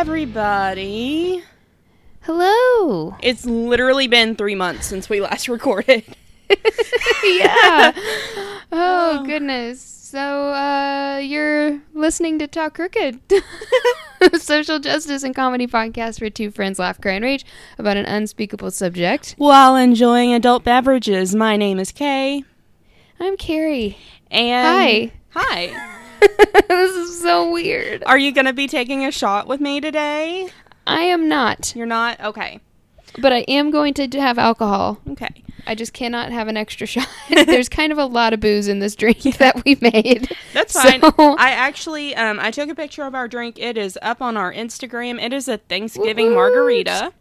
[0.00, 1.44] Everybody.
[2.22, 3.14] Hello.
[3.22, 6.04] It's literally been three months since we last recorded.
[7.22, 7.92] yeah.
[8.72, 9.80] Oh, goodness.
[9.82, 13.18] So, uh, you're listening to Talk Crooked,
[14.38, 17.44] social justice and comedy podcast where two friends laugh, cry, and rage
[17.78, 19.34] about an unspeakable subject.
[19.38, 22.44] While enjoying adult beverages, my name is Kay.
[23.18, 23.98] I'm Carrie.
[24.30, 25.40] And Hi.
[25.74, 25.96] Hi.
[26.68, 28.02] this is so weird.
[28.04, 30.48] Are you going to be taking a shot with me today?
[30.86, 32.20] I am not, You're not?
[32.20, 32.60] Okay.
[33.18, 34.98] but I am going to have alcohol.
[35.10, 35.42] Okay.
[35.66, 37.06] I just cannot have an extra shot.
[37.28, 40.34] There's kind of a lot of booze in this drink that we made.
[40.54, 41.36] That's So- fine.
[41.38, 43.58] I actually, um, I took a picture of our drink.
[43.58, 45.22] It is up on our Instagram.
[45.22, 46.34] It is a Thanksgiving woot.
[46.36, 47.12] margarita.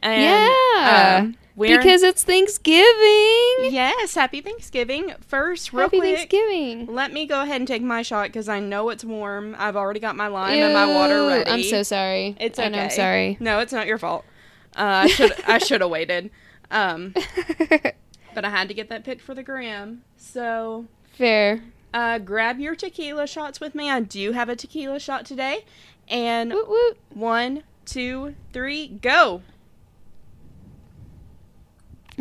[0.00, 1.32] And, yeah.
[1.34, 3.72] uh, we're, because it's Thanksgiving.
[3.72, 5.14] yes, happy Thanksgiving.
[5.20, 6.86] First, real Happy quick, Thanksgiving.
[6.86, 9.54] let me go ahead and take my shot because I know it's warm.
[9.58, 11.50] I've already got my lime and my water Ew, ready.
[11.50, 12.36] I'm so sorry.
[12.40, 12.70] It's I okay.
[12.76, 13.36] know, I'm sorry.
[13.40, 14.24] No, it's not your fault.
[14.76, 16.30] Uh, I should I should have waited.
[16.70, 17.12] Um,
[18.34, 20.02] but I had to get that picked for the gram.
[20.16, 21.62] So Fair.
[21.92, 23.90] uh, grab your tequila shots with me.
[23.90, 25.64] I do have a tequila shot today.
[26.08, 26.98] And Woot woot.
[27.10, 29.42] one, two, three, go.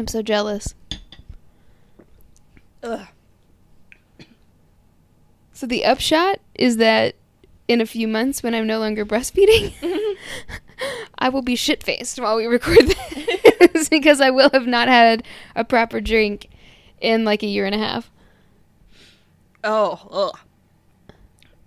[0.02, 0.74] I'm so jealous.
[2.82, 3.06] Ugh.
[5.54, 7.14] So the upshot is that
[7.68, 9.76] in a few months, when I'm no longer breastfeeding,
[11.20, 12.96] I will be shit faced while we record
[13.76, 15.24] this because I will have not had
[15.56, 16.50] a proper drink
[17.00, 18.10] in like a year and a half.
[19.64, 20.40] Oh, ugh.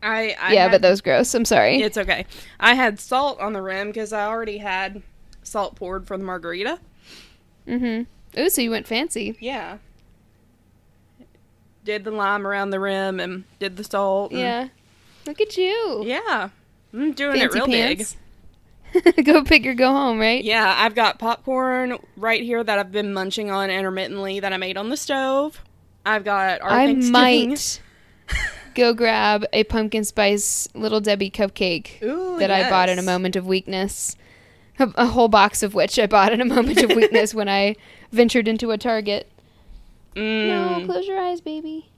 [0.02, 1.32] I, I yeah, had- but that was gross.
[1.34, 1.80] I'm sorry.
[1.82, 2.26] It's okay.
[2.58, 5.04] I had salt on the rim because I already had
[5.44, 6.80] salt poured for the margarita.
[7.68, 8.10] mm-hmm.
[8.38, 9.36] Ooh, so you went fancy.
[9.40, 9.78] Yeah.
[11.84, 14.32] Did the lime around the rim and did the salt.
[14.32, 14.68] Yeah.
[15.26, 16.02] Look at you.
[16.04, 16.48] Yeah.
[16.92, 18.16] I'm doing it Fancy real pants.
[19.24, 20.42] go pick or go home, right?
[20.42, 24.76] Yeah, I've got popcorn right here that I've been munching on intermittently that I made
[24.76, 25.60] on the stove.
[26.06, 27.80] I've got our I might
[28.74, 33.36] go grab a pumpkin spice little Debbie cupcake Ooh, that I bought in a moment
[33.36, 34.16] of weakness.
[34.78, 37.76] A, a whole box of which I bought in a moment of weakness when I
[38.12, 39.30] ventured into a Target.
[40.16, 40.86] No, Mm.
[40.86, 41.90] close your eyes, baby.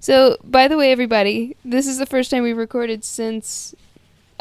[0.00, 3.74] So, by the way, everybody, this is the first time we've recorded since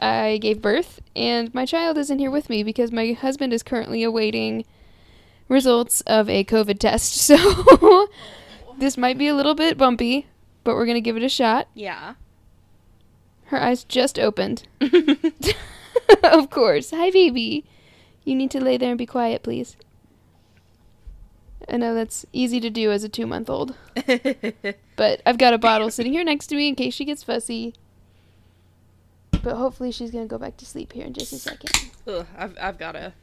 [0.01, 4.01] I gave birth, and my child isn't here with me because my husband is currently
[4.03, 4.63] awaiting
[5.50, 7.13] results of a COVID test.
[7.29, 8.07] So,
[8.78, 10.28] this might be a little bit bumpy,
[10.63, 11.67] but we're going to give it a shot.
[11.73, 12.13] Yeah.
[13.46, 14.63] Her eyes just opened.
[16.23, 16.91] of course.
[16.91, 17.66] Hi, baby.
[18.29, 19.75] You need to lay there and be quiet, please.
[21.67, 23.73] I know that's easy to do as a two month old.
[24.95, 27.73] But I've got a bottle sitting here next to me in case she gets fussy.
[29.31, 31.72] But hopefully she's gonna go back to sleep here in just a second.
[32.06, 33.13] Ugh, I've, I've got to.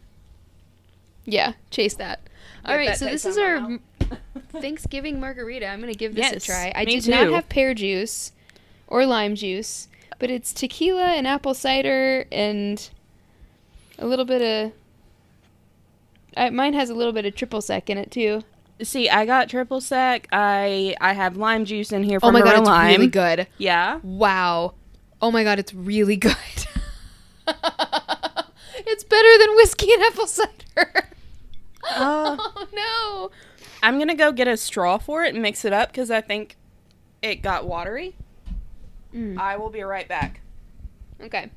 [1.24, 2.20] Yeah, chase that.
[2.64, 3.78] All right, that so this is our
[4.60, 5.68] Thanksgiving margarita.
[5.68, 6.72] I'm gonna give this Yes, a try.
[6.74, 8.32] I did not have pear juice
[8.88, 9.86] or lime juice,
[10.18, 12.88] but it's tequila and apple cider and
[14.00, 14.72] a little bit of.
[16.36, 18.42] I, mine has a little bit of triple sec in it too.
[18.82, 20.28] See, I got triple sec.
[20.32, 22.88] I I have lime juice in here Oh my god, it's lime.
[22.88, 23.46] really good.
[23.58, 24.00] Yeah.
[24.02, 24.74] Wow.
[25.22, 26.36] Oh my god, it's really good.
[28.78, 31.10] it's better than whiskey and apple cider.
[31.90, 32.36] Uh.
[32.38, 33.30] oh no.
[33.82, 36.56] I'm gonna go get a straw for it and mix it up because I think
[37.22, 38.14] it got watery.
[39.14, 39.38] Mm.
[39.38, 40.40] I will be right back.
[41.22, 41.50] Okay.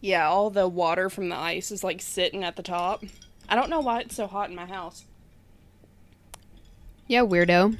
[0.00, 3.04] Yeah, all the water from the ice is like sitting at the top.
[3.48, 5.04] I don't know why it's so hot in my house.
[7.06, 7.76] Yeah, weirdo.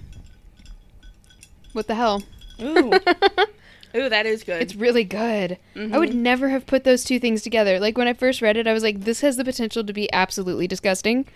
[1.73, 2.23] What the hell?
[2.61, 2.93] Ooh,
[3.97, 4.61] ooh, that is good.
[4.61, 5.57] It's really good.
[5.77, 7.79] I would never have put those two things together.
[7.79, 10.13] Like when I first read it, I was like, this has the potential to be
[10.13, 11.27] absolutely disgusting.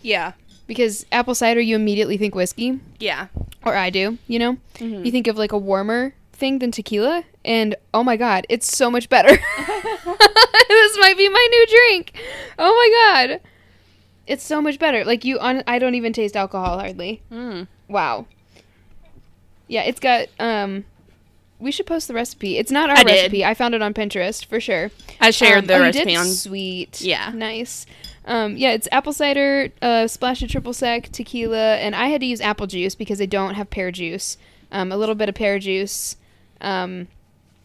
[0.00, 0.32] yeah,
[0.66, 3.26] Because apple cider, you immediately think whiskey, yeah.
[3.64, 4.56] or I do, you know?
[4.76, 5.04] Mhm.
[5.04, 8.90] You think of like a warmer thing than tequila, and oh my god, it's so
[8.90, 9.28] much better.
[10.68, 12.20] this might be my new drink.
[12.58, 13.40] Oh my god.
[14.26, 15.04] It's so much better.
[15.04, 17.22] Like you on I don't even taste alcohol hardly.
[17.32, 17.66] Mm.
[17.88, 18.26] Wow.
[19.68, 20.84] Yeah, it's got um
[21.58, 22.56] we should post the recipe.
[22.56, 23.12] It's not our I did.
[23.12, 23.44] recipe.
[23.44, 24.90] I found it on Pinterest for sure.
[25.20, 26.16] I shared Um, the oh, recipe did?
[26.16, 26.26] on.
[26.26, 27.00] Sweet.
[27.02, 27.32] Yeah.
[27.34, 27.84] Nice.
[28.24, 32.26] Um, yeah, it's apple cider, uh, splash of triple sec, tequila, and I had to
[32.26, 34.36] use apple juice because I don't have pear juice.
[34.70, 36.16] Um, a little bit of pear juice,
[36.60, 37.08] um,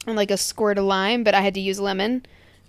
[0.08, 2.26] and like a squirt of lime, but I had to use lemon.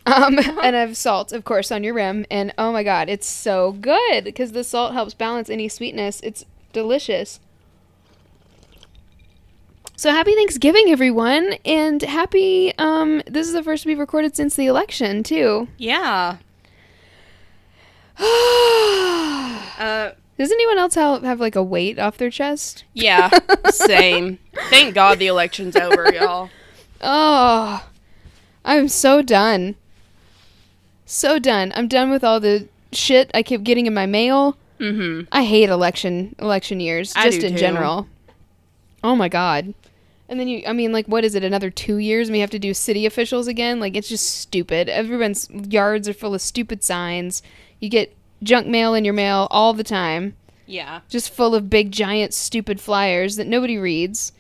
[0.07, 2.27] Um, and I have salt, of course, on your rim.
[2.31, 6.21] And oh my god, it's so good because the salt helps balance any sweetness.
[6.23, 7.41] It's delicious.
[9.99, 12.77] So happy Thanksgiving, everyone, and happy.
[12.77, 15.69] Um, this is the first we've recorded since the election, too.
[15.79, 16.37] Yeah.
[20.39, 22.85] Does anyone else have, have like a weight off their chest?
[22.95, 23.31] yeah.
[23.71, 24.39] Same.
[24.71, 26.51] Thank God the election's over, y'all.
[27.01, 27.87] Oh,
[28.65, 29.77] I'm so done.
[31.05, 31.73] So done.
[31.75, 34.57] I'm done with all the shit I keep getting in my mail.
[34.81, 35.29] Mm-hmm.
[35.33, 37.59] I hate election election years, I just in too.
[37.59, 38.07] general.
[39.03, 39.73] Oh my god.
[40.29, 41.45] And then you, I mean, like, what is it?
[41.45, 43.79] Another two years, and we have to do city officials again.
[43.79, 44.89] Like, it's just stupid.
[44.89, 47.43] Everyone's yards are full of stupid signs.
[47.79, 48.13] You get
[48.43, 50.37] junk mail in your mail all the time.
[50.69, 51.01] Yeah.
[51.09, 54.33] just full of big giant stupid flyers that nobody reads.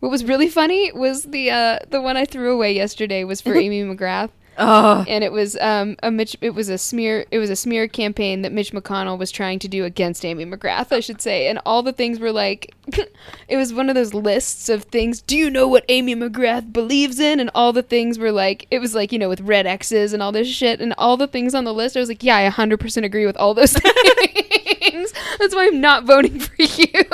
[0.00, 3.56] What was really funny was the uh, the one I threw away yesterday was for
[3.56, 5.04] Amy McGrath, Oh.
[5.08, 6.36] and it was um, a Mitch.
[6.40, 7.24] It was a smear.
[7.30, 10.92] It was a smear campaign that Mitch McConnell was trying to do against Amy McGrath,
[10.92, 11.48] I should say.
[11.48, 12.74] And all the things were like,
[13.48, 15.22] it was one of those lists of things.
[15.22, 17.40] Do you know what Amy McGrath believes in?
[17.40, 20.22] And all the things were like, it was like you know with red X's and
[20.22, 21.96] all this shit, and all the things on the list.
[21.96, 25.12] I was like, yeah, I 100% agree with all those things.
[25.38, 27.04] That's why I'm not voting for you.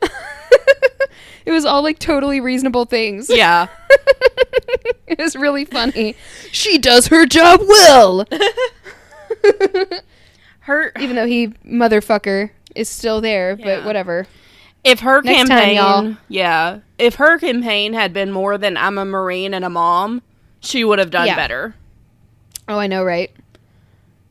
[1.48, 3.30] it was all like totally reasonable things.
[3.34, 3.68] Yeah.
[5.06, 6.14] it was really funny.
[6.52, 8.26] She does her job well.
[10.60, 13.64] Her Even though he motherfucker is still there, Yeah.
[13.76, 14.26] but whatever.
[14.84, 16.16] if her Next time, campaign, y'all.
[16.28, 20.20] yeah, if her campaign had been more than I'm a marine and a mom,
[20.60, 21.36] she would have done Yeah.
[21.36, 21.74] better.
[22.68, 23.30] Oh, I know, right?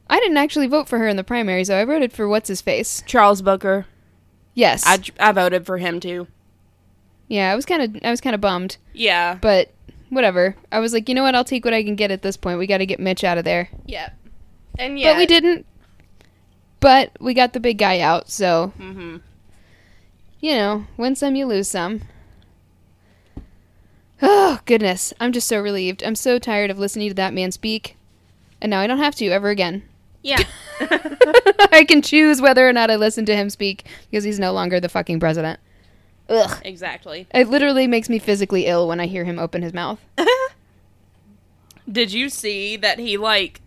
[0.09, 1.81] I didn't actually vote for her in the primaries, though.
[1.81, 3.01] I voted for what's his face.
[3.07, 3.87] Charles Booker,
[4.53, 4.83] Yes.
[4.85, 6.27] I, I voted for him too.
[7.27, 9.35] Yeah, I was kind of I was kind of bummed, Yeah.
[9.41, 9.71] but
[10.09, 10.55] whatever.
[10.71, 11.35] I was like, you know what?
[11.35, 12.59] I'll take what I can get at this point.
[12.59, 13.69] We got to get Mitch out of there.
[13.85, 14.09] Yeah.
[14.79, 15.13] And yeah.
[15.13, 15.65] But we didn't.
[16.79, 19.17] But we got the big guy out, so Mm-hmm.
[20.39, 22.01] you know, win some, you lose some.
[24.21, 25.13] Oh, goodness.
[25.19, 26.03] I'm just so relieved.
[26.03, 27.95] I'm so tired of listening to that man speak.
[28.61, 29.83] And now I don't have to ever again.
[30.23, 30.41] Yeah.
[30.79, 34.79] I can choose whether or not I listen to him speak because he's no longer
[34.79, 35.59] the fucking president.
[36.29, 36.61] Ugh.
[36.65, 37.27] exactly.
[37.33, 39.99] It literally makes me physically ill when I hear him open his mouth.
[41.91, 43.61] Did you see that he like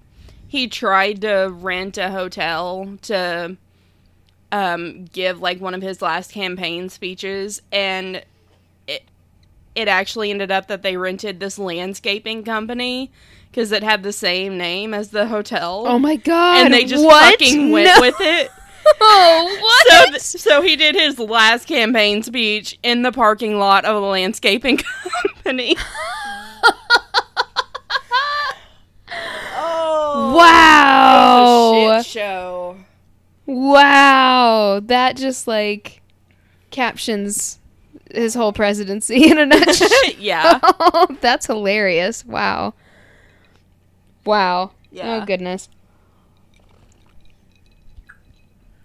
[0.47, 3.57] he tried to rent a hotel to
[4.53, 8.23] um give like one of his last campaign speeches and
[8.87, 9.05] it
[9.75, 13.11] it actually ended up that they rented this landscaping company
[13.55, 15.85] cuz it had the same name as the hotel.
[15.87, 16.65] Oh my god.
[16.67, 17.41] and they just what?
[17.41, 18.01] fucking went No.
[18.03, 18.51] with it.
[19.03, 19.87] Oh, what?
[19.89, 24.07] So, th- so he did his last campaign speech in the parking lot of a
[24.07, 24.77] landscaping
[25.37, 25.77] company.
[29.57, 31.99] oh, wow.
[32.03, 32.77] shit show.
[33.47, 34.81] Wow.
[34.85, 36.01] That just like
[36.71, 37.59] captions
[38.13, 39.89] his whole presidency in a nutshell.
[40.19, 42.25] yeah, Oh, that's hilarious.
[42.25, 42.75] Wow.
[44.25, 44.71] Wow.
[44.73, 45.21] Oh, yeah.
[45.23, 45.69] Oh goodness.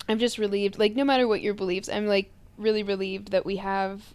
[0.08, 0.78] I'm just relieved.
[0.80, 4.14] Like no matter what your beliefs, I'm like really relieved that we have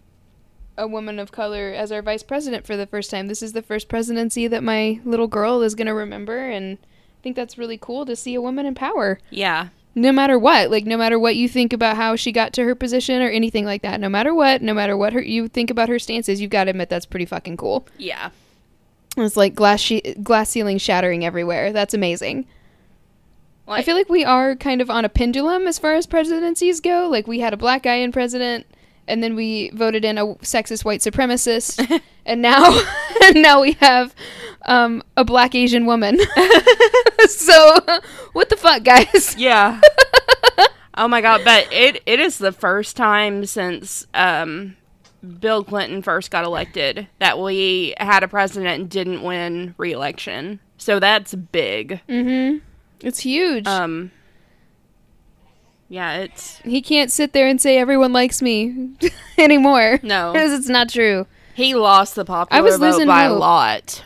[0.79, 3.27] a woman of color as our vice president for the first time.
[3.27, 7.23] This is the first presidency that my little girl is going to remember and I
[7.23, 9.19] think that's really cool to see a woman in power.
[9.29, 12.65] yeah, No matter what, like no matter what you think about how she got to
[12.65, 15.71] her position or anything like that, no matter what, no matter what her you think
[15.71, 17.87] about her stances, you've got to admit that's pretty fucking cool.
[17.99, 18.31] yeah,
[19.19, 21.73] It's like glass she- glass ceiling shattering everywhere.
[21.75, 22.47] That's amazing.
[23.79, 27.09] I feel like we are kind of on a pendulum as far as presidencies go.
[27.09, 28.67] Like we had a black guy in president,
[29.07, 32.81] and then we voted in a sexist white supremacist, and now
[33.23, 34.15] and now we have
[34.67, 36.19] um, a black Asian woman.
[37.29, 37.79] so
[38.33, 39.37] what the fuck, guys?
[39.39, 39.81] yeah.
[40.97, 41.43] oh my god!
[41.45, 44.77] But it it is the first time since um
[45.39, 50.61] Bill Clinton first got elected that we had a president and didn't win re-election.
[50.79, 52.01] So that's big.
[52.09, 52.65] Mm-hmm.
[53.03, 53.67] It's huge.
[53.67, 54.11] Um.
[55.89, 58.91] Yeah, it's he can't sit there and say everyone likes me
[59.39, 59.99] anymore.
[60.03, 60.33] No.
[60.33, 61.27] because it's not true.
[61.55, 64.05] he lost the popular I was vote losing by a lot.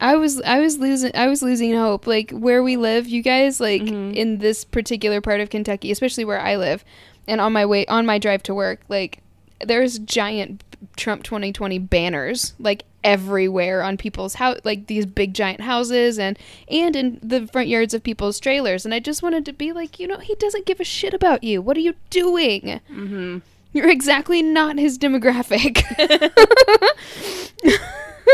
[0.00, 2.06] I was I was losing I was losing hope.
[2.06, 4.14] Like where we live, you guys, like Mhm.
[4.14, 6.84] in this particular part of Kentucky, especially where I live,
[7.26, 9.20] and on my way on my drive to work, like
[9.64, 10.62] there's giant
[10.96, 16.96] Trump 2020 banners like everywhere on people's house like these big giant houses and and
[16.96, 20.06] in the front yards of people's trailers and I just wanted to be like, you
[20.08, 21.60] know, he doesn't give a shit about you.
[21.60, 22.80] What are you doing?
[22.90, 23.38] Mm-hmm.
[23.72, 25.82] You're exactly not his demographic.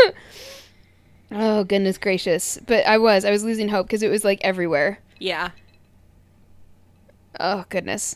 [1.31, 2.57] oh goodness gracious.
[2.65, 4.99] But I was I was losing hope because it was like everywhere.
[5.19, 5.49] Yeah.
[7.39, 8.15] Oh goodness.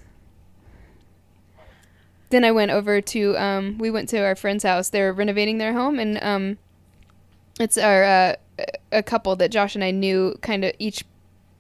[2.29, 4.89] Then I went over to um we went to our friend's house.
[4.89, 6.58] They're renovating their home and um
[7.60, 8.36] it's our uh,
[8.91, 11.03] a couple that Josh and I knew kind of each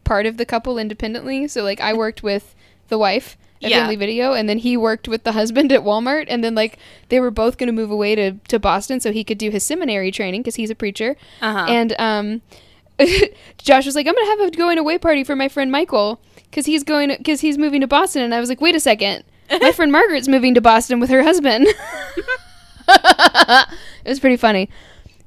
[0.03, 1.47] part of the couple independently.
[1.47, 2.55] So like I worked with
[2.89, 3.79] the wife at Yeah.
[3.81, 6.77] Family Video and then he worked with the husband at Walmart and then like
[7.09, 9.63] they were both going to move away to to Boston so he could do his
[9.63, 11.15] seminary training cuz he's a preacher.
[11.41, 11.65] Uh-huh.
[11.69, 12.41] And um,
[13.57, 16.65] Josh was like, "I'm gonna have a going away party for my friend Michael because
[16.65, 19.71] he's going because he's moving to Boston." And I was like, "Wait a second, my
[19.71, 21.67] friend Margaret's moving to Boston with her husband."
[22.87, 23.67] it
[24.05, 24.69] was pretty funny.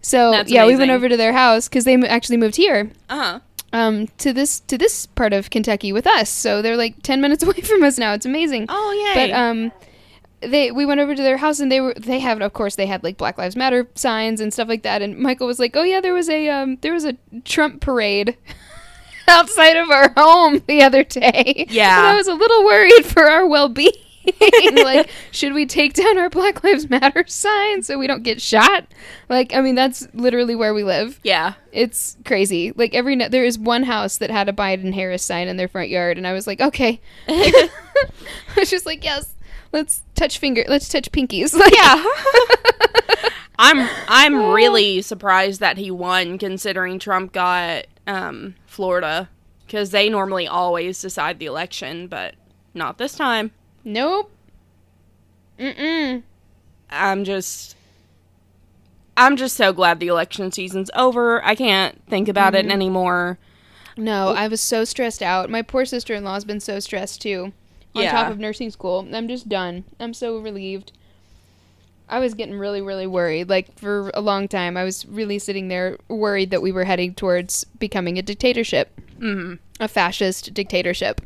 [0.03, 2.91] So That's yeah, we went over to their house because they mo- actually moved here
[3.11, 3.41] uh-huh.
[3.73, 6.31] um, to this to this part of Kentucky with us.
[6.31, 8.13] So they're like ten minutes away from us now.
[8.15, 8.67] It's amazing.
[8.69, 9.29] Oh yay.
[9.29, 9.73] But um,
[10.41, 12.87] they we went over to their house and they were they have of course they
[12.87, 15.03] had like Black Lives Matter signs and stuff like that.
[15.03, 18.37] And Michael was like, "Oh yeah, there was a um there was a Trump parade."
[19.29, 21.67] Outside of our home the other day.
[21.69, 21.99] Yeah.
[21.99, 23.93] And I was a little worried for our well being.
[24.75, 28.87] like, should we take down our Black Lives Matter sign so we don't get shot?
[29.29, 31.21] Like, I mean, that's literally where we live.
[31.23, 31.55] yeah.
[31.73, 32.73] It's crazy.
[32.75, 35.69] Like every ne- there is one house that had a Biden Harris sign in their
[35.69, 37.01] front yard, and I was like, okay.
[37.29, 37.69] I
[38.57, 39.35] was just like, yes,
[39.73, 41.55] let's touch finger, let's touch pinkies.
[41.59, 42.05] Like, Yeah.
[43.61, 49.29] I'm I'm really surprised that he won considering Trump got um Florida
[49.69, 52.35] cuz they normally always decide the election, but
[52.73, 53.51] not this time.
[53.89, 54.31] Nope.
[55.59, 56.23] Mm-mm.
[56.91, 57.75] I'm just
[59.17, 61.45] I'm just so glad the election season's over.
[61.45, 63.39] I can't think about it anymore.
[63.97, 65.51] No, I was so stressed out.
[65.51, 67.53] My poor sister-in-law's been so stressed too.
[67.97, 68.13] On Yeah.
[68.13, 69.83] top of nursing school, I'm just done.
[69.99, 70.93] I'm so relieved.
[72.09, 73.49] I was getting really, really worried.
[73.49, 77.13] Like for a long time, I was really sitting there worried that we were heading
[77.15, 78.91] towards becoming a dictatorship.
[79.19, 79.59] Mhm.
[79.81, 81.21] a fascist dictatorship.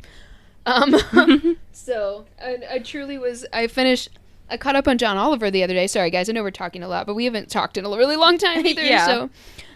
[0.65, 0.95] Um,
[1.83, 3.45] so I, I truly was.
[3.53, 4.09] I finished.
[4.49, 5.87] I caught up on John Oliver the other day.
[5.87, 6.29] Sorry, guys.
[6.29, 8.65] I know we're talking a lot, but we haven't talked in a really long time
[8.65, 8.81] either.
[8.83, 9.05] Yeah.
[9.05, 9.29] So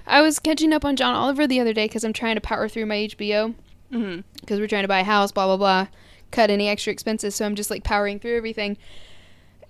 [0.06, 2.68] I was catching up on John Oliver the other day because I'm trying to power
[2.70, 3.54] through my HBO
[3.90, 5.32] because we're trying to buy a house.
[5.32, 5.88] Blah blah blah.
[6.32, 7.36] Cut any extra expenses.
[7.36, 8.78] So I'm just like powering through everything.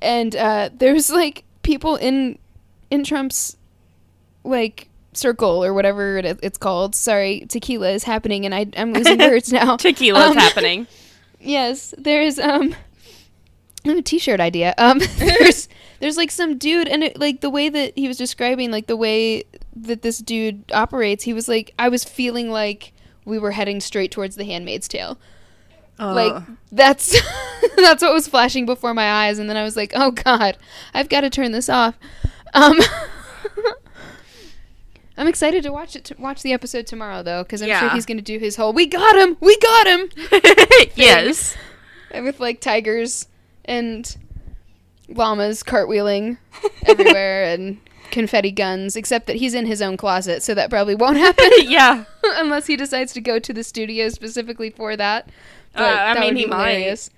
[0.01, 2.38] And uh, there's like people in
[2.91, 3.58] in Trump's
[4.44, 6.96] like circle or whatever it, it's called.
[6.96, 9.77] Sorry, tequila is happening, and I, I'm losing words now.
[9.77, 10.88] Tequila's Um, happening.
[11.39, 12.75] Yes, there's um
[13.86, 14.74] a t-shirt idea.
[14.77, 15.67] Um there's
[16.00, 18.98] there's like some dude and it, like the way that he was describing like the
[18.98, 19.44] way
[19.75, 22.94] that this dude operates, he was like I was feeling like
[23.25, 25.17] we were heading straight towards the handmaid's tale.
[26.00, 27.20] Like that's
[27.75, 30.58] that's what was flashing before my eyes and then I was like, "Oh god,
[30.94, 31.98] I've got to turn this off."
[32.53, 32.77] Um
[35.17, 38.05] I'm excited to watch it to watch the episode tomorrow though cuz I'm sure he's
[38.05, 39.38] going to do his whole "We got him.
[39.39, 40.09] We got him."
[40.95, 41.55] yes.
[42.12, 43.27] And with like tigers
[43.65, 44.15] and
[45.09, 46.38] llamas cartwheeling
[46.86, 47.79] everywhere and
[48.12, 52.05] confetti guns, except that he's in his own closet, so that probably won't happen yeah.
[52.24, 55.29] unless he decides to go to the studio specifically for that.
[55.75, 57.09] Uh, I that mean, he might.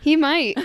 [0.00, 0.56] He might.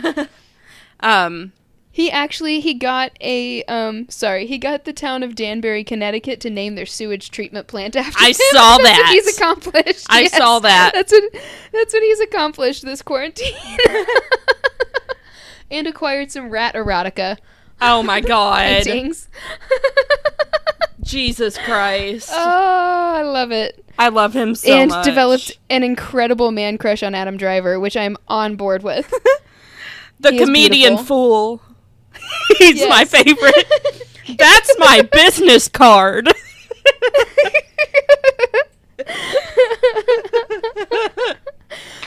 [0.99, 1.53] Um
[1.95, 6.49] He actually he got a um sorry, he got the town of Danbury, Connecticut to
[6.49, 8.25] name their sewage treatment plant after him.
[8.25, 8.33] I him.
[8.33, 9.09] saw That's what that.
[9.13, 10.07] he's accomplished.
[10.09, 10.91] I saw that.
[10.95, 11.23] That's what
[11.71, 13.53] that's what he's accomplished this quarantine.
[15.71, 17.37] and acquired some rat erotica
[17.79, 18.85] oh my god.
[21.03, 22.29] Jesus Christ.
[22.31, 23.85] oh, I love it.
[23.99, 25.05] I love him so much and much.
[25.05, 29.13] developed an incredible man crush on Adam Driver, which I'm on board with.
[30.19, 31.61] the he comedian fool.
[32.57, 32.89] He's Yes.
[32.89, 33.67] my favorite.
[34.37, 36.29] That's my business card.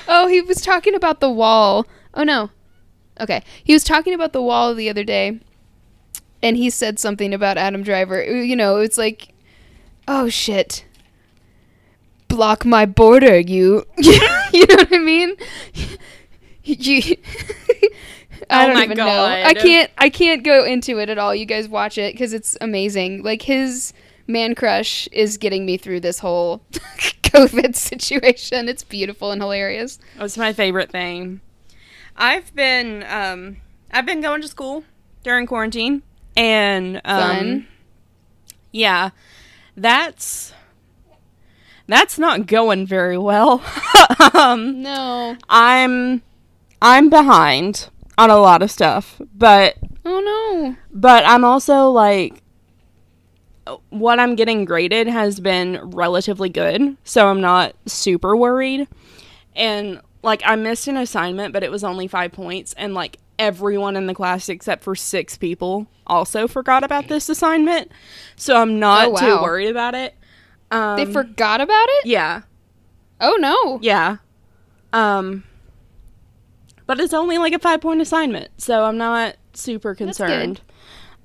[0.09, 1.87] Oh, he was talking about the wall.
[2.15, 2.51] Oh no.
[3.21, 3.43] Okay.
[3.65, 5.41] He was talking about the wall the other day.
[6.43, 8.23] And he said something about Adam Driver.
[8.23, 9.35] Uh, you know, it's like
[10.07, 10.85] oh shit.
[12.29, 15.37] Block my border, you you know what I mean?
[16.65, 17.17] You
[18.51, 19.25] I Oh don't my even know.
[19.25, 21.35] I can't I can't go into it at all.
[21.35, 23.23] You guys watch it cuz it's amazing.
[23.23, 23.93] Like his
[24.27, 28.69] man crush is getting me through this whole COVID situation.
[28.69, 29.99] It's beautiful and hilarious.
[30.19, 31.41] It's my favorite thing.
[32.17, 33.59] I've been um
[33.93, 34.85] I've been going to school
[35.23, 36.03] during quarantine,
[36.37, 37.67] and um, Fun.
[38.73, 39.11] Yeah,
[39.77, 40.53] that's
[41.87, 43.63] that's not going very well.
[44.35, 45.37] um, No.
[45.49, 46.23] I'm
[46.83, 47.89] I'm behind
[48.19, 50.77] on a lot of stuff, but Oh no.
[50.93, 52.43] but I'm also like
[53.91, 58.87] what I'm getting graded has been relatively good, so I'm not super worried.
[59.57, 63.97] And like I missed an assignment, but it was only 5 points and like everyone
[63.97, 67.91] in the class except for 6 people also forgot about this assignment.
[68.37, 70.15] So I'm not Oh, too worried about it.
[70.71, 72.07] Um, They forgot about it?
[72.07, 72.43] Yeah.
[73.21, 73.79] Oh no.
[73.83, 74.19] Yeah.
[74.93, 75.43] Um
[76.87, 80.61] but it's only like a 5 point assignment, so I'm not super concerned.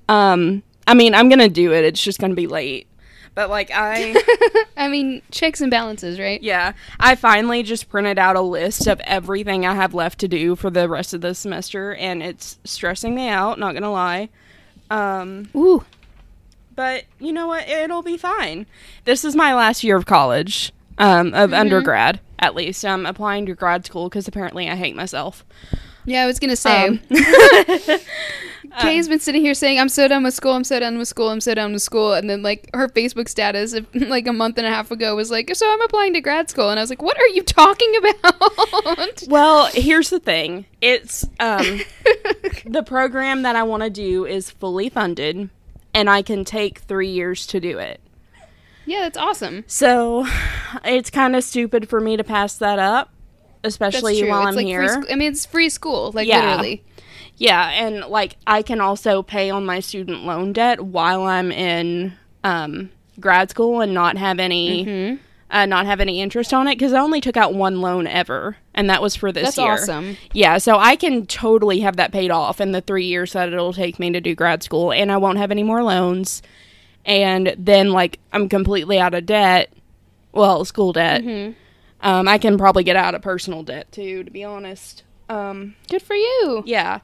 [0.08, 1.84] Um I mean, I'm going to do it.
[1.84, 2.88] It's just going to be late.
[3.34, 4.14] But like I
[4.76, 6.42] I mean, checks and balances, right?
[6.42, 10.54] yeah, I finally just printed out a list of everything I have left to do
[10.54, 14.28] for the rest of the semester and it's stressing me out, not going to lie.
[14.90, 15.84] Um Ooh.
[16.74, 17.66] but you know what?
[17.68, 18.66] It'll be fine.
[19.04, 22.84] This is my last year of college, um, of undergrad, at least.
[22.84, 25.46] I'm applying to grad school because apparently I hate myself.
[26.04, 27.00] Yeah, I was gonna say.
[28.74, 30.52] Um, Kay's been sitting here saying, "I'm so done with school.
[30.52, 31.28] I'm so done with school.
[31.28, 34.56] I'm so done with school." And then like her Facebook status, of, like a month
[34.56, 36.88] and a half ago, was like, "So I'm applying to grad school." And I was
[36.88, 40.64] like, "What are you talking about?" well, here's the thing.
[40.80, 41.80] It's um,
[42.64, 45.50] the program that I want to do is fully funded,
[45.92, 48.00] and I can take three years to do it.
[48.86, 49.64] Yeah, that's awesome.
[49.66, 50.26] So
[50.84, 53.12] it's kind of stupid for me to pass that up,
[53.64, 54.88] especially while it's I'm like here.
[54.88, 55.02] free.
[55.02, 56.50] Sc- I mean, it's free school, like Yeah.
[56.50, 56.84] literally.
[57.36, 62.12] Yeah, and like I can also pay on my student loan debt while I'm in
[62.44, 65.14] um, grad school and not have any hmm
[65.50, 68.56] uh, not have any interest on it because I only took out one loan ever,
[68.74, 69.72] and that was for this That's year.
[69.74, 70.16] awesome.
[70.32, 73.74] Yeah, so I can totally have that paid off in the three years that it'll
[73.74, 76.40] take me to do grad school, and I won't have any more loans.
[77.04, 79.72] And then, like, I'm completely out of debt.
[80.32, 81.22] Well, school debt.
[81.22, 81.50] hmm
[82.00, 85.02] Um, I can probably get out of personal debt too, to be honest.
[85.28, 86.62] Um, Good for you.
[86.66, 87.00] yeah,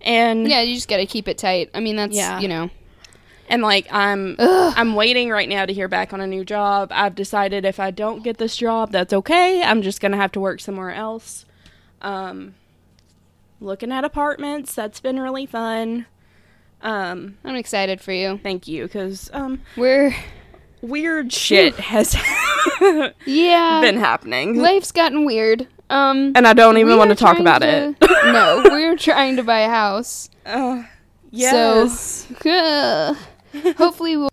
[0.00, 1.70] and Yeah, you just gotta keep it tight.
[1.74, 2.38] I mean, that's Yeah.
[2.40, 2.70] you know.
[3.48, 4.74] and like I'm Ugh.
[4.76, 6.88] I'm waiting right now to hear back on a new job.
[6.92, 9.62] I've decided if I don't get this job, that's okay.
[9.62, 11.44] I'm just gonna have to work somewhere else.
[12.00, 12.54] Um,
[13.60, 16.06] looking at apartments, that's been really fun.
[16.82, 18.38] Um, I'm excited for you.
[18.42, 20.14] thank you, because um, We're
[20.82, 22.14] weird shit has
[23.26, 23.80] yeah.
[23.82, 25.66] been happening, Life's gotten weird.
[25.90, 26.32] Um.
[26.36, 27.96] and I don't even want to talk about to- it.
[28.32, 30.30] no, we're trying to buy a house.
[30.46, 30.84] Uh,
[31.30, 32.26] yes.
[32.46, 33.16] Ugh.
[33.76, 34.30] hopefully we'll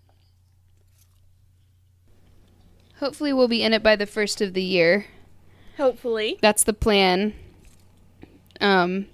[2.98, 5.06] hopefully we'll be in it by the first of the year.
[5.76, 6.38] Hopefully.
[6.40, 7.34] That's the plan.
[8.60, 9.06] Um,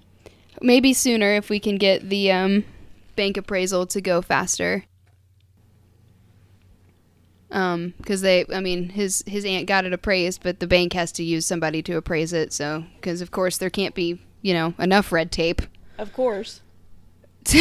[0.61, 2.65] maybe sooner if we can get the um
[3.15, 4.85] bank appraisal to go faster.
[7.51, 11.11] Um, because they, I mean, his his aunt got it appraised, but the bank has
[11.13, 12.51] to use somebody to appraise it.
[12.51, 15.61] So, because of course there can't be, you know, enough red tape.
[15.97, 16.61] Of course.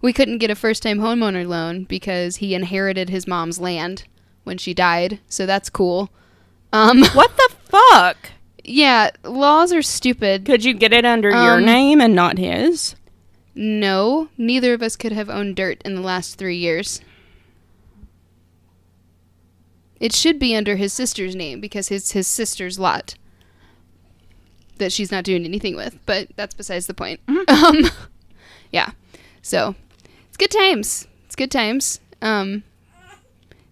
[0.00, 4.04] we couldn't get a first time homeowner loan because he inherited his mom's land
[4.44, 5.18] when she died.
[5.28, 6.10] So that's cool.
[6.72, 8.16] Um, What the fuck?
[8.64, 10.44] yeah, laws are stupid.
[10.46, 12.94] Could you get it under your Um, name and not his?
[13.58, 17.00] No, neither of us could have owned dirt in the last three years.
[19.98, 23.14] It should be under his sister's name because it's his sister's lot
[24.76, 25.98] that she's not doing anything with.
[26.04, 27.20] But that's besides the point.
[27.48, 27.88] Um,
[28.72, 28.90] yeah.
[29.40, 29.74] So
[30.28, 31.06] it's good times.
[31.24, 32.00] It's good times.
[32.20, 32.64] Um,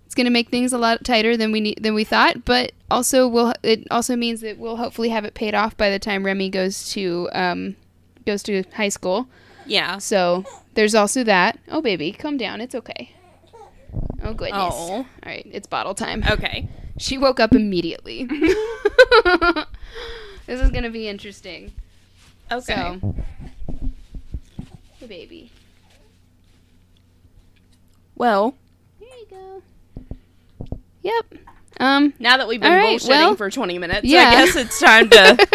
[0.06, 3.26] it's gonna make things a lot tighter than we need than we thought, but also
[3.28, 6.48] will it also means that we'll hopefully have it paid off by the time Remy
[6.50, 7.76] goes to um,
[8.24, 9.26] goes to high school.
[9.66, 9.98] Yeah.
[9.98, 11.59] So there's also that.
[11.68, 12.61] Oh, baby, calm down.
[12.61, 13.12] It's okay.
[14.22, 14.74] Oh, goodness.
[14.74, 14.92] Oh.
[14.92, 16.24] All right, it's bottle time.
[16.29, 16.68] Okay.
[16.98, 18.24] She woke up immediately.
[18.24, 19.66] this
[20.46, 21.72] is going to be interesting.
[22.50, 22.98] Okay.
[23.00, 23.14] So,
[25.00, 25.50] hey, baby.
[28.14, 28.55] well,
[28.98, 29.62] Here you go.
[31.03, 31.35] Yep.
[31.81, 34.29] Um, now that we've been right, bullshitting well, for 20 minutes, yeah.
[34.29, 35.48] I guess it's time to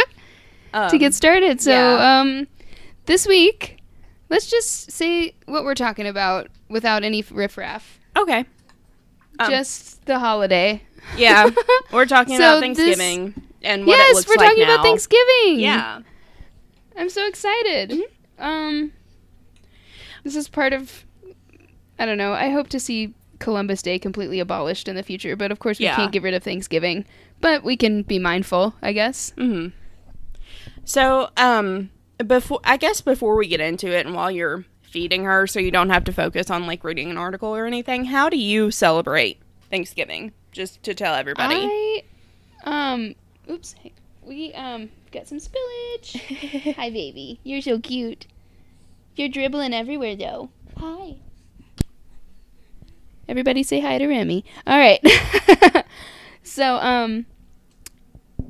[0.74, 1.62] um, to get started.
[1.62, 2.20] So, yeah.
[2.20, 2.48] um,
[3.06, 3.79] this week,
[4.30, 8.00] let's just say what we're talking about without any riffraff.
[8.18, 8.46] Okay.
[9.40, 10.82] Um, just the holiday.
[11.16, 11.50] Yeah.
[11.94, 14.74] We're talking So about this- Thanksgiving and what it yes, looks we're like talking now.
[14.76, 15.60] about Thanksgiving.
[15.60, 16.02] Yeah.
[16.98, 17.92] I'm so excited.
[17.92, 18.44] Mm-hmm.
[18.44, 18.92] Um,
[20.26, 21.06] this is part of.
[21.98, 22.34] I don't know.
[22.34, 25.86] I hope to see Columbus Day completely abolished in the future, but of course we
[25.86, 25.96] Yeah.
[25.96, 27.06] can't get rid of Thanksgiving.
[27.40, 29.32] But we can be mindful, I guess.
[29.38, 29.70] Mm-hmm.
[30.84, 31.90] So, um,
[32.26, 35.72] before I guess before we get into it, and while you're feeding her so you
[35.72, 38.06] don't have to focus on like reading an article or anything.
[38.06, 40.34] How do you celebrate Thanksgiving?
[40.52, 41.56] Just to tell everybody.
[41.56, 42.04] I
[42.64, 43.16] um
[43.50, 43.76] oops
[44.24, 46.74] we um got some spillage.
[46.76, 47.40] Hi baby.
[47.44, 48.26] You're so cute.
[49.16, 50.50] You're dribbling everywhere though.
[50.78, 51.18] Hi.
[53.28, 54.44] Everybody say hi to Remy.
[54.66, 55.06] All right.
[56.44, 57.28] so um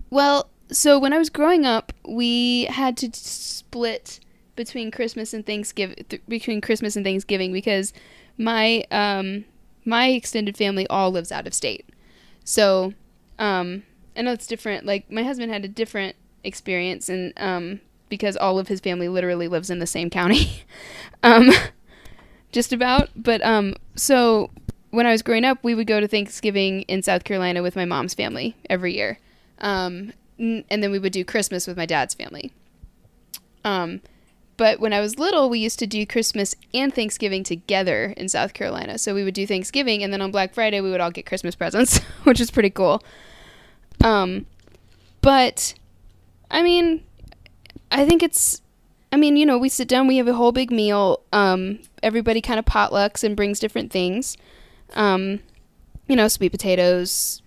[0.10, 4.19] well, so when I was growing up, we had to split
[4.55, 7.93] between Christmas and Thanksgiving th- between Christmas and Thanksgiving because
[8.38, 9.45] my um
[9.86, 11.88] my extended family all lives out of state.
[12.43, 12.93] So,
[13.39, 13.84] um
[14.17, 14.86] I know it's different.
[14.86, 17.79] Like my husband had a different experience and um
[18.10, 20.63] because all of his family literally lives in the same county.
[21.23, 21.49] um
[22.51, 24.49] just about, but um so
[24.91, 27.86] when I was growing up, we would go to Thanksgiving in South Carolina with my
[27.86, 29.19] mom's family every year.
[29.60, 32.52] Um, and then we would do Christmas with my dad's family.
[33.63, 34.02] Um,
[34.58, 38.54] but when I was little, we used to do Christmas and Thanksgiving together in South
[38.54, 38.97] Carolina.
[38.97, 41.56] So we would do Thanksgiving, and then on Black Friday, we would all get Christmas
[41.56, 43.04] presents, which is pretty cool.
[44.04, 44.45] Um,
[45.21, 45.75] but
[46.49, 47.04] I mean,
[47.91, 48.62] I think it's.
[49.12, 51.21] I mean, you know, we sit down, we have a whole big meal.
[51.34, 54.38] Um, everybody kind of potlucks and brings different things.
[54.93, 55.39] Um,
[56.08, 57.41] you know, sweet potatoes,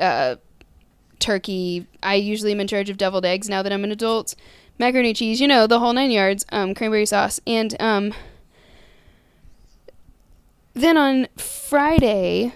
[0.00, 0.36] uh,
[1.18, 1.86] turkey.
[2.02, 4.34] I usually am in charge of deviled eggs now that I'm an adult.
[4.78, 6.46] Macaroni cheese, you know, the whole nine yards.
[6.50, 8.14] Um, cranberry sauce, and um,
[10.74, 12.52] then on Friday,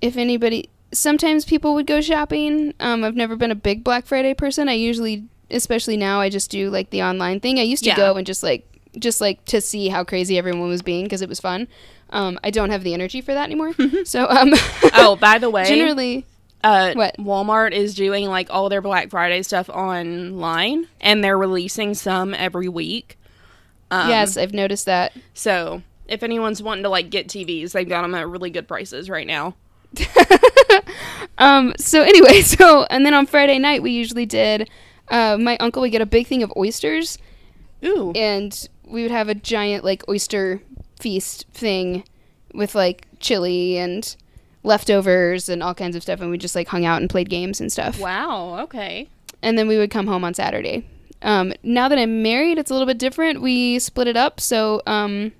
[0.00, 2.72] if anybody, sometimes people would go shopping.
[2.80, 4.68] Um, I've never been a big Black Friday person.
[4.68, 7.58] I usually, especially now, I just do like the online thing.
[7.58, 7.96] I used to Yeah.
[7.96, 8.64] go and just like,
[8.98, 11.68] just like to see how crazy everyone was being because it was fun.
[12.10, 13.74] Um, I don't have the energy for that anymore.
[14.04, 14.52] so, um,
[14.94, 16.24] oh, by the way, generally,
[16.68, 17.16] uh, What?
[17.18, 22.68] Walmart is doing like all their Black Friday stuff online, and they're releasing some every
[22.68, 23.18] week.
[23.90, 25.12] Um, yes, I've noticed that.
[25.34, 29.08] So if anyone's wanting to like get TVs, they've got them at really good prices
[29.08, 29.54] right now.
[31.38, 34.68] Um, so anyway, so and then on Friday night we usually did.
[35.08, 37.16] Uh, my uncle would get a big thing of oysters,
[37.84, 38.12] Ooh.
[38.14, 40.60] and we would have a giant like oyster
[41.00, 42.04] feast thing
[42.52, 44.16] with like chili and
[44.68, 47.60] leftovers and all kinds of stuff, and we just like hung out and played games
[47.60, 47.98] and stuff.
[47.98, 48.60] wow.
[48.60, 49.08] Okay.
[49.42, 50.86] And then we would come home on Saturday.
[51.22, 53.40] Um, now that I'm married, it's a little bit different.
[53.42, 55.32] We split it up, so um,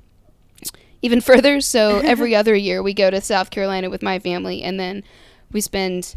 [1.03, 1.61] even further.
[1.61, 5.05] So every other year we go to South Carolina with my family, and then
[5.53, 6.17] we spend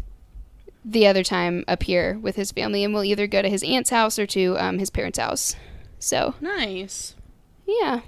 [0.84, 3.90] the other time up here with his family, and we'll either go to his aunt's
[3.90, 5.54] house or to um, his parents' house.
[6.00, 7.14] So Nice.
[7.66, 8.00] yeah.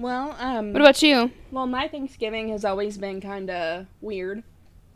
[0.00, 1.30] Well, um, What about you?
[1.52, 4.42] well, my Thanksgiving has always been kind of weird.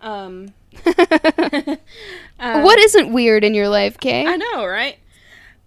[0.01, 0.55] Um,
[0.87, 1.77] uh,
[2.39, 4.27] what isn't weird in your life, Kay?
[4.27, 4.99] I know, right?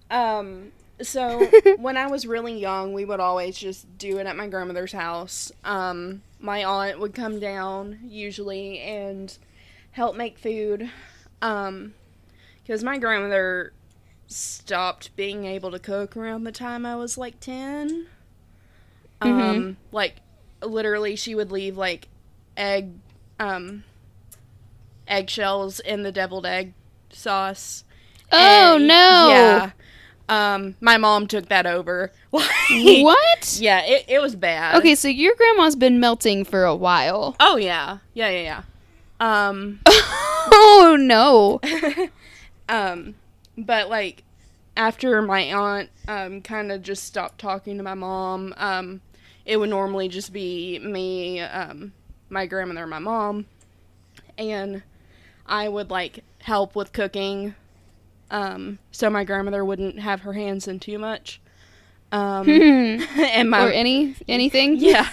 [0.09, 0.71] Um,
[1.03, 1.45] so
[1.77, 5.51] when I was really young, we would always just do it at my grandmother's house.
[5.63, 9.37] Um, my aunt would come down usually and
[9.91, 10.89] help make food.
[11.43, 11.93] Um,
[12.63, 13.71] because my grandmother
[14.25, 18.07] stopped being able to cook around the time I was like 10.
[19.21, 19.75] Um, Mhm.
[19.91, 20.17] like
[20.61, 22.07] literally she would leave like
[22.55, 22.91] egg
[23.39, 23.83] um
[25.07, 26.73] eggshells in the deviled egg
[27.09, 27.83] sauce.
[28.31, 29.27] oh And, no!
[29.29, 29.71] Yeah.
[30.29, 32.11] Um, my mom took that over.
[32.31, 33.57] What?
[33.61, 34.75] Yeah, it, it was bad.
[34.75, 37.35] Okay, so your grandma's been melting for a while.
[37.39, 37.99] Oh yeah.
[38.13, 38.61] Yeah, yeah, yeah.
[39.21, 41.61] Um oh no.
[42.69, 43.15] um
[43.57, 44.23] but like
[44.75, 48.99] after my aunt um kind of just stopped talking to my mom, um
[49.47, 51.93] it would normally just be me, um
[52.29, 53.45] my grandmother and my mom
[54.37, 54.83] and
[55.45, 57.55] I would like help with cooking
[58.29, 61.39] um so my grandmother wouldn't have her hands in too much.
[62.11, 64.77] Um and my or any anything?
[64.79, 65.07] Yeah.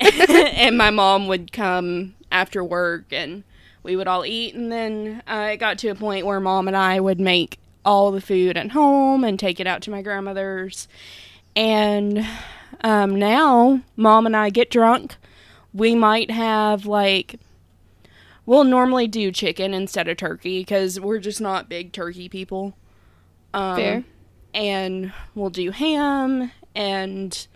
[0.00, 3.42] and my mom would come after work and
[3.82, 4.54] we would all eat.
[4.54, 8.10] And then uh, it got to a point where mom and I would make all
[8.12, 10.88] the food at home and take it out to my grandmother's.
[11.54, 12.26] And
[12.84, 15.16] um, now mom and I get drunk.
[15.72, 17.40] We might have like.
[18.46, 22.76] We'll normally do chicken instead of turkey because we're just not big turkey people.
[23.54, 24.04] Um, Fair.
[24.52, 27.46] And we'll do ham and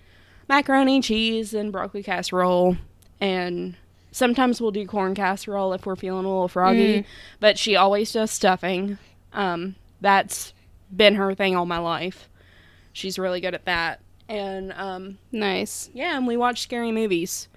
[0.49, 2.79] macaroni, cheese, and broccoli casserole.
[3.21, 3.77] And
[4.13, 7.01] sometimes we'll do corn casserole if we're feeling a little froggy.
[7.01, 7.05] Mm.
[7.39, 8.97] But she always does stuffing.
[9.35, 10.55] Um, that's
[10.95, 12.31] been her thing all my life.
[12.95, 14.01] She's really good at that.
[14.29, 15.91] And um, Nice.
[15.95, 17.49] yeah, and we watch scary movies.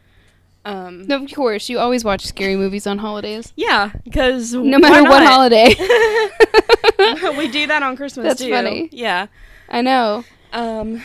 [0.64, 3.52] Um, No, Of course, you always watch scary movies on holidays.
[3.56, 5.76] yeah, because No matter what holiday.
[7.38, 8.52] we do that on Christmas That's too.
[8.52, 8.90] funny.
[8.92, 9.28] Yeah.
[9.70, 10.24] I know.
[10.54, 11.04] Um,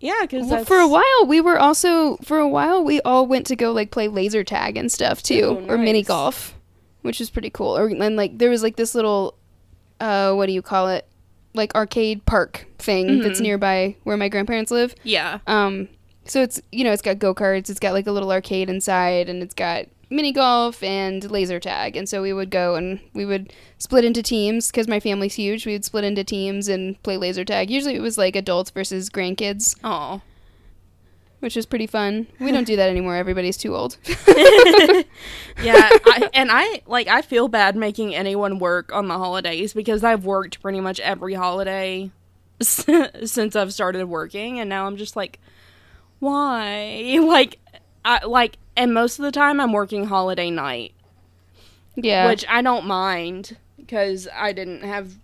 [0.00, 3.46] Yeah, because Well, for a while, we were also for a while we all went
[3.46, 6.54] to go like play laser tag and stuff too, Ooh, or mini golf,
[7.02, 7.76] which was pretty cool.
[7.76, 9.34] Or and like there was like this little,
[10.00, 11.06] uh, what do you call it,
[11.56, 13.44] like arcade park thing that's Mhm.
[13.44, 14.94] nearby where my grandparents live.
[15.02, 15.38] Yeah.
[15.46, 15.88] Um,
[16.24, 19.28] so it's you know it's got go karts, it's got like a little arcade inside,
[19.28, 21.96] and it's got mini golf and laser tag.
[21.96, 25.66] And so we would go and we would split into teams because my family's huge.
[25.66, 27.70] We would split into teams and play laser tag.
[27.70, 30.20] Usually it was like adults versus grandkids, Oh.
[31.46, 32.26] Which is pretty fun.
[32.40, 33.14] We don't do that anymore.
[33.14, 33.98] Everybody's too old.
[34.08, 34.16] yeah,
[35.62, 40.24] I, and I like I feel bad making anyone work on the holidays because I've
[40.24, 42.10] worked pretty much every holiday
[42.60, 42.84] s-
[43.24, 45.38] since I've started working, and now I'm just like,
[46.18, 47.16] why?
[47.22, 47.60] Like,
[48.04, 50.94] I like, and most of the time I'm working holiday night,
[51.94, 52.26] yeah.
[52.26, 55.14] which I don't mind because I didn't have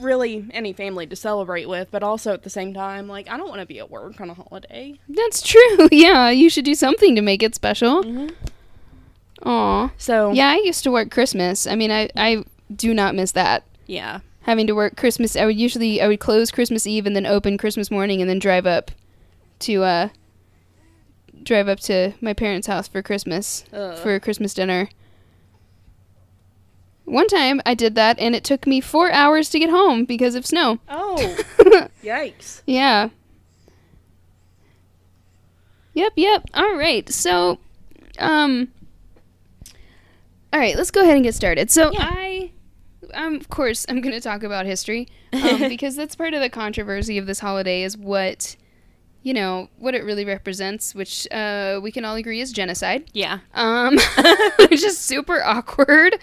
[0.00, 3.48] really any family to celebrate with, but also at the same time, like I don't
[3.48, 4.98] want to be at work on a holiday.
[5.08, 5.88] That's true.
[5.92, 8.30] Yeah, you should do something to make it special.
[9.44, 9.90] Aw.
[9.96, 11.66] So Yeah, I used to work Christmas.
[11.66, 13.64] I mean, I, I do not miss that.
[13.86, 15.36] yeah, having to work Christmas.
[15.36, 18.38] I would usually I would close Christmas Eve and then open Christmas morning and then
[18.38, 18.90] drive up
[19.60, 20.08] to uh
[21.42, 23.98] drive up to my parents' house for Christmas Ugh.
[23.98, 24.88] for Christmas dinner.
[27.10, 30.34] One time I did that and it took me 4 hours to get home because
[30.34, 30.78] of snow.
[30.88, 31.16] oh
[32.04, 32.62] yikes.
[32.66, 33.08] yeah.
[35.94, 36.44] Yep, yep.
[36.54, 37.08] All right.
[37.12, 37.58] So
[38.18, 38.68] um
[40.52, 41.70] all right, let's go ahead and get started.
[41.70, 42.08] So Yeah.
[42.10, 42.50] I,
[43.14, 46.50] um, of course, I'm going to talk about history um, because that's part of the
[46.50, 48.56] controversy of this holiday is what,
[49.22, 53.38] you know, what it really represents, which uh, we can all agree is genocide, Yeah.
[53.54, 53.96] um,
[54.58, 56.18] which is super awkward.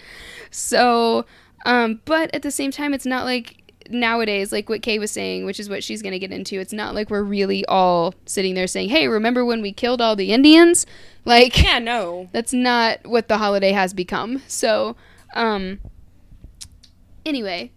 [0.58, 1.24] So,
[1.64, 5.44] um, but at the same time, it's not like nowadays, like what Kay was saying,
[5.46, 6.58] which is what she's going to get into.
[6.60, 10.16] It's not like we're really all sitting there saying, "Hey, remember when we killed all
[10.16, 10.86] the Indians?"
[11.24, 12.28] Like, Yeah, no.
[12.32, 14.42] that's not what the holiday has become.
[14.48, 14.96] So,
[15.34, 15.80] um,
[17.26, 17.70] anyway,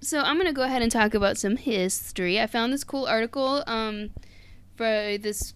[0.00, 2.40] so I'm gonna go ahead and talk about some history.
[2.40, 4.10] I found this cool article, um,
[4.76, 5.52] for this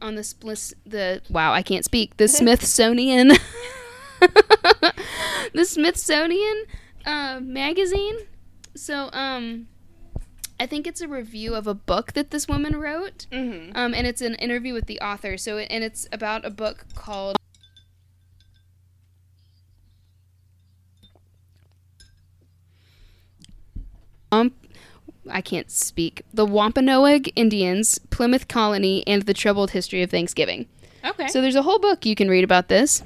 [0.00, 3.32] on the the wow I can't speak the Smithsonian,
[5.54, 6.64] the Smithsonian
[7.06, 8.16] uh, magazine.
[8.74, 9.68] So, um.
[10.60, 13.26] I think it's a review of a book that this woman wrote.
[13.32, 13.72] Mm-hmm.
[13.74, 15.36] Um, and it's an interview with the author.
[15.36, 17.36] So, it, and it's about a book called.
[24.30, 24.52] Um,
[25.28, 26.22] I can't speak.
[26.32, 30.68] The Wampanoag Indians, Plymouth Colony, and the Troubled History of Thanksgiving.
[31.04, 31.26] Okay.
[31.28, 33.02] So there's a whole book you can read about this.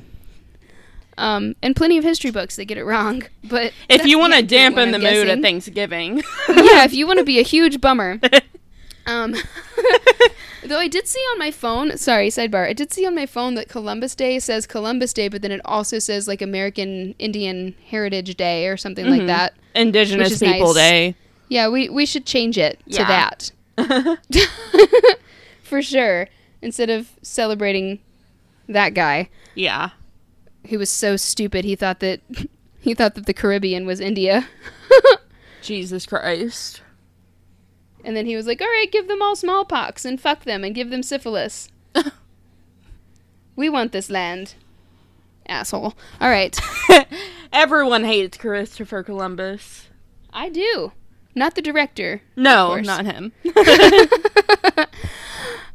[1.19, 3.23] Um, and plenty of history books that get it wrong.
[3.49, 5.41] But if you want to the accurate one, dampen the I'm mood at.
[5.41, 6.17] Thanksgiving.
[6.49, 8.21] yeah, if you want to be a huge bummer.
[9.07, 9.37] Um,
[10.65, 13.55] though I did see on my phone, sorry, sidebar, I did see on my phone
[13.55, 18.35] that Columbus Day says Columbus Day, but then it also says like American Indian Heritage
[18.35, 19.27] Day or something like Mhm.
[19.29, 19.55] that.
[19.77, 20.75] Indigenous People nice.
[20.75, 21.15] Day.
[21.49, 23.53] Yeah, we, we should change it to that.
[25.63, 26.29] For sure.
[26.63, 28.01] Instead of celebrating
[28.69, 29.91] that guy yeah.
[30.67, 32.21] Who was so stupid he thought that
[32.81, 34.49] he thought that the Caribbean was India.
[35.63, 36.83] Jesus Christ.
[38.05, 40.75] And then he was like, all right, give them all smallpox and fuck them and
[40.75, 41.69] give them syphilis.
[43.57, 44.55] we want this land.
[45.49, 45.95] Asshole.
[46.21, 46.59] All right.
[47.53, 49.89] Everyone hates Christopher Columbus.
[50.33, 50.93] I do.
[51.35, 52.23] Not the director.
[52.37, 53.33] No, not him.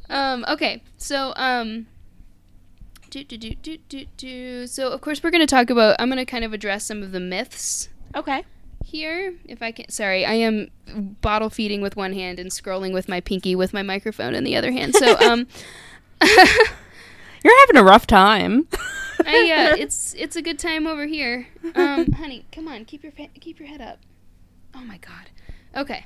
[0.09, 0.81] um, okay.
[0.97, 1.87] So, um,
[3.11, 4.67] do, do, do, do, do, do.
[4.67, 7.03] So, of course, we're going to talk about, I'm going to kind of address some
[7.03, 8.45] of the myths okay.
[8.83, 9.35] here.
[9.45, 10.71] If I can, sorry, I am
[11.21, 14.55] bottle feeding with one hand and scrolling with my pinky with my microphone in the
[14.55, 14.95] other hand.
[14.95, 15.47] So, um,
[17.43, 18.67] You're having a rough time.
[19.25, 21.47] I, uh, it's it's a good time over here.
[21.75, 23.99] Um, honey, come on, keep your keep your head up.
[24.75, 25.29] Oh my god.
[25.75, 26.05] Okay,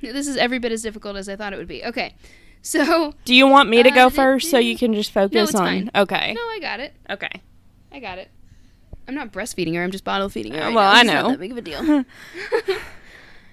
[0.00, 1.84] this is every bit as difficult as I thought it would be.
[1.84, 2.14] Okay,
[2.62, 5.50] so Do you want me to Uh, go do- first so you can just focus
[5.50, 5.66] it's on?
[5.66, 5.90] fine.
[5.94, 6.32] Okay.
[6.34, 6.94] no, I got it.
[7.08, 7.30] Okay.
[7.92, 8.30] I got it.
[9.08, 9.82] I'm not breastfeeding her.
[9.82, 10.62] I'm just bottle feeding her.
[10.62, 10.96] Uh, right well, now.
[10.96, 11.30] I It's not know.
[11.30, 12.04] that big of a deal.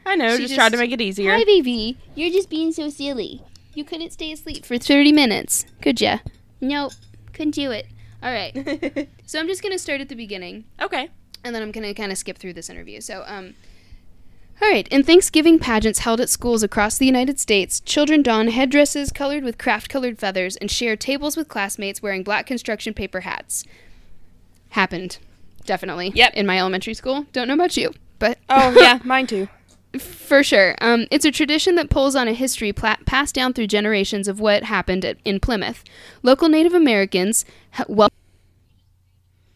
[0.06, 0.36] I know.
[0.38, 1.32] She Just, tried to make it easier.
[1.34, 1.98] Hi, baby.
[2.16, 3.42] You're just being so silly.
[3.74, 6.20] You couldn't stay asleep for 30 minutes, could ya?
[6.62, 6.94] Nope,
[7.34, 7.88] couldn't do it.
[8.24, 9.08] All right.
[9.26, 10.66] so I'm just gonna start at the beginning.
[10.82, 11.10] okay.
[11.44, 13.00] and then I'm going to kind of skip through this interview.
[13.02, 13.54] So, um,
[14.62, 14.88] all right.
[14.88, 19.58] In Thanksgiving pageants held at schools across the United States, children don headdresses colored with
[19.58, 23.64] craft colored feathers and share tables with classmates wearing black construction paper hats.
[24.70, 25.20] Happened.
[25.66, 26.12] Definitely.
[26.16, 26.34] Yep.
[26.34, 27.26] In my elementary school.
[27.34, 28.38] Don't know about you, but.
[28.50, 29.48] Oh yeah, mine too.
[30.00, 30.76] For sure.
[30.82, 34.40] Um, it's a tradition that pulls on a history pla- passed down through generations of
[34.40, 35.84] what happened at, in Plymouth.
[36.24, 38.14] Local Native Americans ha- welcome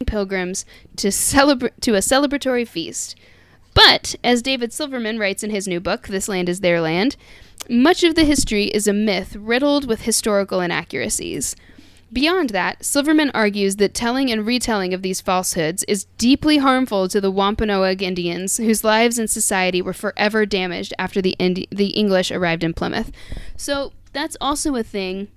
[0.05, 0.65] pilgrims
[0.97, 3.15] to, celebra- to a celebratory feast.
[3.73, 7.15] But, as David Silverman writes in his new book, This Land is Their Land,
[7.69, 11.55] much of the history is a myth riddled with historical inaccuracies.
[12.13, 17.21] Beyond that, Silverman argues that telling and retelling of these falsehoods is deeply harmful to
[17.21, 22.29] the Wampanoag Indians, whose lives and society were forever damaged after the, Indi- the English
[22.29, 23.12] arrived in Plymouth.
[23.55, 25.29] So, that's also a thing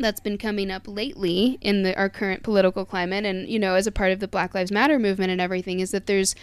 [0.00, 3.86] that's been coming up lately in the, our current political climate and you know as
[3.86, 6.34] a part of the black lives matter movement and everything is that there's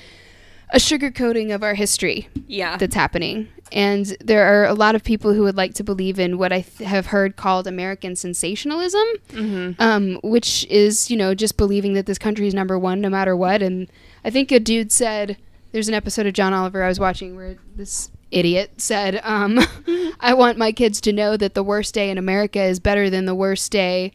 [0.72, 2.78] a sugarcoating of our history Yeah.
[2.78, 6.38] that's happening and there are a lot of people who would like to believe in
[6.38, 9.82] what i th- have heard called american sensationalism mm-hmm.
[9.82, 13.36] um, which is you know just believing that this country is number one no matter
[13.36, 13.90] what and
[14.24, 15.38] i think a dude said
[15.72, 19.60] there's an episode of john oliver i was watching where this idiot said um,
[20.20, 23.26] i want my kids to know that the worst day in america is better than
[23.26, 24.12] the worst day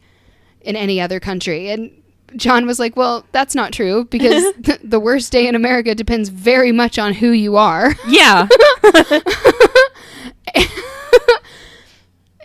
[0.61, 1.91] in any other country and
[2.35, 6.29] john was like well that's not true because th- the worst day in america depends
[6.29, 8.47] very much on who you are Yeah.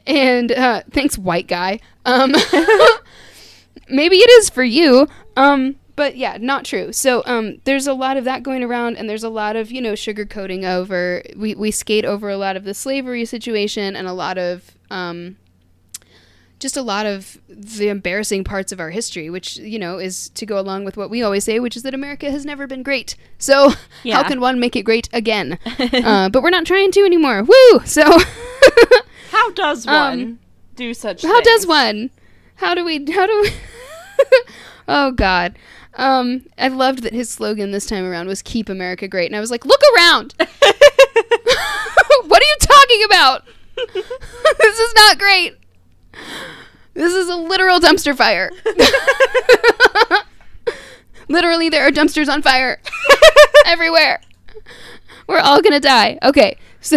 [0.07, 1.81] and uh, thanks, white guy.
[2.07, 2.33] Um,
[3.89, 5.07] maybe it is for you.
[5.37, 6.93] Um, but yeah, not true.
[6.93, 9.81] So um, there's a lot of that going around, and there's a lot of you
[9.81, 11.23] know sugarcoating over.
[11.37, 15.37] We we skate over a lot of the slavery situation and a lot of um,
[16.59, 20.45] just a lot of the embarrassing parts of our history, which you know is to
[20.47, 23.15] go along with what we always say, which is that America has never been great.
[23.39, 24.17] So Yeah.
[24.17, 25.59] how can one make it great again?
[25.79, 27.43] uh, but we're not trying to anymore.
[27.45, 27.81] Woo!
[27.85, 28.03] So.
[29.31, 30.39] How does Um, one
[30.75, 32.11] do such How does one?
[32.57, 33.05] How do we?
[33.13, 33.51] How do we?
[34.89, 35.55] oh God.
[35.95, 39.41] Um, I loved that his slogan this time around was "Keep America Great," and I
[39.41, 40.35] was like, "Look around!
[40.39, 40.49] what
[42.43, 43.45] are you talking about?
[43.95, 45.57] this is not great.
[46.95, 48.51] This is a literal dumpster fire.
[51.29, 52.81] Literally, there are dumpsters on fire
[53.67, 54.21] everywhere.
[55.27, 56.19] We're all gonna die.
[56.23, 56.97] Okay, so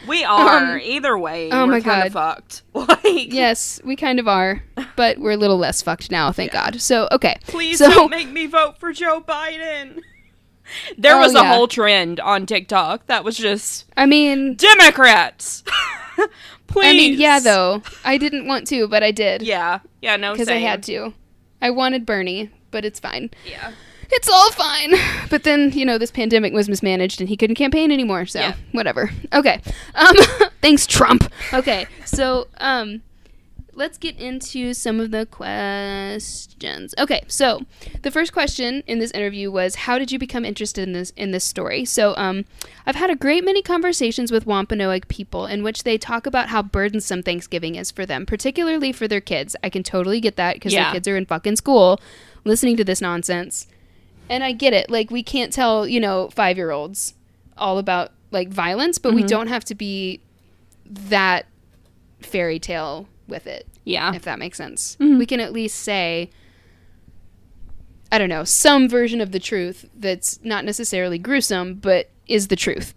[0.06, 0.74] We are.
[0.74, 2.36] Um, Either way, oh we're my kind of God.
[2.36, 2.62] fucked.
[2.74, 4.62] Like, Yes, we kind of are,
[4.94, 6.80] but we're a little less fucked now, thank God.
[6.80, 7.38] So, okay.
[7.48, 10.00] please so, don't make me vote for Joe Biden.
[10.96, 11.52] There Oh, was a yeah.
[11.54, 15.64] whole trend on TikTok that was just I mean, Democrats.
[16.72, 16.86] Please.
[16.88, 19.80] I mean, yeah, though I didn't want to, but I did Yeah.
[20.00, 20.16] Yeah.
[20.16, 20.32] No.
[20.32, 21.14] because I had to.
[21.60, 23.30] I wanted Bernie, but it's fine.
[23.48, 23.72] Yeah.
[24.10, 24.94] It's all fine.
[25.30, 28.54] But then, you know, this pandemic was mismanaged and he couldn't campaign anymore, so Yeah.
[28.72, 29.10] whatever.
[29.32, 29.60] Okay.
[29.94, 30.16] Um
[30.60, 31.30] thanks Trump.
[31.54, 31.86] Okay.
[32.04, 33.00] So, um
[33.74, 36.94] let's get into some of the questions.
[36.98, 37.22] Okay.
[37.26, 37.62] So,
[38.02, 41.30] the first question in this interview was how did you become interested in this in
[41.30, 41.84] this story?
[41.84, 42.44] So, um
[42.86, 46.62] I've had a great many conversations with Wampanoag people in which they talk about how
[46.62, 49.56] burdensome Thanksgiving is for them, particularly for their kids.
[49.62, 50.84] I can totally get that because Yeah.
[50.84, 52.00] their kids are in fucking school
[52.44, 53.66] listening to this nonsense.
[54.28, 54.90] And I get it.
[54.90, 57.14] Like we can't tell, you know, 5-year-olds
[57.56, 60.20] all about like violence, but we don't have to be
[60.86, 61.46] that
[62.20, 64.14] fairy tale with it, Yeah.
[64.14, 64.96] if that makes sense.
[65.00, 66.30] We can at least say
[68.10, 72.56] I don't know, some version of the truth that's not necessarily gruesome, but is the
[72.56, 72.92] truth.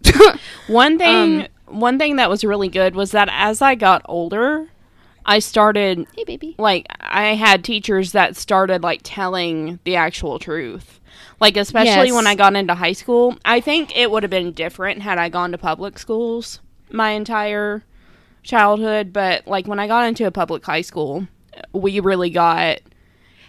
[0.66, 1.42] One thing.
[1.42, 4.68] Um, one thing that was really good was that as I got older,
[5.24, 6.54] I started hey baby.
[6.58, 11.00] like I had teachers that started like telling the actual truth.
[11.40, 12.14] Like especially Yes.
[12.14, 15.28] when I got into high school, I think it would have been different had I
[15.28, 17.82] gone to public schools my entire
[18.46, 21.26] childhood, but like when I got into a public high school,
[21.72, 22.78] we really got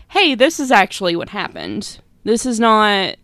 [0.09, 1.99] hey, this is actually what happened.
[2.23, 3.15] This is not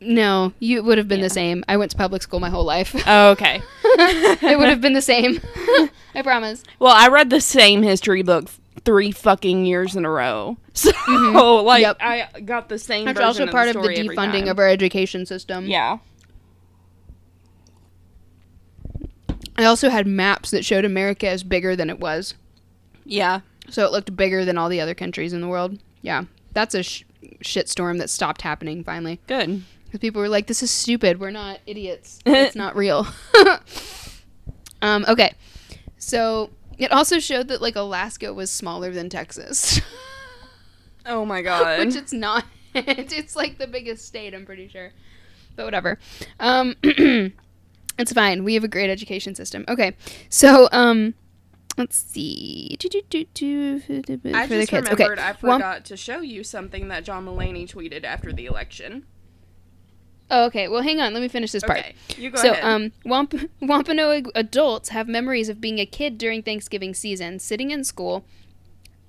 [0.00, 1.26] No, you would have been Yeah.
[1.26, 1.64] the same.
[1.68, 2.94] I went to public school my whole life.
[3.06, 3.62] oh, okay.
[3.84, 5.40] it would have been the same.
[6.14, 6.62] I promise.
[6.78, 8.48] Well, I read the same history book
[8.84, 10.56] three fucking years in a row.
[10.74, 11.66] So, mm-hmm.
[11.66, 11.96] like, Yep.
[12.00, 15.66] I got the same That's also part of the defunding of our education system.
[15.66, 15.98] Yeah.
[19.58, 22.34] I also had maps that showed America as bigger than it was.
[23.04, 23.40] Yeah.
[23.68, 25.78] So it looked bigger than all the other countries in the world.
[26.02, 26.24] Yeah.
[26.52, 27.04] That's a sh-
[27.42, 29.20] shitstorm that stopped happening finally.
[29.26, 29.62] Good.
[29.86, 31.20] Because people were like, this is stupid.
[31.20, 32.18] We're not idiots.
[32.26, 33.06] It's not real.
[34.82, 35.32] um, okay.
[35.98, 39.80] So it also showed that, like, Alaska was smaller than Texas.
[41.08, 41.78] Oh my god.
[41.86, 42.44] Which it's not.
[42.74, 44.92] it's like the biggest state, I'm pretty sure.
[45.54, 45.98] But whatever.
[46.40, 46.74] Um,
[47.98, 48.44] it's fine.
[48.44, 49.64] We have a great education system.
[49.68, 49.92] Okay.
[50.28, 51.14] So, um,
[51.76, 52.76] let's see.
[52.78, 54.88] Do, do, do, for the I just kids.
[54.90, 55.28] remembered Okay.
[55.28, 59.06] I Well, forgot to show you something that John Mulaney tweeted after the election.
[60.30, 60.66] Oh, okay.
[60.68, 61.12] Well, hang on.
[61.14, 61.78] Let me finish this part.
[61.80, 62.64] Okay, you go so, ahead.
[62.64, 67.84] um, Wamp- Wampanoag adults have memories of being a kid during Thanksgiving season, sitting in
[67.84, 68.24] school,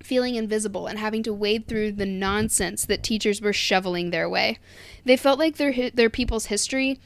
[0.00, 4.58] feeling invisible, and having to wade through the nonsense that teachers were shoveling their way.
[5.04, 7.00] They felt like their hi- their people's history,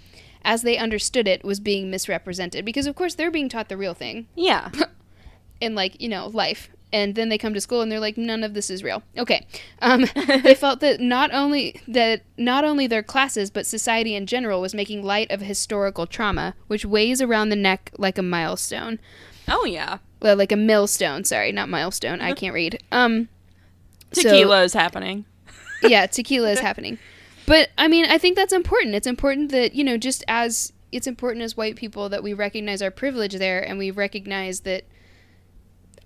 [0.45, 2.65] as they understood it, was being misrepresented.
[2.65, 4.27] Because, of course, they're being taught the real thing.
[4.35, 4.71] Yeah.
[5.61, 6.69] in like you know life.
[6.95, 9.03] And then they come to school and they're like none of this is real.
[9.17, 9.47] Okay.
[9.81, 10.05] Um,
[10.43, 14.75] they felt that not only that not only their classes but society in general was
[14.75, 18.99] making light of historical trauma which weighs around the neck like a milestone.
[19.49, 19.99] Oh yeah.
[20.21, 21.25] well like a millstone.
[21.25, 22.21] Sorry not milestone.
[22.21, 22.83] I can't read.
[22.93, 23.29] Um
[24.13, 25.25] so- Tequila is happening.
[25.83, 26.99] yeah, tequila is happening.
[27.47, 28.95] But I mean, I think that's important.
[28.95, 32.83] It's important that, you know, just as it's important as white people that we recognize
[32.83, 34.85] our privilege there and we recognize that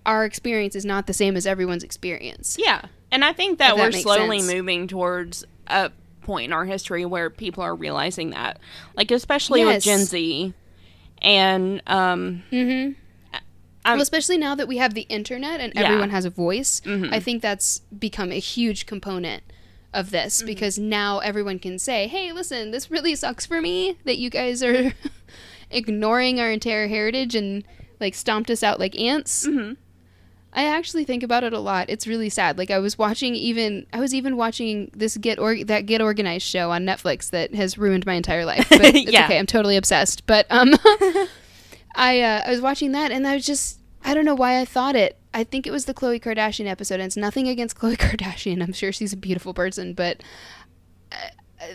[0.05, 2.57] our experience is not the same as everyone's experience.
[2.59, 2.83] Yeah.
[3.11, 4.53] And I think that that we're slowly sense.
[4.53, 8.59] moving towards a point in our history where people are realizing that.
[8.95, 10.53] Like especially with Gen Z.
[11.21, 12.95] And um Mhm.
[13.85, 15.83] Well, especially now that we have the internet and Yeah.
[15.83, 17.13] everyone has a voice, Mhm.
[17.13, 19.43] I think that's become a huge component
[19.97, 20.45] of this Mm-hmm.
[20.47, 24.61] because now everyone can say, "Hey, listen, this really sucks for me that you guys
[24.63, 24.93] are
[25.71, 27.63] ignoring our entire heritage and
[27.99, 29.77] like stomped us out like ants." mhm.
[30.53, 31.87] I actually think about it a lot.
[31.89, 32.57] It's really sad.
[32.57, 36.47] Like I was watching even I was even watching this get or that get organized
[36.47, 38.67] show on Netflix that has ruined my entire life.
[38.69, 39.25] But it's Yeah.
[39.25, 39.37] okay.
[39.37, 40.25] I'm totally obsessed.
[40.25, 40.73] But um
[41.95, 44.65] I uh, I was watching that and I was just I don't know why I
[44.65, 45.17] thought it.
[45.33, 46.95] I think it was the Khloe Kardashian episode.
[46.95, 48.63] And it's nothing against Khloe Kardashian.
[48.63, 50.21] I'm sure she's a beautiful person, but
[51.11, 51.15] uh,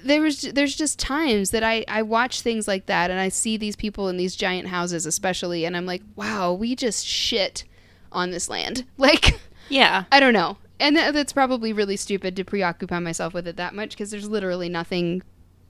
[0.04, 3.56] there was there's just times that I I watch things like that and I see
[3.56, 7.64] these people in these giant houses especially and I'm like, "Wow, we just shit
[8.10, 10.04] on this land." Like Yeah.
[10.12, 10.56] I don't know.
[10.78, 14.28] And th- that's probably really stupid to preoccupy myself with it that much because there's
[14.28, 15.22] literally nothing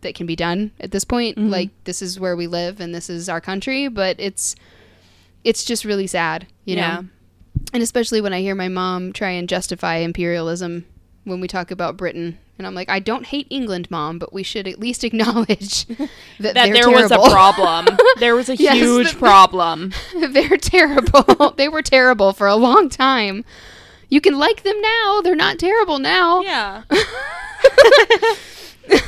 [0.03, 1.39] that can be done at this point.
[1.39, 1.51] Mhm.
[1.51, 4.57] Like this is where we live and this is our country, but it's
[5.45, 6.95] it's just really sad, you Yeah.
[7.01, 7.05] know.
[7.73, 10.85] And especially when I hear my mom try and justify imperialism
[11.25, 12.39] when we talk about Britain.
[12.59, 16.09] And I'm like, I don't hate England, mom, but we should at least acknowledge that,
[16.55, 17.87] That there was a problem.
[18.19, 19.93] There was a Yes, huge the- problem.
[20.31, 21.55] they're terrible.
[21.57, 23.45] they were terrible for a long time.
[24.09, 25.21] You can like them now.
[25.23, 26.43] They're not terrible now.
[26.43, 26.83] Yeah.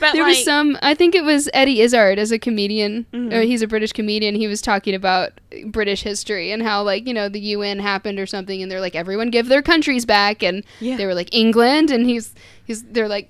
[0.00, 3.34] But there like, was some i think it was eddie izzard as a comedian Mhm.
[3.34, 5.32] or he's a british comedian he was talking about
[5.66, 8.94] british history and how like you know the un happened or something and they're like
[8.96, 10.96] everyone give their countries back and Yeah.
[10.96, 13.28] they were like england and he's he's they're like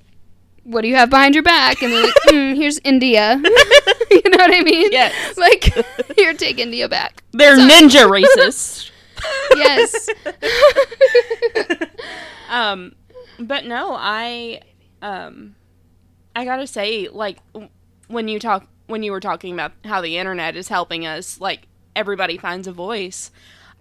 [0.63, 3.35] what do you have behind your back and they're like mm, here's india
[4.11, 5.37] you know what i mean Yes.
[5.37, 5.65] like
[6.17, 7.69] here take india back they're Sorry.
[7.69, 8.91] ninja racists.
[9.57, 10.09] yes
[12.49, 12.93] um
[13.39, 14.61] but no i
[15.03, 15.57] um
[16.41, 17.39] i gotta say like
[18.09, 21.67] when you talk when you were talking about how the internet is helping us like
[21.95, 23.31] everybody finds a voice.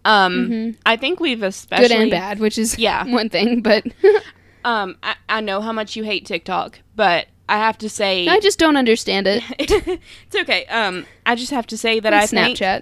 [0.06, 0.76] Um Mhm.
[0.86, 3.04] i think we've especially good and bad which is Yeah.
[3.20, 3.86] one thing but
[4.66, 8.40] um I, I know how much you hate tiktok but i have to say i
[8.40, 9.44] just don't understand it.
[10.28, 10.66] It's okay.
[10.68, 12.82] Um i just have to say that And i think snapchat.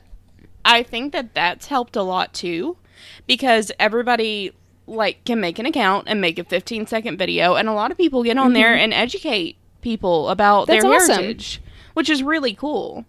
[0.66, 2.78] I think that that's helped a lot too
[3.26, 4.52] because everybody
[4.86, 7.98] like can make an account and make a 15 second video and a lot of
[7.98, 9.58] people get on there and educate
[9.88, 11.16] people about That's their awesome.
[11.16, 11.62] heritage
[11.94, 13.06] which is really cool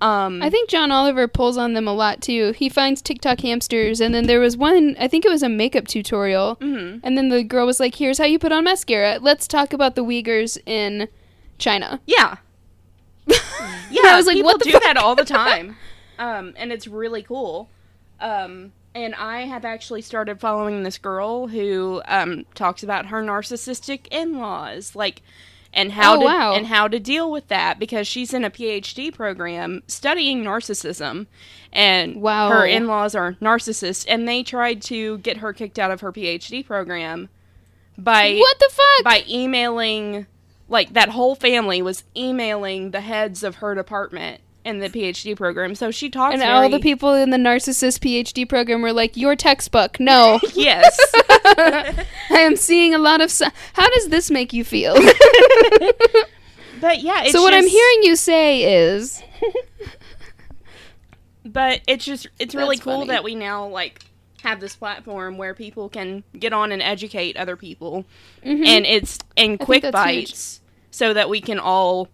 [0.00, 2.52] um I think John Oliver pulls on them a lot too.
[2.52, 5.86] He finds TikTok hamsters, and then there was one, I think it was a makeup
[5.88, 7.00] tutorial, mhm.
[7.02, 9.18] and then the girl was like, Here's how you put on mascara.
[9.22, 11.08] Let's talk about the Uyghurs in
[11.56, 12.00] China.
[12.06, 12.36] yeah
[13.26, 14.82] yeah, I was like, people What the do fuck?
[14.82, 15.76] that all the time
[16.18, 17.70] um and it's really cool
[18.20, 24.08] um and I have actually started following this girl who um talks about her narcissistic
[24.10, 25.22] in-laws like
[25.76, 26.54] and how Oh, to wow.
[26.54, 31.26] and how to deal with that because she's in a PhD program studying narcissism
[31.72, 32.48] and Wow.
[32.48, 36.66] her in-laws are narcissists and they tried to get her kicked out of her PhD
[36.66, 37.28] program
[37.98, 39.04] by What the fuck?
[39.04, 40.26] by emailing
[40.68, 45.74] like that whole family was emailing the heads of her department in the PhD program.
[45.74, 49.36] So she talks and all the people in the narcissist PhD program were like, Your
[49.36, 49.98] textbook.
[50.00, 50.40] No.
[50.54, 50.98] Yes.
[51.14, 53.30] I am seeing a lot of.
[53.30, 54.94] Si- How does this make you feel?
[56.80, 59.22] but yeah, it's so, what I'm hearing you say is.
[61.44, 63.08] but it's just it's really cool funny.
[63.08, 64.04] that we now like
[64.42, 68.04] have this platform where people can get on and educate other people
[68.44, 68.66] Mhm.
[68.66, 70.28] and it's in quick that's huge.
[70.28, 70.60] bites
[70.90, 72.08] so that we can all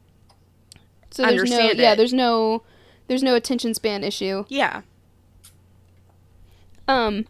[1.12, 2.62] so there's no, understand yeah, there's no,
[3.06, 4.44] there's no attention span issue.
[4.48, 4.82] yeah
[6.88, 7.26] Um.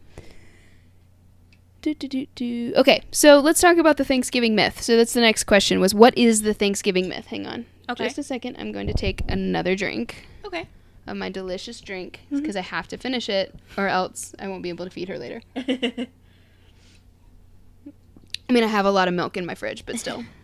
[1.83, 2.73] Do, do, do, do.
[2.77, 4.81] Okay, so let's talk about the Thanksgiving myth.
[4.81, 7.27] So that's the next question was what is the Thanksgiving myth?
[7.27, 7.67] Hang on.
[7.91, 8.05] Okay.
[8.05, 8.55] Just a second.
[8.57, 10.69] I'm going to take another drink Okay.
[11.09, 14.69] of my delicious drink because I have to finish it or else I won't be
[14.69, 15.43] able to feed her later.
[15.57, 16.07] I
[18.53, 20.25] mean, I have a lot of milk in my fridge, but still.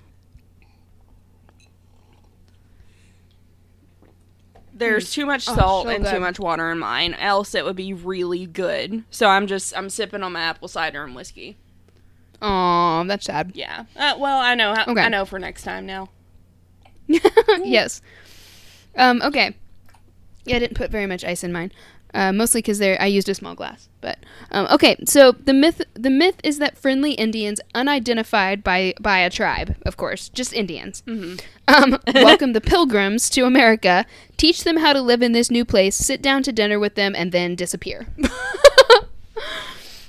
[4.79, 7.77] There's too much Oh, salt so and too much water in mine, else it would
[7.77, 9.05] be really good.
[9.11, 11.57] So I'm just I'm sipping on my apple cider and whiskey.
[12.41, 13.53] Aw, that's sad.
[13.55, 13.85] Yeah.
[13.97, 14.75] Uh, well, I know.
[14.87, 15.01] Okay.
[15.01, 16.09] I know for next time now.
[17.09, 18.01] yes.
[18.97, 19.57] Um, okay.
[20.45, 21.73] Yeah, I didn't put very much ice in mine.
[22.15, 23.89] Uh, mostly because there I used a small glass.
[24.01, 24.18] But
[24.51, 29.31] um, okay, so the myth the myth is that friendly Indians, unidentified by by a
[29.31, 35.03] tribe, of course, just Indians, um, welcome the Pilgrims to America, teach them how to
[35.03, 38.07] live in this new place, sit down to dinner with them, and then disappear.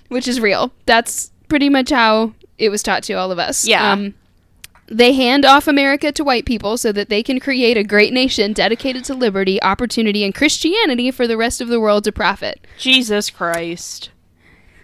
[0.08, 0.72] Which is real.
[0.86, 3.68] That's pretty much how it was taught to all of us.
[3.68, 3.92] Yeah.
[3.92, 4.16] Um,
[4.88, 8.54] they hand off America to white people so that they can create a great nation
[8.54, 12.66] dedicated to liberty, opportunity, and Christianity for the rest of the world to profit.
[12.80, 14.10] Jesus Christ.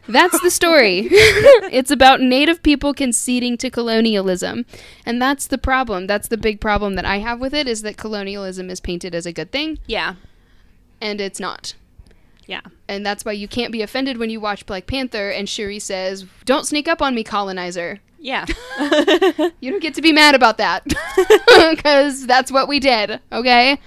[0.07, 1.07] That's the story.
[1.11, 4.65] it's about native people conceding to colonialism.
[5.05, 6.05] And that's the problem.
[6.07, 9.25] That's the big problem that I have with it is that colonialism is painted as
[9.25, 10.15] a good thing Yeah.
[11.01, 11.73] and it's not.
[12.47, 12.61] Yeah.
[12.87, 16.25] And that's why you can't be offended when you watch Black Panther and Shuri says,
[16.45, 18.45] "Don't sneak up on me, colonizer." Yeah.
[19.59, 23.19] You don't get to be mad about that because that's what we did.
[23.31, 23.79] Okay.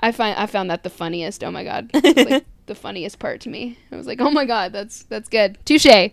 [0.00, 1.42] I find I found that the funniest.
[1.44, 3.78] Oh my god, like the funniest part to me.
[3.92, 5.58] I was like, oh my god, that's that's good.
[5.64, 6.10] Touche,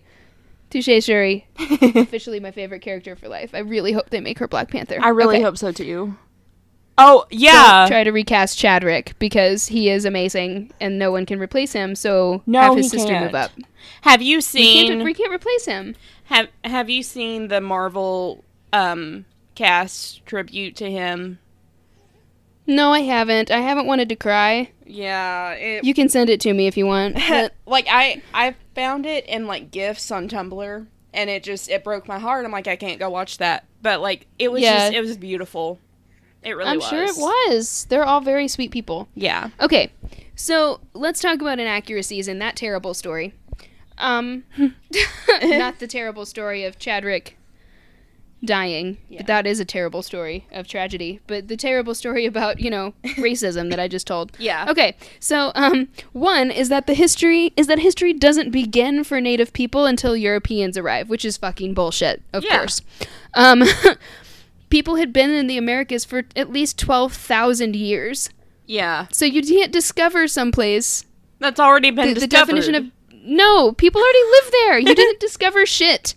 [0.69, 1.47] touche, Shuri.
[1.95, 3.51] Officially my favorite character for life.
[3.53, 4.97] I really hope they make her Black Panther.
[5.01, 5.43] I really Okay.
[5.43, 6.15] hope so too.
[6.97, 7.85] Oh Don't yeah.
[7.85, 11.95] try to recast Chadwick because he is amazing and no one can replace him.
[11.95, 13.25] So No, have his sister can't.
[13.25, 13.51] move up.
[14.01, 15.95] have you We seen can't, we can't replace him.
[16.25, 19.25] have Have you seen the Marvel um
[19.55, 21.39] cast tribute to him?
[22.65, 23.51] No, I haven't.
[23.51, 24.71] I haven't wanted to cry.
[24.85, 25.51] Yeah.
[25.53, 27.15] It, You can send it to me if you want.
[27.29, 31.83] but- like I I found it in like gifs on Tumblr and it just it
[31.83, 32.45] broke my heart.
[32.45, 33.65] I'm like I can't go watch that.
[33.81, 34.77] But like it was Yeah.
[34.89, 35.79] just it was beautiful.
[36.41, 36.91] It really was.
[36.91, 37.15] I'm was.
[37.15, 37.85] sure it was.
[37.89, 39.07] They're all very sweet people.
[39.15, 39.49] Yeah.
[39.61, 39.91] Okay,
[40.35, 43.33] so let's talk about inaccuracies in that terrible story.
[43.97, 44.43] Um,
[45.41, 47.37] not the terrible story of Chadwick
[48.45, 48.97] dying.
[49.09, 49.19] Yeah.
[49.19, 51.19] But that is a terrible story of tragedy.
[51.27, 54.31] But the terrible story about you know racism that I just told.
[54.39, 54.65] Yeah.
[54.69, 59.53] Okay, so um, one is that the history is that history doesn't begin for Native
[59.53, 62.57] people until Europeans arrive, which is fucking bullshit, of Yeah.
[62.57, 62.81] course.
[63.33, 63.63] Um,
[64.69, 68.29] people had been in the Americas for at least twelve thousand years,
[68.65, 69.07] Yeah.
[69.11, 71.05] so you can't discover someplace.
[71.39, 72.85] That's already been The, the definition of
[73.25, 74.79] no, people already live there.
[74.79, 76.13] You didn't discover shit.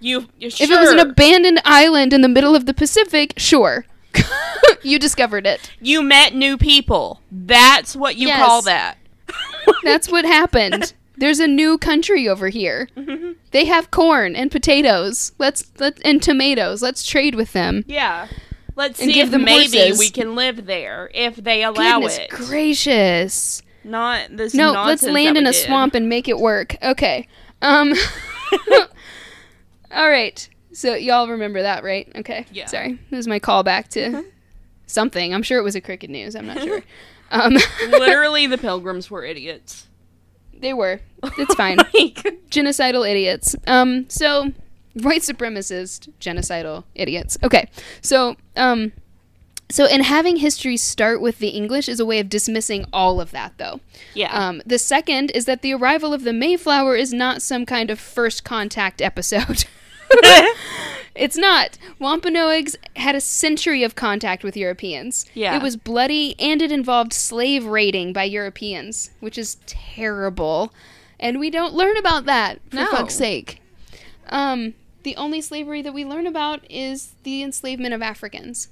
[0.00, 0.28] You.
[0.38, 3.86] you If it was an abandoned island in the middle of the Pacific, sure.
[4.82, 5.70] you discovered it.
[5.80, 7.20] you met new people.
[7.30, 8.44] That's what you Yes.
[8.44, 8.96] call that.
[9.84, 10.94] That's what happened.
[11.18, 12.88] There's a new country over here.
[13.50, 15.32] They have corn and potatoes.
[15.38, 16.82] Let's let and tomatoes.
[16.82, 17.84] Let's trade with them.
[17.86, 18.28] Yeah.
[18.74, 19.98] Let's see if maybe horses.
[19.98, 22.30] we can live there if they allow Goodness it.
[22.30, 23.62] gracious.
[23.82, 24.52] Not this.
[24.52, 25.64] No, let's land in a did.
[25.64, 26.76] swamp and make it work.
[26.82, 27.26] Okay.
[27.62, 27.94] Um
[29.96, 30.48] All right.
[30.72, 32.06] So y'all remember that, right?
[32.16, 32.44] Okay.
[32.52, 32.66] Yeah.
[32.66, 32.98] Sorry.
[33.10, 34.24] This is my callback to
[34.86, 35.34] something.
[35.34, 36.36] I'm sure it was a cricket news.
[36.36, 36.82] I'm not sure.
[37.32, 37.56] Um
[37.88, 39.88] Literally, the pilgrims were idiots.
[40.60, 41.00] they were.
[41.38, 41.78] It's fine.
[41.78, 43.56] Like, genocidal idiots.
[43.66, 44.52] Um, so
[44.94, 47.36] white supremacist genocidal idiots.
[47.42, 47.68] Okay,
[48.00, 48.92] so um,
[49.68, 53.32] so in having history start with the English is a way of dismissing all of
[53.32, 53.80] that, though.
[54.14, 54.32] yeah.
[54.32, 57.98] Um, the second is that the arrival of the Mayflower is not some kind of
[57.98, 59.64] first contact episode.
[61.14, 61.78] it's not.
[61.98, 65.26] Wampanoags had a century of contact with Europeans.
[65.34, 65.56] Yeah.
[65.56, 70.72] It was bloody and it involved slave raiding by Europeans, which is terrible.
[71.18, 72.86] And we don't learn about that, for No.
[72.90, 73.60] fuck's sake.
[74.28, 78.68] Um, the only slavery that we learn about is the enslavement of Africans.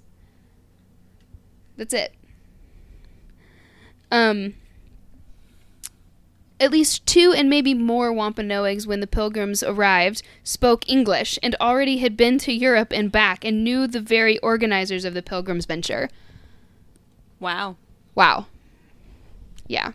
[1.76, 2.12] That's it.
[4.10, 4.54] Um,
[6.60, 11.98] at least two and maybe more Wampanoags, when the Pilgrims arrived, spoke English and already
[11.98, 16.08] had been to Europe and back and knew the very organizers of the Pilgrims' venture.
[17.40, 17.76] wow.
[18.14, 18.46] Wow.
[19.66, 19.92] Yeah.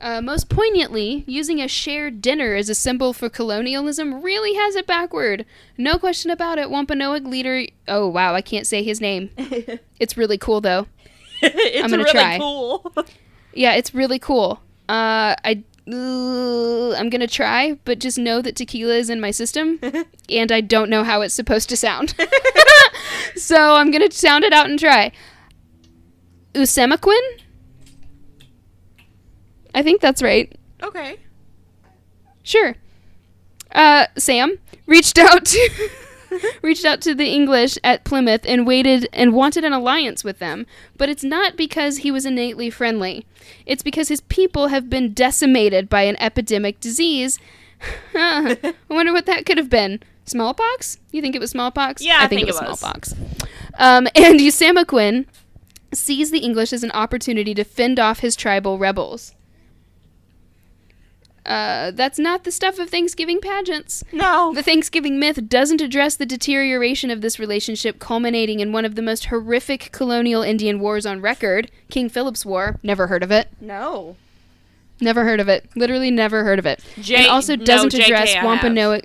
[0.00, 4.86] Uh, most poignantly, using a shared dinner as a symbol for colonialism really has it
[4.86, 5.44] backward.
[5.76, 6.70] No question about it.
[6.70, 7.66] Wampanoag leader.
[7.86, 9.30] Oh, wow, I can't say his name.
[10.00, 10.86] It's really cool, though.
[11.42, 12.38] it's I'm gonna really try.
[12.38, 12.92] cool.
[13.52, 14.60] Yeah, it's really cool.
[14.90, 19.78] Uh, I "Ugh, I'm gonna try, but just know that tequila is in my system,
[20.28, 22.16] and I don't know how it's supposed to sound.
[23.36, 25.12] so I'm gonna sound it out and try.
[26.54, 27.20] Usemaquin.
[29.76, 30.52] I think that's right.
[30.82, 31.18] Okay.
[32.42, 32.74] Sure.
[33.70, 35.90] Uh, Sam reached out to
[36.62, 40.66] reached out to the English at Plymouth and waited and wanted an alliance with them.
[40.96, 43.26] But it's not because he was innately friendly.
[43.66, 47.38] It's because his people have been decimated by an epidemic disease.
[48.14, 50.00] I wonder what that could have been.
[50.24, 50.98] Smallpox?
[51.10, 52.02] You think it was smallpox?
[52.02, 52.78] Yeah, I think it was it was.
[52.78, 53.14] smallpox.
[53.78, 55.26] Um, and Usamaquin
[55.92, 59.34] sees the English as an opportunity to fend off his tribal rebels.
[61.50, 64.04] Uh, that's not the stuff of Thanksgiving pageants.
[64.12, 64.52] No.
[64.54, 69.02] The Thanksgiving myth doesn't address the deterioration of this relationship, culminating in one of the
[69.02, 72.78] most horrific colonial Indian wars on record, King Philip's War.
[72.84, 73.48] Never heard of it.
[73.60, 74.16] no.
[75.02, 75.64] Never heard of it.
[75.74, 76.84] Literally never heard of it.
[77.00, 78.34] J- and also doesn't JK address.
[78.44, 79.04] Wampanoag.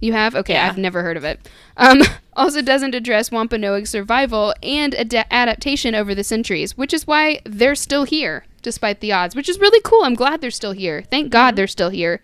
[0.00, 0.34] You have?
[0.34, 0.66] Okay, Yeah.
[0.68, 1.48] I've never heard of it.
[1.76, 2.02] Um,
[2.36, 7.76] also doesn't address Wampanoag survival and ad- adaptation over the centuries, which is why they're
[7.76, 10.04] still here despite the odds, which is really cool.
[10.04, 11.02] I'm glad they're still here.
[11.10, 11.32] Thank Mm-hmm.
[11.32, 12.22] God they're still here.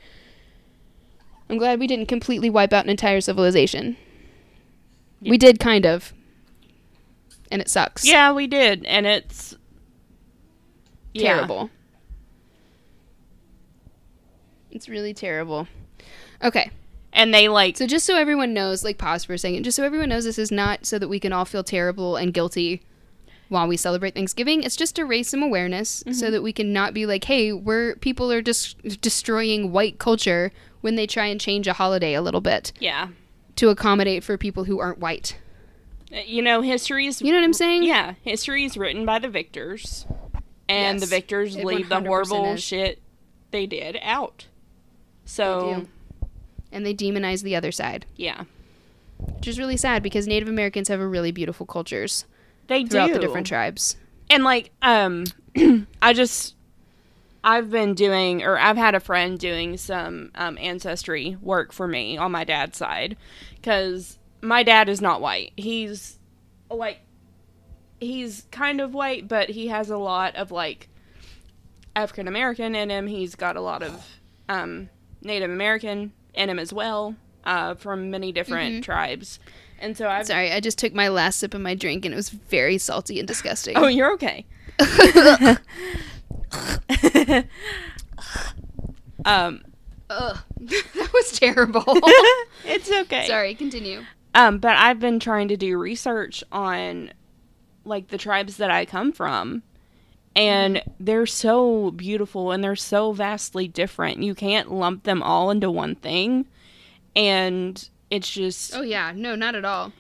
[1.50, 3.96] I'm glad we didn't completely wipe out an entire civilization.
[5.20, 6.12] We did kind of.
[7.50, 8.06] And it sucks.
[8.06, 9.56] Yeah, we did, and it's
[11.14, 11.36] yeah.
[11.36, 11.70] Terrible.
[14.70, 15.66] It's really terrible.
[16.42, 16.70] Okay.
[17.12, 19.82] And they like So just so everyone knows, like pause for a second, just so
[19.82, 22.82] everyone knows this is not so that we can all feel terrible and guilty
[23.48, 24.62] while we celebrate Thanksgiving.
[24.62, 27.96] It's just to raise some awareness so that we can not be like, hey, we're
[27.96, 32.40] people are just destroying white culture when they try and change a holiday a little
[32.40, 33.08] bit yeah.
[33.56, 35.38] to accommodate for people who aren't white.
[36.12, 37.82] Uh, You know, history's You know what I'm saying?
[37.84, 40.06] yeah, history is written by the victors,
[40.68, 42.62] and Yes, the victors leave the horrible is.
[42.62, 43.00] shit
[43.50, 44.46] they did out.
[45.24, 45.88] So do.
[46.70, 48.44] And they demonize the other side, yeah,
[49.18, 52.26] which is really sad because Native Americans have a really beautiful cultures
[52.68, 53.14] they throughout do.
[53.14, 53.96] the different tribes.
[54.30, 55.24] and like um
[56.02, 56.54] i just
[57.44, 62.16] i've been doing or i've had a friend doing some um, ancestry work for me
[62.16, 63.16] on my dad's side
[63.56, 65.52] because my dad is not white.
[65.56, 66.18] He's
[66.70, 67.00] like
[68.00, 70.88] he's kind of white but he has a lot of like
[71.96, 73.06] african american in him.
[73.06, 74.06] He's got a lot of
[74.48, 74.88] um,
[75.22, 79.40] native american in him as well uh, from many different tribes
[79.80, 82.16] and so i've Sorry, I just took my last sip of my drink and it
[82.16, 83.76] was very salty and disgusting.
[83.76, 84.44] oh you're okay
[89.24, 89.62] um
[90.10, 90.38] Ugh.
[90.58, 91.84] that was terrible.
[92.64, 93.26] it's okay.
[93.26, 94.04] Sorry, continue.
[94.34, 97.12] Um, but I've been trying to do research on
[97.84, 99.62] like the tribes that I come from.
[100.34, 104.22] And they're so beautiful and they're so vastly different.
[104.22, 106.46] You can't lump them all into one thing.
[107.16, 109.92] And it's just Oh yeah, no, not at all.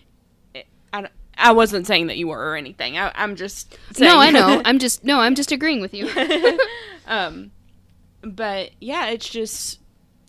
[0.92, 2.98] I, I wasn't saying that you were or anything.
[2.98, 4.10] I, I'm just saying.
[4.10, 4.60] No, I know.
[4.64, 6.08] I'm just no, I'm just agreeing with you.
[7.06, 7.50] um,
[8.22, 9.78] but yeah, it's just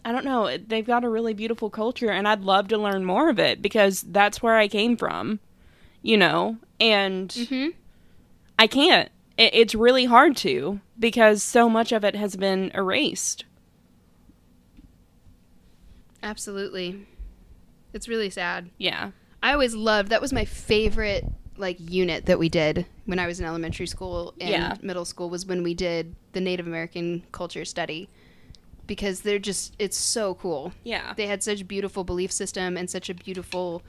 [0.05, 0.57] I don't know.
[0.57, 4.01] They've got a really beautiful culture, and I'd love to learn more of it because
[4.01, 5.39] that's where I came from,
[6.01, 6.57] you know.
[6.79, 7.67] And hmm
[8.57, 9.09] I can't.
[9.37, 13.45] It, it's really hard to because so much of it has been erased.
[16.21, 17.07] Absolutely.
[17.93, 18.69] It's really sad.
[18.77, 19.11] Yeah.
[19.41, 21.25] I always loved that was my favorite
[21.57, 24.75] like unit that we did when I was in elementary school and Yeah.
[24.81, 28.07] middle school was when we did the Native American culture study
[28.87, 30.71] because they're just it's so cool.
[30.83, 31.13] Yeah.
[31.15, 33.81] They had such beautiful belief system and such a beautiful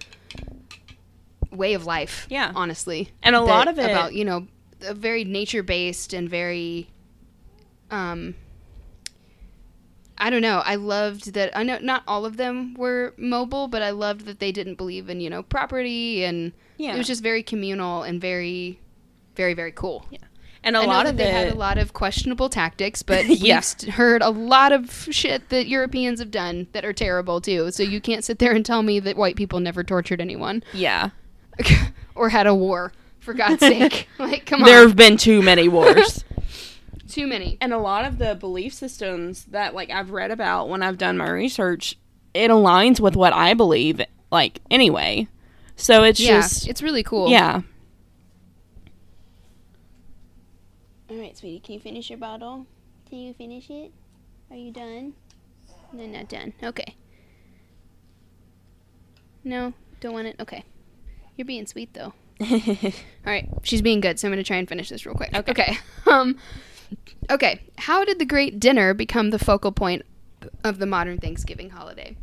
[1.50, 2.26] way of life.
[2.30, 2.52] Yeah.
[2.54, 4.46] honestly, And a lot of it- about you know
[4.82, 6.88] a very nature based and very
[7.90, 8.34] um
[10.20, 10.62] I don't know.
[10.64, 11.56] I loved that.
[11.56, 15.08] I know not all of them were mobile, but I loved that they didn't believe
[15.08, 16.94] in you know property, and Yeah.
[16.94, 18.78] it was just very communal and very,
[19.34, 20.06] very very cool.
[20.10, 20.18] Yeah,
[20.62, 21.32] and a I know lot of they it.
[21.32, 23.62] had a lot of questionable tactics, but Yeah.
[23.82, 27.70] we've heard a lot of shit that Europeans have done that are terrible too.
[27.70, 31.10] So you can't sit there and tell me that white people never tortured anyone yeah.
[32.14, 32.92] or had a war.
[33.20, 34.66] For God's sake, like come on.
[34.66, 36.24] There have been too many wars.
[37.10, 37.58] Too many.
[37.60, 41.16] and a lot of the belief systems that like I've read about when I've done
[41.18, 41.98] my research,
[42.34, 44.00] it aligns with what I believe
[44.30, 45.28] like anyway.
[45.76, 47.30] So it's Yeah, just it's really cool.
[47.30, 47.62] yeah.
[51.10, 52.66] All right, sweetie, can you finish your bottle?
[53.08, 53.92] Can you finish it?
[54.50, 55.14] Are you done?
[55.92, 56.52] No, not done.
[56.62, 56.94] Okay.
[59.42, 60.36] No, don't want it.
[60.38, 60.64] Okay.
[61.36, 62.12] You're being sweet though.
[62.42, 62.92] All
[63.26, 65.30] right, she's being good, so I'm gonna try and finish this real quick.
[65.34, 65.50] Okay.
[65.52, 65.78] Okay.
[66.06, 66.38] Um,
[67.30, 70.04] Okay, how did the Great Dinner become the focal point
[70.64, 72.16] of the modern Thanksgiving holiday?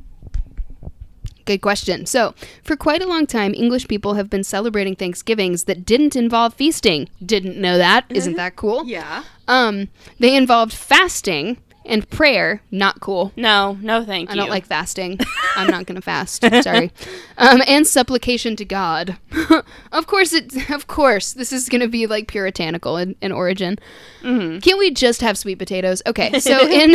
[1.46, 2.06] Good question.
[2.06, 6.54] So, for quite a long time, English people have been celebrating Thanksgivings that didn't involve
[6.54, 7.08] feasting.
[7.26, 8.06] Didn't know that?
[8.10, 8.86] Isn't that cool?
[8.86, 9.24] Yeah.
[9.48, 9.88] Um,
[10.20, 11.58] they involved fasting
[11.88, 12.62] and prayer.
[12.70, 13.32] Not cool.
[13.36, 14.34] No, no, thank you.
[14.34, 14.42] I you.
[14.42, 15.20] don't like fasting.
[15.56, 16.44] I'm not gonna fast.
[16.62, 16.92] Sorry.
[17.38, 19.18] Um, and supplication to God.
[19.92, 20.70] of course, it.
[20.70, 23.78] Of course, this is gonna be like puritanical in, in origin.
[24.22, 24.62] Mhm.
[24.62, 26.02] Can't we just have sweet potatoes?
[26.06, 26.40] Okay.
[26.40, 26.92] So in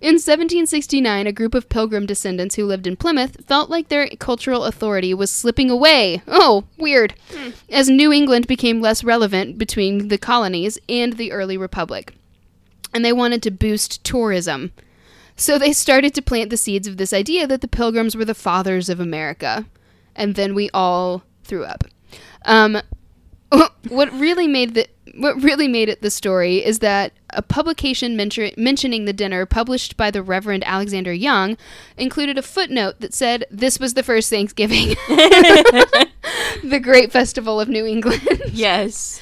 [0.00, 4.64] in 1769, a group of Pilgrim descendants who lived in Plymouth felt like their cultural
[4.64, 6.22] authority was slipping away.
[6.26, 7.14] Oh, weird.
[7.70, 12.14] As New England became less relevant between the colonies and the early republic
[12.96, 14.72] and they wanted to boost tourism.
[15.36, 18.34] So they started to plant the seeds of this idea that the pilgrims were the
[18.34, 19.66] fathers of America.
[20.14, 21.84] And then we all threw up.
[22.46, 22.80] Um,
[23.88, 24.88] what really made the
[25.18, 29.96] what really made it the story is that a publication mention, mentioning the dinner published
[29.96, 31.56] by the Reverend Alexander Young
[31.96, 34.88] included a footnote that said this was the first Thanksgiving,
[36.62, 38.42] the great festival of New England.
[38.52, 39.20] Yes.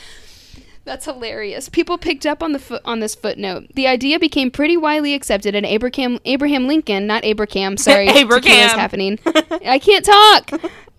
[0.84, 1.68] That's hilarious.
[1.70, 3.68] People picked up on the fo- on this footnote.
[3.74, 8.66] The idea became pretty widely accepted, and Abraham Abraham Lincoln, not Abraham, sorry, Abraham.
[8.66, 9.18] is happening.
[9.64, 10.50] I can't talk.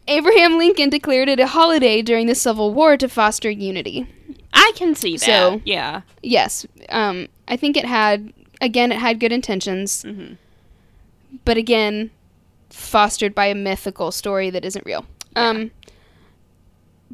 [0.08, 4.08] Abraham Lincoln declared it a holiday during the Civil War to foster unity.
[4.54, 5.26] I can see that.
[5.26, 6.02] So- yeah.
[6.24, 10.38] Yes, um, I think it had again it had good intentions, Mhm.
[11.44, 12.10] but again,
[12.72, 15.06] fostered by a mythical story that isn't real.
[15.36, 15.70] Um,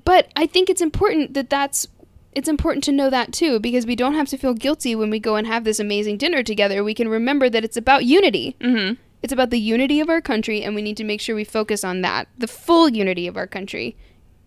[0.05, 1.87] but I think it's important that that's
[2.33, 5.19] it's important to know that too because we don't have to feel guilty when we
[5.19, 6.83] go and have this amazing dinner together.
[6.83, 8.55] We can remember that it's about unity.
[8.61, 8.97] Mhm.
[9.23, 11.83] It's about the unity of our country, and we need to make sure we focus
[11.83, 13.95] on that the full unity of our country,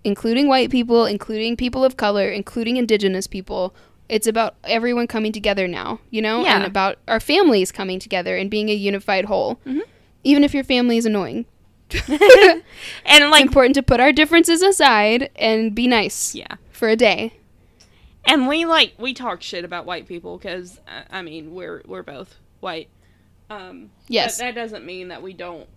[0.02, 3.74] including white people, including people of color, including indigenous people.
[4.08, 6.56] It's about everyone coming together now, you know, Yeah.
[6.56, 9.82] and about our families coming together and being a unified whole, Mhm.
[10.24, 11.46] even if your family is annoying.
[12.10, 12.62] And
[13.06, 16.56] It's like important to put our differences aside and be nice yeah.
[16.70, 17.34] for a day.
[18.26, 22.36] And we like we talk shit about white people cuz I mean, we're we're both
[22.60, 22.88] white.
[23.50, 24.38] Um Yes.
[24.38, 25.68] That, that doesn't mean that we don't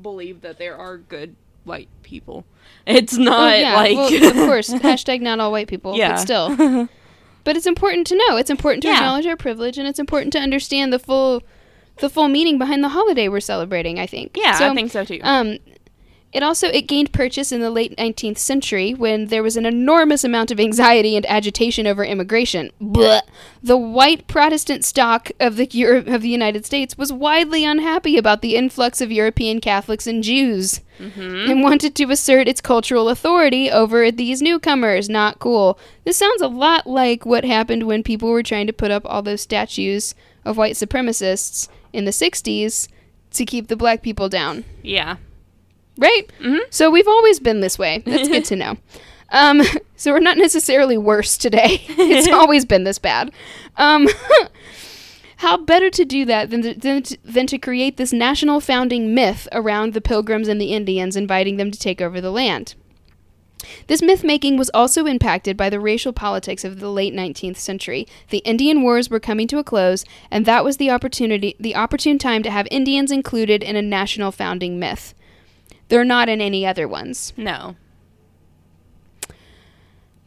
[0.00, 2.44] believe that there are good white people.
[2.86, 6.12] It's not Oh, yeah, like well, of course, hashtag not all white people, yeah.
[6.12, 6.88] but still.
[7.44, 8.36] But it's important to know.
[8.36, 8.94] It's important to Yeah.
[8.96, 11.44] acknowledge our privilege, and it's important to understand the full,
[11.98, 14.00] the full meaning behind the holiday we're celebrating.
[14.00, 14.36] I think.
[14.36, 15.20] yeah, So, I think so too.
[15.22, 15.58] Um,
[16.32, 20.24] it also it gained purchase in the late 19th century when there was an enormous
[20.24, 22.70] amount of anxiety and agitation over immigration.
[22.80, 23.22] Blech.
[23.62, 28.42] The white Protestant stock of the Europe of the United States was widely unhappy about
[28.42, 31.50] the influx of European Catholics and Jews mhm.
[31.50, 35.08] and wanted to assert its cultural authority over these newcomers.
[35.08, 35.78] Not cool.
[36.04, 39.22] This sounds a lot like what happened when people were trying to put up all
[39.22, 40.14] those statues
[40.44, 42.88] of white supremacists in the 60s
[43.32, 44.64] to keep the black people down.
[44.82, 45.16] Yeah.
[45.98, 46.30] Right?
[46.40, 46.60] Mhm.
[46.70, 48.02] So we've always been this way.
[48.04, 48.76] That's good to know.
[49.30, 49.62] Um,
[49.96, 51.82] so we're not necessarily worse today.
[51.88, 53.32] it's always been this bad.
[53.76, 54.06] Um,
[55.38, 59.14] how better to do that than to, than, to, than to create this national founding
[59.14, 62.74] myth around the Pilgrims and the Indians, inviting them to take over the land?
[63.88, 68.06] This myth making was also impacted by the racial politics of the late 19th century.
[68.30, 72.18] The Indian Wars were coming to a close, and that was the opportunity the opportune
[72.18, 75.14] time to have Indians included in a national founding myth.
[75.88, 77.32] They're not in any other ones.
[77.36, 77.76] No.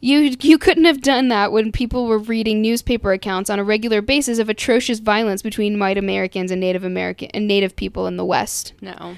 [0.02, 4.02] You you couldn't have done that when people were reading newspaper accounts on a regular
[4.02, 8.24] basis of atrocious violence between white Americans and Native American and Native people in the
[8.24, 8.74] West.
[8.82, 9.18] No.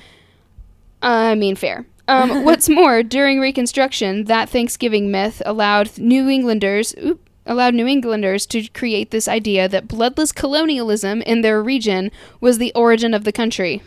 [1.03, 1.85] I mean, fair.
[2.07, 8.47] Um, what's more, during Reconstruction, that Thanksgiving myth allowed New Englanders oop, allowed New Englanders
[8.47, 13.31] to create this idea that bloodless colonialism in their region was the origin of the
[13.31, 13.83] country.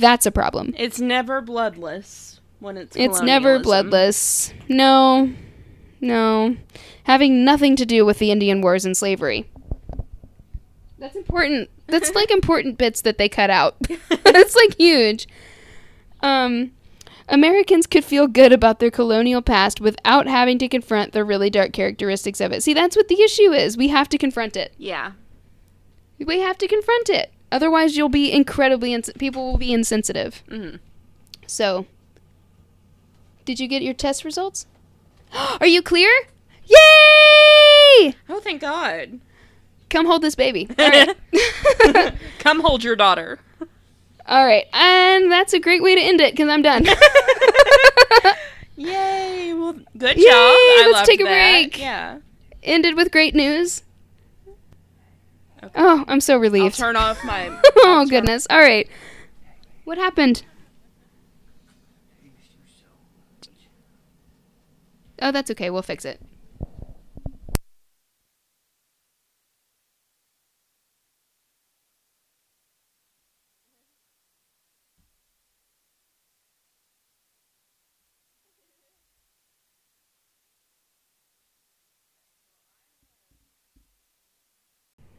[0.00, 0.74] That's a problem.
[0.78, 4.52] It's never bloodless when it's It's never bloodless.
[4.66, 5.30] No.
[6.00, 6.56] No.
[7.04, 9.50] Having nothing to do with the Indian Wars and slavery.
[10.98, 11.68] That's important.
[11.86, 13.76] That's like important bits that they cut out.
[14.24, 15.28] That's like huge.
[16.20, 16.72] Um
[17.28, 21.72] Americans could feel good about their colonial past without having to confront the really dark
[21.72, 22.62] characteristics of it.
[22.62, 23.76] See, that's what the issue is.
[23.76, 24.74] We have to confront it.
[24.76, 25.12] Yeah.
[26.18, 27.32] We have to confront it.
[27.52, 30.42] Otherwise, you'll be incredibly ins- people will be insensitive.
[30.48, 30.76] Mm-hmm.
[31.46, 31.86] So,
[33.44, 34.66] did you get your test results?
[35.60, 36.10] Are you clear?
[36.64, 38.14] Yay!
[38.28, 39.20] Oh, thank God.
[39.88, 40.68] Come hold this baby.
[40.78, 42.14] All right.
[42.38, 43.40] Come hold your daughter.
[44.26, 44.66] All right.
[44.72, 46.86] And that's a great way to end it because I'm done.
[48.76, 49.52] Yay!
[49.54, 50.32] Well, good Yay, job.
[50.32, 51.30] I let's loved take a that.
[51.30, 51.78] break.
[51.78, 52.18] Yeah.
[52.62, 53.82] Ended with great news.
[55.74, 56.76] Oh, I'm so I'll relieved.
[56.76, 57.50] turn off my.
[57.78, 58.46] oh goodness.
[58.50, 58.88] All right.
[59.84, 60.44] What happened?
[65.22, 65.70] Oh, that's okay.
[65.70, 66.20] We'll fix it.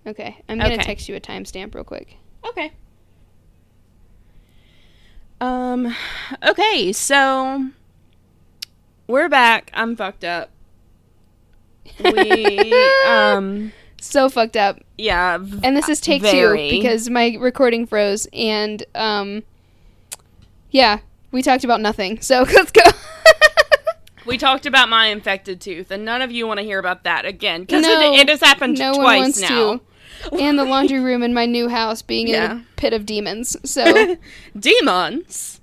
[0.06, 0.84] Okay, I'm gonna Okay.
[0.84, 2.18] text you a timestamp real quick.
[2.48, 2.72] Okay.
[5.40, 5.96] Um.
[6.48, 7.68] Okay, so
[9.08, 9.72] we're back.
[9.74, 10.50] I'm fucked up.
[12.04, 12.74] We
[13.08, 13.72] um.
[14.00, 14.80] so fucked up.
[14.98, 15.38] Yeah.
[15.40, 16.70] v- And this is take very.
[16.70, 19.44] two because my recording froze and um
[20.70, 21.00] yeah,
[21.32, 22.22] we talked about nothing.
[22.22, 22.82] So let's go.
[24.28, 27.26] We talked about my infected tooth, and none of you want to hear about that
[27.26, 29.48] again because No, it, it has happened no twice now.
[29.78, 29.82] to.
[30.32, 33.58] And the laundry room in my new house being in a pit of demons.
[33.64, 34.18] So
[34.60, 35.62] demons.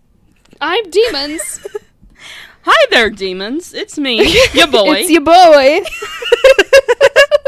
[0.61, 1.67] I'm demons.
[2.63, 3.73] Hi there, demons.
[3.73, 4.17] It's me,
[4.53, 4.97] your boy.
[4.97, 5.81] it's your boy.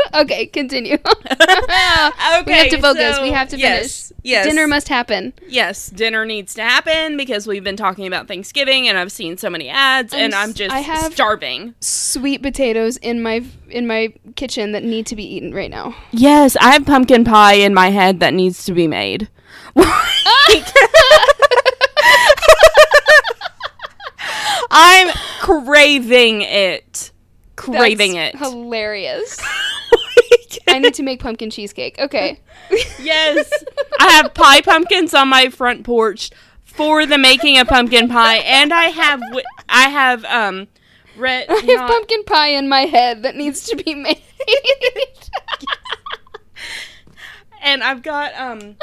[0.15, 0.95] okay, continue.
[0.95, 1.13] okay,
[2.47, 3.17] we have to focus.
[3.17, 4.21] so- we have to yes, finish.
[4.23, 5.33] Yes, Dinner must happen.
[5.49, 9.49] Yes, dinner needs to happen because we've been talking about Thanksgiving, and I've seen so
[9.49, 11.75] many ads, I'm and I'm just I have- starving.
[11.81, 15.95] Sweet potatoes in my in my kitchen that need to be eaten right now.
[16.11, 19.29] Yes, I have pumpkin pie in my head that needs to be made.
[24.71, 25.09] I'm
[25.41, 27.10] craving it.
[27.61, 28.39] Craving That's it.
[28.41, 29.39] Hilarious.
[30.67, 31.99] I need to make pumpkin cheesecake.
[31.99, 32.41] Okay.
[33.01, 33.53] yes.
[33.99, 36.31] I have pie pumpkins on my front porch
[36.65, 40.69] for the making of pumpkin pie and I have wi- I have um
[41.17, 44.23] red I have pumpkin pie in my head that needs to be made.
[47.61, 48.77] and I've got um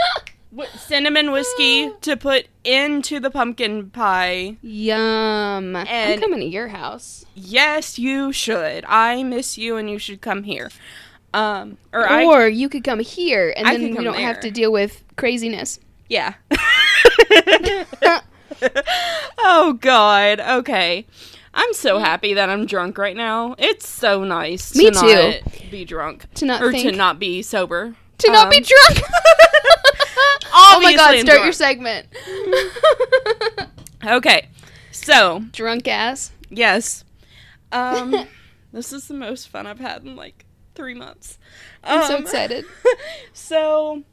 [0.76, 4.58] cinnamon whiskey to put into the pumpkin pie.
[4.62, 5.76] Yum.
[5.76, 7.26] I'm coming to your house.
[7.36, 8.86] Yes, you should.
[8.86, 10.72] I miss you and you should come here.
[11.34, 14.52] Um or I or you could come here and I then we don't have to
[14.52, 15.80] deal with craziness.
[16.10, 16.36] Yeah.
[19.40, 20.40] oh god.
[20.40, 21.06] Okay.
[21.54, 23.56] I'm so happy that I'm drunk right now.
[23.58, 25.08] It's so nice Me to too.
[25.08, 27.96] not be drunk To not or think to not be sober.
[28.20, 29.02] To not be Um, drunk.
[30.54, 32.08] oh my god, start your segment.
[34.06, 34.48] Okay.
[34.92, 36.32] So, drunk ass.
[36.50, 37.04] yes.
[37.72, 38.28] Um
[38.72, 40.46] this is the most fun I've had in like
[40.76, 41.38] 3 months.
[41.84, 42.66] I'm so Um, excited.
[43.34, 44.04] So,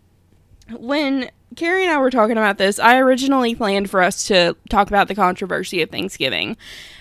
[0.76, 4.88] when Carrie and I were talking about this, I originally planned for us to talk
[4.88, 6.56] about the controversy of Thanksgiving.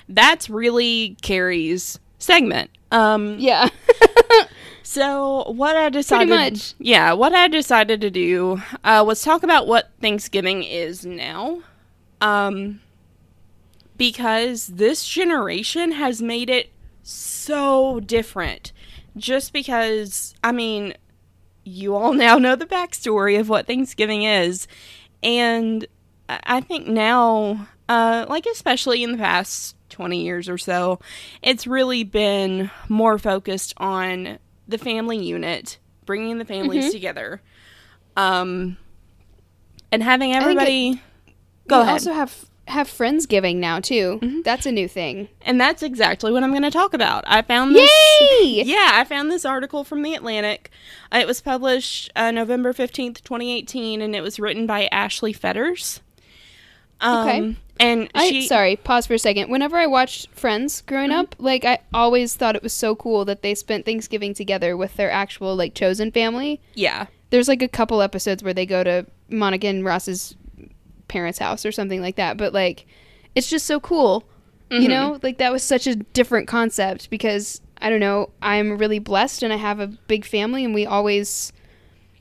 [0.10, 2.70] That's really Carrie's segment.
[2.92, 3.70] Um, Yeah.
[4.94, 6.76] So what I decided, much.
[6.78, 11.62] yeah, what I decided to do uh, was talk about what Thanksgiving is now,
[12.22, 12.80] um,
[13.98, 16.72] because this generation has made it
[17.02, 18.72] so different.
[19.18, 20.94] Just because, I mean,
[21.64, 24.68] you all now know the backstory of what Thanksgiving is,
[25.24, 25.88] and
[26.30, 31.00] I I think now, uh, like especially in the past twenty years or so,
[31.42, 34.38] it's really been more focused on
[34.68, 36.92] the family unit, bringing the families Mhm.
[36.92, 37.42] together,
[38.18, 38.78] um,
[39.92, 41.02] and having think it- everybody.
[41.68, 41.94] go we ahead.
[41.94, 44.20] also have have friendsgiving now too.
[44.22, 44.42] Mhm.
[44.46, 45.28] That's a new thing.
[45.42, 47.26] and that's exactly what I'm going to talk about.
[47.28, 47.92] I found this.
[48.22, 48.64] Yay!
[48.64, 50.72] Yeah, I found this article from The Atlantic.
[51.14, 56.00] Uh, It was published uh, November 15th, 2018, and it was written by Ashley Fetters.
[57.02, 57.56] Um, Okay.
[57.80, 58.48] And I she.
[58.48, 59.50] sorry, pause for a second.
[59.50, 61.20] Whenever I watched Friends growing Mm-hmm.
[61.20, 64.96] up, like I always thought it was so cool that they spent Thanksgiving together with
[64.96, 66.62] their actual like chosen family.
[66.76, 67.08] Yeah.
[67.32, 70.36] There's like a couple episodes where they go to Monica and Ross's
[71.08, 72.86] parents' house or something like that, but like
[73.36, 74.24] it's just so cool.
[74.70, 74.90] You Mhm.
[74.90, 79.44] know, like that was such a different concept because I don't know, I'm really blessed
[79.44, 81.52] and I have a big family and we always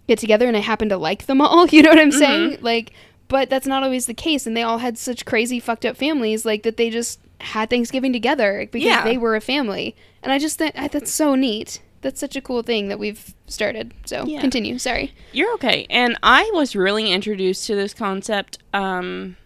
[0.08, 2.18] get together and I happen to like them all, you know what I'm Mm-hmm.
[2.18, 2.58] saying?
[2.62, 2.92] Like
[3.32, 6.44] but that's not always the case and they all had such crazy fucked up families
[6.44, 9.02] like that they just had Thanksgiving together because Yeah.
[9.02, 9.96] they were a family.
[10.22, 11.80] And I just think that's so neat.
[12.02, 13.94] That's such a cool thing that we've started.
[14.04, 14.40] So, Yeah.
[14.40, 14.78] continue.
[14.78, 15.12] Sorry.
[15.32, 15.86] You're okay.
[15.90, 19.36] And I was really introduced to this concept, um,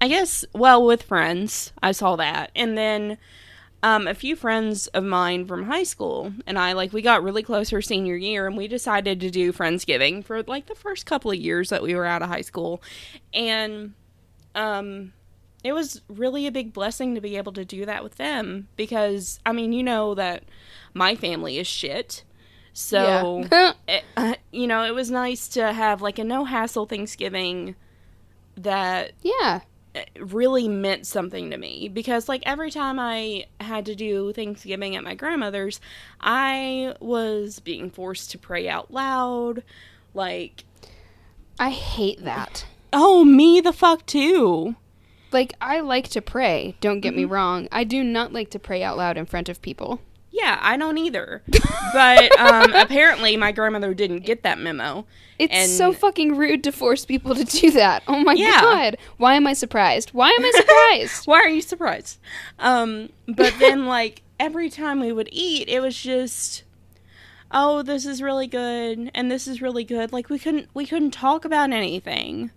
[0.00, 1.72] I guess, well, with friends.
[1.82, 2.50] I saw that.
[2.54, 3.16] And then
[3.82, 7.42] um, a few friends of mine from high school and I, like, we got really
[7.42, 11.30] close our senior year and we decided to do Friendsgiving for, like, the first couple
[11.30, 12.82] of years that we were out of high school.
[13.32, 13.94] And,
[14.54, 15.12] um,
[15.62, 19.40] it was really a big blessing to be able to do that with them because,
[19.44, 20.44] I mean, you know that
[20.94, 22.24] my family is shit.
[22.72, 23.72] So, Yeah.
[23.88, 27.76] it, uh, you know, it was nice to have like a no hassle Thanksgiving
[28.56, 29.60] that yeah.
[30.18, 35.02] Really meant something to me because like every time I had to do Thanksgiving at
[35.04, 35.80] my grandmother's,
[36.20, 39.62] I was being forced to pray out loud.
[40.14, 40.64] Like,
[41.58, 42.66] I hate that.
[42.92, 44.76] oh, me the fuck too.
[45.32, 47.32] Like, I like to pray, don't get me Mm-hmm.
[47.32, 47.68] wrong.
[47.70, 50.00] I do not like to pray out loud in front of people.
[50.32, 51.42] Yeah, I don't either.
[51.92, 55.06] but um, apparently, my grandmother didn't get that memo.
[55.38, 58.02] It's And- so fucking rude to force people to do that.
[58.06, 58.60] Oh my Yeah.
[58.60, 58.96] god.
[59.16, 60.10] Why am I surprised?
[60.10, 61.24] Why am I surprised?
[61.26, 62.18] Why are you surprised?
[62.58, 66.62] Um, but then, like, every time we would eat, it was just,
[67.50, 70.12] oh, this is really good, and this is really good.
[70.12, 72.50] Like, we couldn't, we couldn't talk about anything.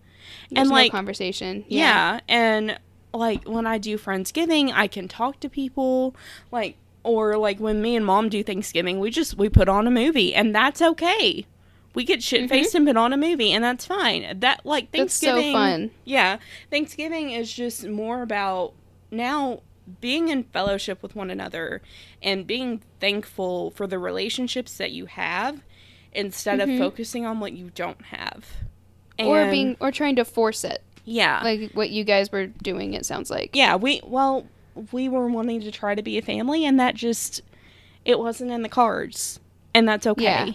[0.51, 1.65] There's and, no like, conversation.
[1.67, 2.19] Yeah.
[2.27, 2.77] And
[3.13, 6.15] like when I do Friendsgiving, I can talk to people.
[6.51, 9.91] Like or like when me and mom do Thanksgiving, we just we put on a
[9.91, 11.45] movie and that's okay.
[11.95, 14.39] We get shit faced and put on a movie and that's fine.
[14.39, 14.97] That like Mm-hmm.
[15.01, 15.91] That's so Thanksgiving fun.
[16.05, 16.37] Yeah.
[16.71, 18.73] Thanksgiving is just more about
[19.11, 19.61] now
[20.01, 21.81] being in fellowship with one another
[22.21, 25.61] and being thankful for the relationships that you have
[26.13, 28.45] instead of focusing on what you don't have.
[29.19, 29.27] Mm-hmm.
[29.27, 30.81] or being or trying to force it.
[31.05, 33.51] yeah Like what you guys were doing it sounds like.
[33.53, 34.47] yeah we well
[34.91, 37.41] we were wanting to try to be a family and that just
[38.05, 39.39] it wasn't in the cards
[39.73, 40.53] and that's okay Yeah.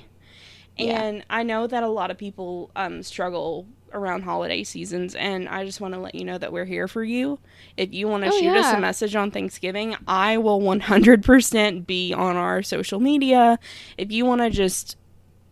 [0.76, 1.02] Yeah.
[1.02, 5.64] and i know that a lot of people um, struggle around holiday seasons and i
[5.64, 7.38] just want to let you know that we're here for you
[7.76, 12.12] if you want to Oh, shoot us a message on thanksgiving i will 100% be
[12.12, 13.58] on our social media
[13.96, 14.96] if you want to just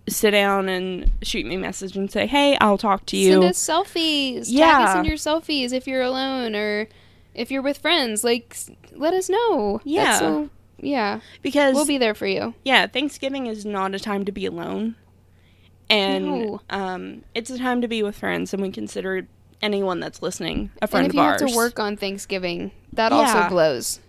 [0.08, 3.44] sit down and shoot me a message and say hey i'll talk to you Send
[3.44, 4.34] us selfies.
[4.34, 4.98] Tag us Yeah.
[5.00, 6.88] in your selfies if you're alone or
[7.36, 8.24] if you're with friends.
[8.24, 8.56] Like
[8.94, 9.78] let us know.
[9.78, 10.18] That's Yeah.
[10.18, 11.20] so- yeah.
[11.42, 12.54] because We'll be there for you.
[12.64, 14.96] yeah, Thanksgiving is not a time to be alone.
[15.88, 16.60] And No.
[16.68, 19.28] um, it's a time to be with friends, and we consider
[19.62, 21.40] anyone that's listening a friend And if you ours.
[21.40, 23.18] have to work on Thanksgiving, that Yeah.
[23.18, 24.00] also blows.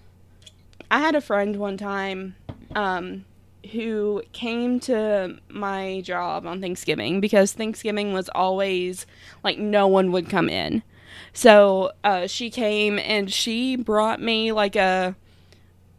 [0.89, 2.35] I had a friend one time
[2.75, 3.25] um,
[3.71, 9.05] who came to my job on Thanksgiving because Thanksgiving was always
[9.43, 10.83] like no one would come in.
[11.37, 15.15] So uh, she came and she brought me like a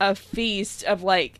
[0.00, 1.38] a feast of like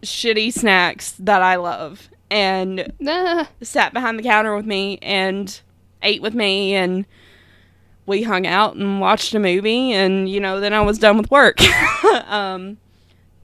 [0.00, 5.60] shitty snacks that I love and Ah, sat behind the counter with me and
[6.02, 7.04] ate with me and
[8.06, 11.30] we hung out and watched a movie and you know then I was done with
[11.30, 11.58] work.
[12.26, 12.78] um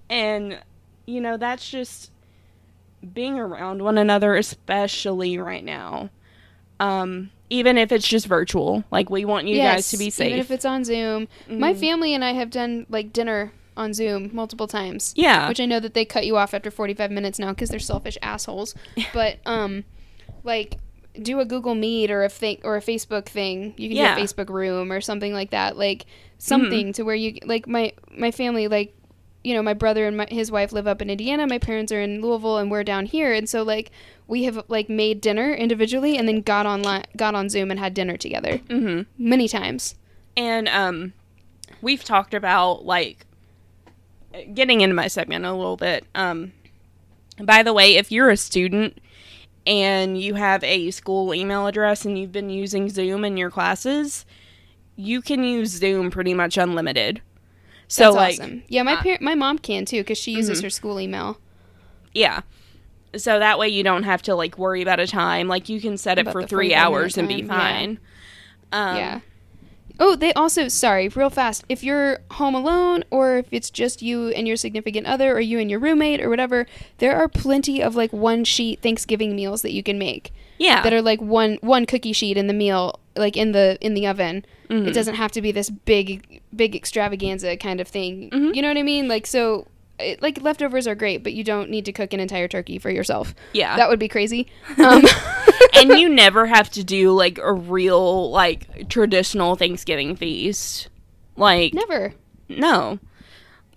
[0.09, 0.59] and
[1.05, 2.11] you know that's just
[3.13, 6.09] being around one another especially right now.
[6.81, 8.85] Um even if it's just virtual.
[8.91, 10.29] Like we want you guys to be yes, safe.
[10.29, 11.29] Even if it's on Zoom.
[11.49, 11.81] My Mhm.
[11.81, 15.13] family and I have done like dinner on Zoom multiple times.
[15.17, 15.49] yeah.
[15.49, 18.17] Which I know that they cut you off after 45 minutes now because they're selfish
[18.23, 18.75] assholes.
[19.13, 19.85] But um,
[20.45, 20.77] like
[21.21, 23.75] do a Google Meet or a thing or a Facebook thing.
[23.77, 24.15] You can Yeah.
[24.17, 25.77] do a Facebook room or something like that.
[25.77, 26.07] Like
[26.39, 28.95] something to where you like my my family like
[29.43, 31.47] you know my brother and my, his wife live up in Indiana.
[31.47, 33.33] My parents are in Louisville and we're down here.
[33.33, 33.91] And so like
[34.27, 37.95] we have like made dinner individually and then got online got on Zoom and had
[37.95, 39.07] dinner together mhm.
[39.19, 39.95] many times.
[40.37, 41.13] And um,
[41.83, 43.27] we've talked about like
[44.55, 46.05] getting into my segment a little bit.
[46.15, 46.53] Um,
[47.43, 48.99] by the way, if you're a student
[49.67, 54.25] and you have a school email address and you've been using Zoom in your classes,
[54.97, 57.23] you can use Zoom pretty much unlimited.
[57.93, 58.63] So That's like, awesome.
[58.69, 60.63] Yeah, my uh, par- my mom can too because she uses Mhm.
[60.63, 61.39] her school email.
[62.15, 62.43] yeah.
[63.17, 65.49] So that way you don't have to like worry about a time.
[65.49, 67.59] Like you can set it About for three hours and be time, yeah.
[67.59, 67.99] fine.
[68.71, 69.21] Um, yeah.
[69.99, 71.65] Oh, they also sorry, real fast.
[71.69, 75.59] If you're home alone or if it's just you and your significant other or you
[75.59, 76.69] and your roommate or whatever,
[76.99, 80.81] there are plenty of like one sheet Thanksgiving meals that you can make Yeah.
[80.83, 84.07] that are like one one cookie sheet in the meal like in the in the
[84.07, 84.45] oven.
[84.69, 84.87] Mhm.
[84.89, 88.31] It doesn't have to be this big big extravaganza kind of thing.
[88.31, 88.55] Mhm.
[88.55, 89.09] You know what I mean?
[89.09, 89.67] Like so
[89.99, 92.91] it, like leftovers are great, but you don't need to cook an entire turkey for
[92.91, 93.35] yourself.
[93.53, 93.77] yeah.
[93.77, 94.47] That would be crazy.
[94.79, 95.03] Um,
[95.75, 100.89] and you never have to do like a real like traditional Thanksgiving feast.
[101.37, 102.15] Like never.
[102.49, 102.99] no.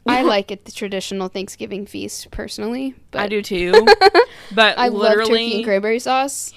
[0.05, 3.71] I like it the traditional Thanksgiving feast personally, but I do too.
[4.53, 6.53] But I love turkey and cranberry sauce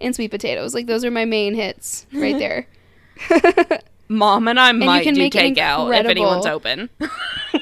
[0.00, 0.74] and sweet potatoes.
[0.74, 2.66] Like those are my main hits right there.
[4.08, 6.88] mom and I you might can do make takeout if anyone's open.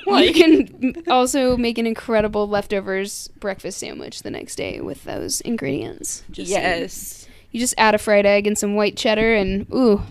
[0.06, 6.22] you can also make an incredible leftovers breakfast sandwich the next day with those ingredients.
[6.30, 7.26] Just yes.
[7.50, 10.02] You just add a fried egg and some white cheddar and ooh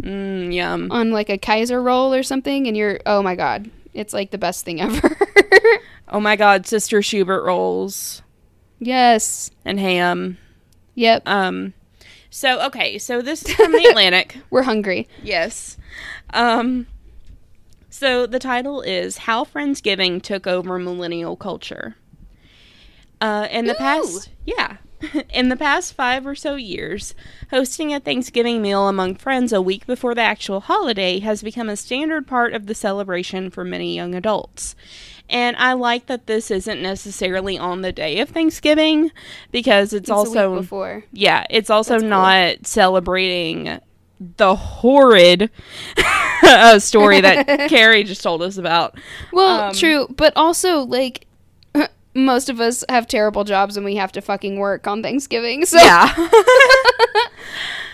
[0.00, 0.90] Mm, yum.
[0.92, 3.70] on like a Kaiser roll or something and you're oh my god.
[3.94, 5.16] It's like the best thing ever.
[6.08, 8.22] Oh my god, Sister Schubert rolls.
[8.78, 9.50] Yes.
[9.64, 10.38] and ham.
[10.98, 11.28] Yep.
[11.28, 11.74] Um,
[12.28, 14.36] so okay, so this is from the Atlantic.
[14.50, 15.06] We're hungry.
[15.22, 15.76] Yes.
[16.30, 16.88] Um,
[17.88, 21.94] so the title is How Friendsgiving Took Over Millennial Culture.
[23.20, 23.78] Uh, in the Ooh.
[23.78, 24.78] past, yeah.
[25.32, 27.14] In the past five or so years,
[27.50, 31.76] hosting a Thanksgiving meal among friends a week before the actual holiday has become a
[31.76, 34.74] standard part of the celebration for many young adults.
[35.30, 39.10] And I like that this isn't necessarily on the day of Thanksgiving
[39.52, 41.04] because it's, It's also before.
[41.12, 42.10] yeah, it's also That's cool.
[42.10, 43.78] not celebrating
[44.36, 45.50] the horrid
[46.78, 48.98] story that Carrie just told us about.
[49.32, 51.26] Well, Um, true, but also like
[52.14, 55.64] most of us have terrible jobs and we have to fucking work on Thanksgiving.
[55.66, 56.12] So Yeah.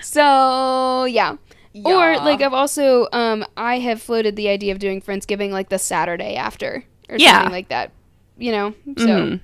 [0.03, 1.37] so yeah.
[1.85, 5.79] Or like I've also um I have floated the idea of doing Friendsgiving like the
[5.79, 7.39] Saturday after or Yeah.
[7.39, 7.93] something like that.
[8.39, 8.75] You know.
[8.99, 9.41] So Mhm.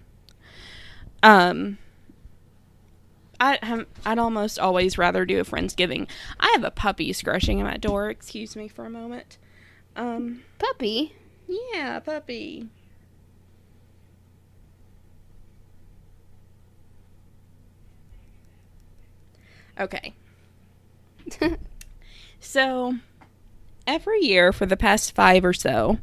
[1.22, 1.78] Um
[3.40, 6.08] I um, I'd almost always rather do a friendsgiving.
[6.38, 8.10] I have a puppy scratching at my door.
[8.10, 9.38] Excuse me for a moment.
[9.96, 11.14] Um puppy.
[11.48, 12.68] yeah, puppy.
[19.78, 20.14] Okay.
[22.42, 22.94] So,
[23.91, 25.99] every year for the past five or so,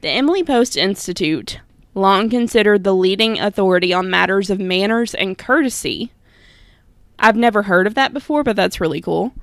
[0.00, 1.60] the Emily Post Institute,
[1.94, 6.10] long considered the leading authority on matters of manners and courtesy,
[7.18, 9.34] I've never heard of that before, but that's really cool.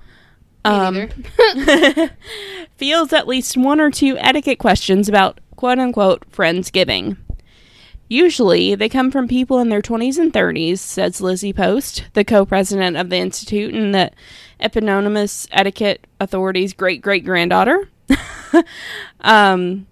[0.66, 1.10] Um,
[2.78, 7.18] feels at least one or two etiquette questions about quote unquote friendsgiving.
[8.10, 12.46] Usually, they come from people in their 20s and 30s, says Lizzie Post, the co
[12.46, 14.12] president of the Institute and the
[14.60, 17.89] eponymous etiquette authority's great great granddaughter.
[19.22, 19.88] um,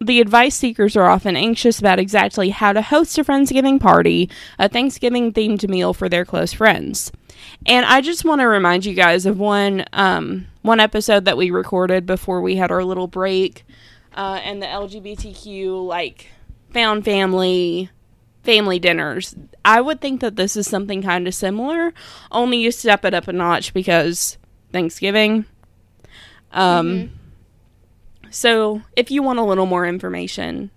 [0.00, 4.28] the advice seekers are often anxious about exactly how to host a Friendsgiving party,
[4.58, 7.12] a Thanksgiving themed meal for their close friends.
[7.66, 11.50] And I just want to remind you guys of one um, one episode that we
[11.50, 13.64] recorded before we had our little break,
[14.14, 16.28] uh, and the LGBTQ like
[16.72, 17.90] found family
[18.42, 19.34] family dinners.
[19.64, 21.92] I would think that this is something kind of similar,
[22.30, 24.38] only you step it up a notch because
[24.72, 25.44] Thanksgiving.
[26.52, 27.10] Um,
[28.30, 30.70] so if you want a little more information,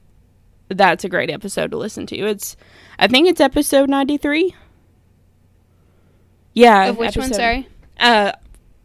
[0.69, 2.17] that's a great episode to listen to.
[2.17, 2.55] It's,
[2.99, 4.55] I think it's episode ninety three.
[6.53, 7.67] Yeah, of which one, sorry?
[7.99, 8.31] Uh,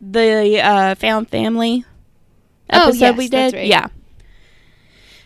[0.00, 1.84] the uh, found family
[2.72, 3.54] Oh, episode yes, we did.
[3.54, 3.66] right.
[3.66, 3.88] Yeah.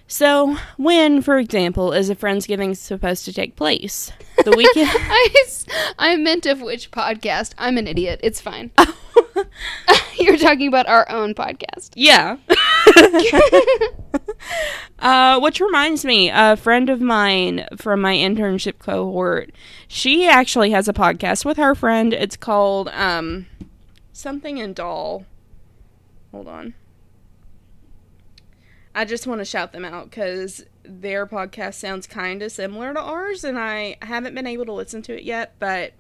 [0.07, 4.13] So, when, for example, is a Friendsgiving supposed to take place?
[4.45, 4.91] The weekend.
[4.93, 5.29] I,
[5.99, 7.53] I meant of which podcast.
[7.57, 8.21] I'm an idiot.
[8.23, 8.71] It's fine.
[10.19, 11.91] You're talking about our own podcast.
[11.95, 12.37] yeah.
[14.99, 19.51] uh, which reminds me, a friend of mine from my internship cohort,
[19.89, 22.13] she actually has a podcast with her friend.
[22.13, 23.47] It's called um,
[24.13, 25.25] something in doll.
[26.31, 26.75] Hold on.
[28.95, 33.01] I just want to shout them out because their podcast sounds kind of similar to
[33.01, 35.93] ours, and I haven't been able to listen to it yet, but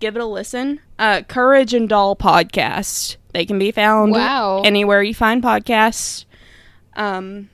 [0.00, 0.80] give it a listen.
[0.98, 3.16] Uh, Courage and Doll podcast.
[3.32, 4.62] They can be found Wow.
[4.64, 6.24] anywhere you find podcasts.
[6.94, 7.48] Um,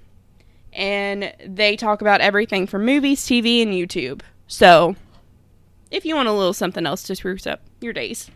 [0.73, 4.23] and they talk about everything from movies, TV, and YouTube.
[4.49, 4.97] So,
[5.91, 8.31] if you want a little something else to spruce up your days,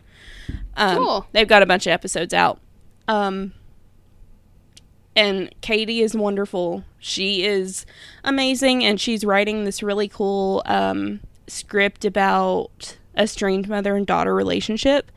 [0.77, 1.27] um, Cool.
[1.33, 2.59] they've got a bunch of episodes out.
[3.07, 3.53] Um,
[5.15, 6.83] and Katie is wonderful.
[6.99, 7.85] She is
[8.23, 14.33] amazing, and she's writing this really cool um, script about a strained mother and daughter
[14.33, 15.11] relationship.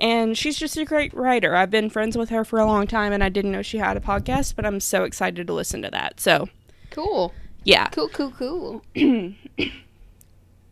[0.00, 1.56] And she's just a great writer.
[1.56, 3.96] I've been friends with her for a long time, and I didn't know she had
[3.96, 6.20] a podcast, but I'm so excited to listen to that.
[6.20, 6.48] So,
[6.90, 7.32] Cool.
[7.64, 7.88] yeah.
[7.88, 8.82] Cool, cool, cool.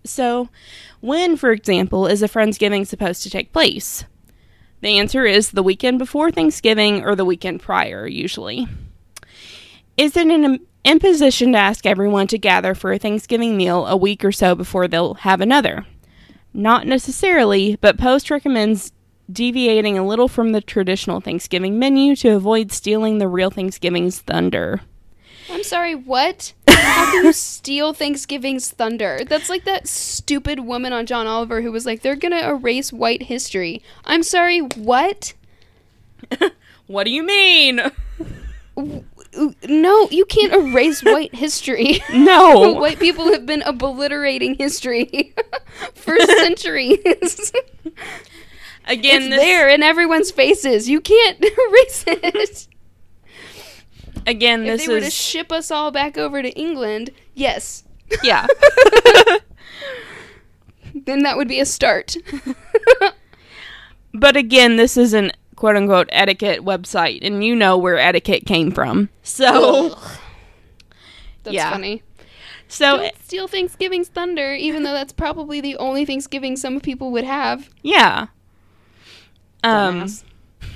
[0.06, 0.50] So,
[1.00, 4.04] when, for example, is a Friendsgiving supposed to take place?
[4.84, 8.68] The answer is the weekend before Thanksgiving or the weekend prior, usually.
[9.96, 14.22] Is it an imposition to ask everyone to gather for a Thanksgiving meal a week
[14.26, 15.86] or so before they'll have another?
[16.52, 18.92] Not necessarily, but Post recommends
[19.32, 24.82] deviating a little from the traditional Thanksgiving menu to avoid stealing the real Thanksgiving's thunder.
[25.64, 26.52] I'm sorry, what?
[26.68, 29.20] How can you steal Thanksgiving's thunder?
[29.26, 33.22] That's like that stupid woman on John Oliver who was like, they're gonna erase white
[33.22, 33.82] history.
[34.04, 35.32] I'm sorry, what?
[36.86, 37.80] What do you mean?
[38.76, 42.02] No, you can't erase white history.
[42.12, 42.72] No.
[42.74, 45.34] white people have been obliterating history
[45.94, 46.98] for centuries.
[48.84, 50.90] Again, it's this- there in everyone's faces.
[50.90, 52.68] You can't erase it.
[54.26, 54.74] Again, this is.
[54.74, 57.84] If this they were to ship us all back over to England, yes.
[58.22, 58.46] yeah.
[60.94, 62.16] then that would be a start.
[64.16, 68.70] But again, this is an quote unquote etiquette website, and you know where etiquette came
[68.70, 69.08] from.
[69.24, 69.98] So,
[71.42, 71.70] That's Yeah.
[71.72, 72.04] funny.
[72.68, 77.24] so Don't steal Thanksgiving's thunder, even though that's probably the only Thanksgiving some people would
[77.24, 77.68] have.
[77.82, 78.28] yeah.
[79.64, 80.06] Um.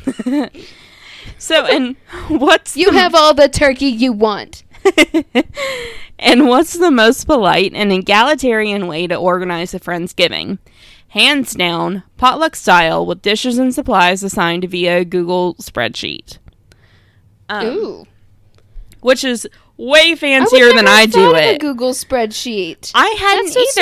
[1.38, 1.96] So, and
[2.28, 4.64] what's You the- have all the turkey you want.
[6.18, 10.59] and what's the most polite and egalitarian way to organize a Friendsgiving?
[11.09, 16.38] Hands down, potluck style with dishes and supplies assigned via Google spreadsheet.
[17.48, 18.06] Um, Ooh.
[19.00, 21.60] Which is way I fancier than I do of a it.
[21.60, 22.90] Google spreadsheet.
[22.94, 23.72] I hadn't so either.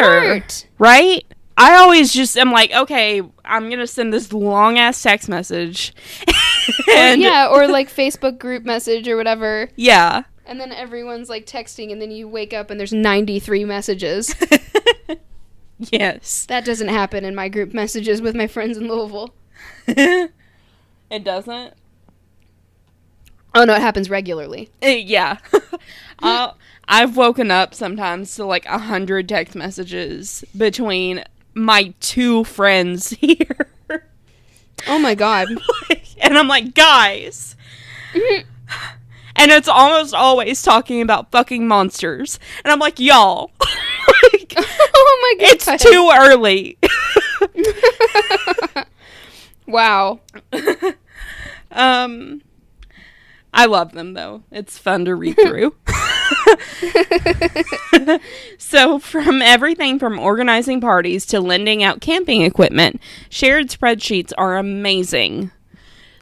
[0.41, 0.67] smart.
[0.79, 1.25] Right?
[1.57, 5.95] I always just am like, okay, I'm gonna send this long ass text message.
[6.95, 9.69] and yeah, or like Facebook group message or whatever.
[9.77, 10.25] yeah.
[10.45, 14.35] And then everyone's like texting, and then you wake up and there's 93 messages.
[15.79, 16.47] yes.
[16.47, 19.35] that doesn't happen in my group messages with my friends in Louisville.
[19.89, 20.31] it
[21.25, 21.75] doesn't.
[23.55, 24.71] Oh no, it happens regularly.
[24.83, 25.39] Uh, yeah.
[26.21, 26.53] uh,
[26.87, 31.25] I've woken up sometimes to like a hundred text messages between
[31.55, 33.71] my two friends here.
[34.89, 35.49] Oh my god.
[36.19, 37.57] and I'm like, guys.
[38.15, 42.39] and it's almost always talking about fucking monsters.
[42.65, 43.51] And I'm like, y'all.
[44.33, 45.55] like, oh my god.
[45.55, 46.79] it's too early.
[49.67, 50.21] Wow.
[51.73, 52.43] um
[53.53, 54.43] I love them though.
[54.51, 55.75] It's fun to read through.
[58.59, 65.51] so, from everything from organizing parties to lending out camping equipment, shared spreadsheets are amazing.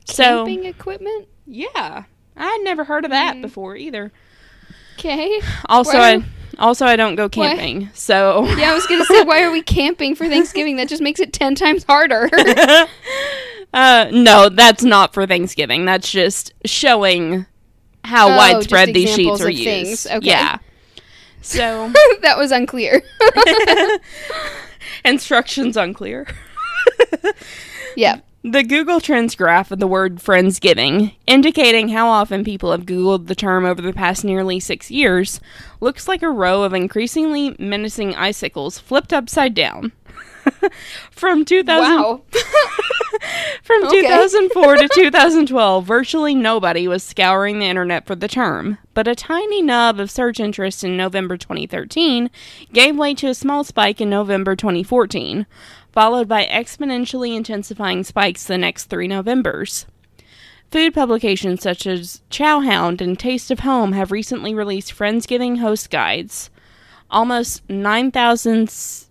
[0.06, 1.28] So, Camping equipment?
[1.46, 2.04] yeah,
[2.36, 4.12] I had never heard of that before either.
[4.98, 5.40] Okay.
[5.66, 6.24] Also, Why- I
[6.58, 7.90] also I don't go camping.
[7.94, 10.76] So, Yeah, I was gonna say, why are we camping for Thanksgiving?
[10.76, 12.28] That just makes it ten times harder.
[13.74, 15.84] uh, no, that's not for Thanksgiving.
[15.84, 17.46] That's just showing
[18.04, 20.06] how Oh, widespread these sheets are of used.
[20.06, 20.26] Okay.
[20.26, 20.58] Yeah.
[21.40, 23.02] So, that was unclear.
[25.04, 26.26] instructions unclear.
[27.96, 28.20] yeah.
[28.42, 33.34] The Google Trends graph of the word Friendsgiving, indicating how often people have Googled the
[33.34, 35.40] term over the past nearly six years,
[35.80, 39.92] looks like a row of increasingly menacing icicles flipped upside down.
[41.10, 42.22] From 2000, Wow.
[43.62, 44.02] From Okay.
[44.02, 49.62] 2004 to 2012, virtually nobody was scouring the internet for the term, but a tiny
[49.62, 52.30] nub of search interest in November 2013
[52.72, 55.46] gave way to a small spike in November 2014,
[55.92, 59.86] followed by exponentially intensifying spikes the next three Novembers.
[60.70, 66.50] Food publications such as Chowhound and Taste of Home have recently released Friendsgiving host guides.
[67.10, 69.03] Almost 9,000 s-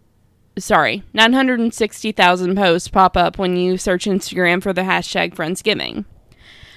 [0.57, 6.05] sorry, 960,000 posts pop up when you search Instagram for the hashtag Friendsgiving.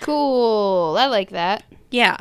[0.00, 0.96] Cool.
[0.98, 1.64] I like that.
[1.90, 2.16] Yeah.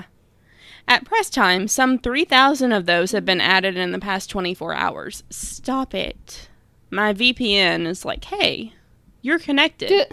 [0.88, 5.24] At press time, some 3,000 of those have been added in the past 24 hours.
[5.30, 6.50] Stop it.
[6.92, 8.74] My VPN is like, hey,
[9.22, 9.90] you're connected.
[9.90, 10.06] D-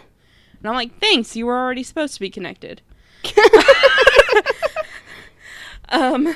[0.58, 2.80] and I'm like, thanks, you were already supposed to be connected.
[5.90, 6.34] um,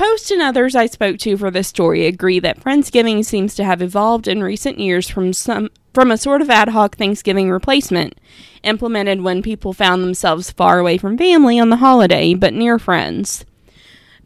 [0.00, 3.82] Post and others I spoke to for this story agree that Friendsgiving seems to have
[3.82, 8.18] evolved in recent years from some from a sort of ad hoc Thanksgiving replacement,
[8.62, 13.44] implemented when people found themselves far away from family on the holiday but near friends.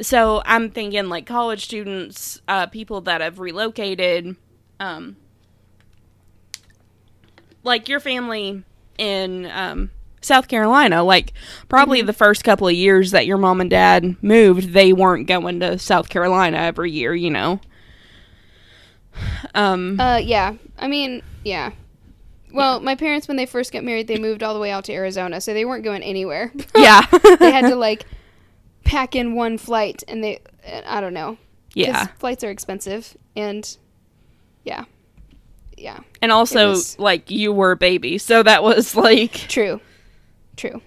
[0.01, 4.37] So I'm thinking like college students, uh, people that have relocated,
[4.79, 5.17] um,
[7.65, 8.63] like your family
[8.97, 9.91] in um,
[10.25, 11.33] South Carolina, like
[11.69, 15.61] probably the first couple of years that your mom and dad moved, they weren't going
[15.61, 17.61] to South Carolina every year, you know.
[19.55, 20.55] Um, Uh, yeah.
[20.79, 21.71] I mean, yeah.
[22.53, 24.93] Well, my parents, when they first got married, they moved all the way out to
[24.93, 26.53] Arizona, so they weren't going anywhere.
[26.77, 27.05] yeah,
[27.41, 28.05] they had to like
[28.85, 30.41] pack in one flight, and they,
[30.87, 31.37] I don't know.
[31.75, 33.77] yeah, Flights are expensive, and
[34.65, 34.85] yeah,
[35.77, 35.99] yeah.
[36.23, 39.81] and also was- like you were a baby, so that was like True.
[40.56, 40.81] True.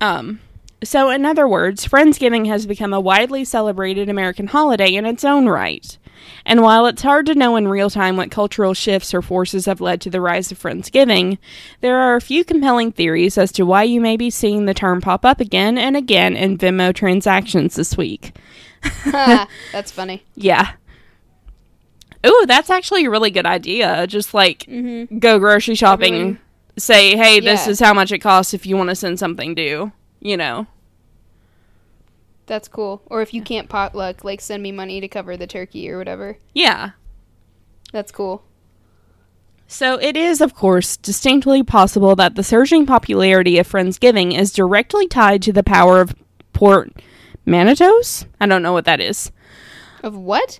[0.00, 0.40] Um,
[0.82, 5.46] so, in other words, Friendsgiving has become a widely celebrated American holiday in its own
[5.48, 5.96] right.
[6.44, 9.80] And while it's hard to know in real time what cultural shifts or forces have
[9.80, 11.38] led to the rise of Friendsgiving,
[11.80, 15.00] there are a few compelling theories as to why you may be seeing the term
[15.00, 18.36] pop up again and again in Venmo transactions this week.
[19.04, 20.22] That's funny.
[20.34, 20.72] Yeah.
[22.26, 24.06] Ooh, that's actually a really good idea.
[24.06, 25.18] Just like Mm-hmm.
[25.20, 26.38] go grocery shopping, Everyone-
[26.78, 29.92] say, hey, this is how much it costs if you want to send something due,
[30.20, 30.66] you know.
[32.46, 33.02] That's cool.
[33.06, 36.38] Or if you can't potluck, like send me money to cover the turkey or whatever.
[36.52, 36.90] Yeah.
[37.92, 38.42] That's cool.
[39.68, 45.06] So it is, of course, distinctly possible that the surging popularity of Friendsgiving is directly
[45.06, 46.14] tied to the power of
[46.52, 46.90] Port
[47.46, 48.26] Manitos?
[48.40, 49.30] I don't know what that is.
[50.02, 50.58] Of what?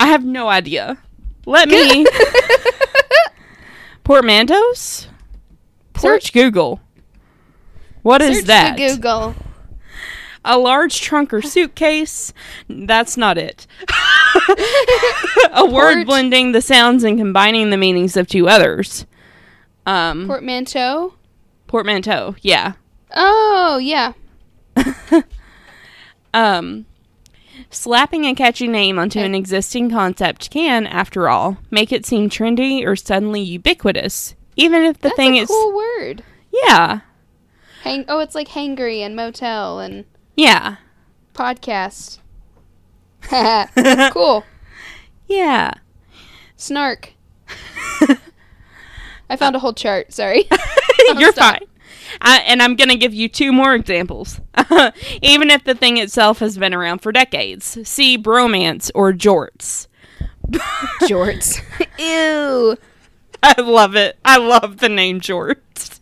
[0.00, 0.98] I have no idea.
[1.46, 2.04] Let me
[4.08, 5.06] portmanteaus.
[5.98, 6.80] Search Google.
[8.02, 8.78] What is that?
[8.78, 8.96] Search the that?
[8.96, 9.34] Google.
[10.44, 12.32] A large trunk or suitcase.
[12.68, 13.66] That's not it.
[15.52, 19.04] a word blending the sounds and combining the meanings of two others.
[19.84, 21.12] Um, Portmanteau.
[21.66, 22.34] portmanteau.
[22.40, 22.74] Yeah.
[23.14, 24.12] Oh yeah.
[26.34, 26.84] Um,
[27.70, 32.84] slapping a catchy name onto an existing concept can, after all, make it seem trendy
[32.84, 35.48] or suddenly ubiquitous, even if the That's thing a is.
[35.48, 36.22] cool word.
[36.52, 37.00] Yeah.
[37.82, 38.04] Hang.
[38.08, 40.04] Oh, it's like hangry and motel and
[40.36, 40.76] Yeah.
[41.34, 42.18] podcast.
[44.12, 44.44] Cool.
[45.26, 45.72] Yeah.
[46.56, 47.12] Snark.
[49.30, 50.12] I found a whole chart.
[50.12, 50.48] Sorry.
[51.18, 51.60] You're fine.
[52.20, 54.40] I, and I'm going to give you two more examples.
[55.22, 57.78] Even if the thing itself has been around for decades.
[57.88, 59.86] See bromance or jorts.
[61.02, 61.60] Jorts.
[61.98, 62.76] Ew.
[63.42, 64.18] I love it.
[64.24, 66.00] I love the name jorts.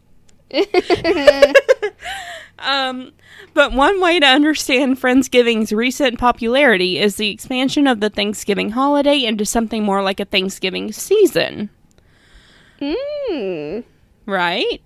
[2.59, 3.13] Um,
[3.55, 9.25] but one way to understand Friendsgiving's recent popularity is the expansion of the Thanksgiving holiday
[9.25, 11.71] into something more like a Thanksgiving season,
[12.81, 13.85] mm.
[14.25, 14.83] right?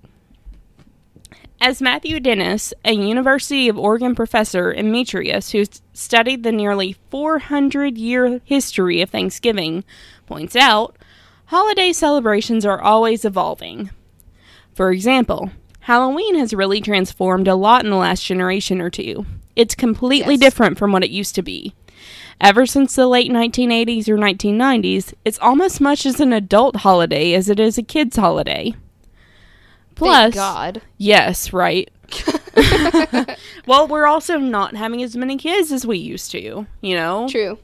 [1.63, 8.41] As Matthew Dennis, a University of Oregon professor emeritus who studied the nearly 400 year
[8.45, 9.85] history of Thanksgiving,
[10.27, 10.97] points out,
[11.47, 13.91] holiday celebrations are always evolving.
[14.75, 15.51] For example,
[15.81, 19.27] Halloween has really transformed a lot in the last generation or two.
[19.55, 20.41] It's completely Yes.
[20.41, 21.75] different from what it used to be.
[22.41, 27.51] Ever since the late 1980s or 1990s, it's almost much as an adult holiday as
[27.51, 28.73] it is a kid's holiday.
[30.01, 30.83] Plus, Thank God.
[30.97, 31.91] yes, right.
[33.67, 37.29] well, we're also not having as many kids as we used to, you know?
[37.29, 37.59] True.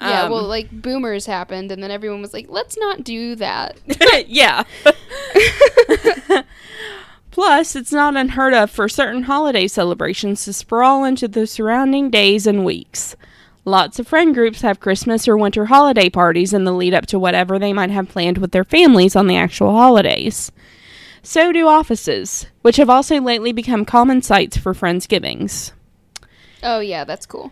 [0.00, 3.78] Yeah, Um, well, like boomers happened, and then everyone was like, "Let's not do that."
[4.28, 4.62] yeah.
[7.30, 12.46] Plus, it's not unheard of for certain holiday celebrations to sprawl into the surrounding days
[12.46, 13.16] and weeks.
[13.64, 17.18] Lots of friend groups have Christmas or winter holiday parties in the lead up to
[17.18, 20.52] whatever they might have planned with their families on the actual holidays.
[21.26, 25.72] So do offices, which have also lately become common sites for Friendsgivings.
[26.62, 27.50] Oh yeah, that's cool.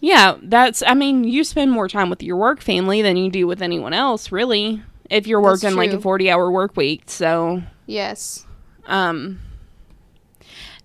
[0.00, 3.46] Yeah, that's, I mean, you spend more time with your work family than you do
[3.46, 7.02] with anyone else, really, if you're That's working like a 40 hour work week.
[7.04, 8.46] So, Yes.
[8.86, 9.40] um,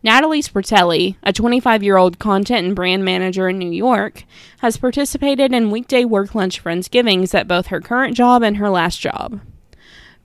[0.04, 4.26] Natalie Sportelli, a 25 year old content and brand manager in New York,
[4.58, 9.00] has participated in weekday work lunch Friendsgivings at both her current job and her last
[9.00, 9.40] job.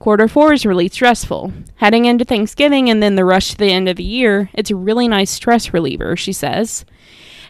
[0.01, 1.53] Quarter four is really stressful.
[1.75, 4.75] Heading into Thanksgiving and then the rush to the end of the year, it's a
[4.75, 6.85] really nice stress reliever, she says.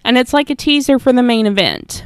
[0.03, 2.05] And it's like a teaser for the main event.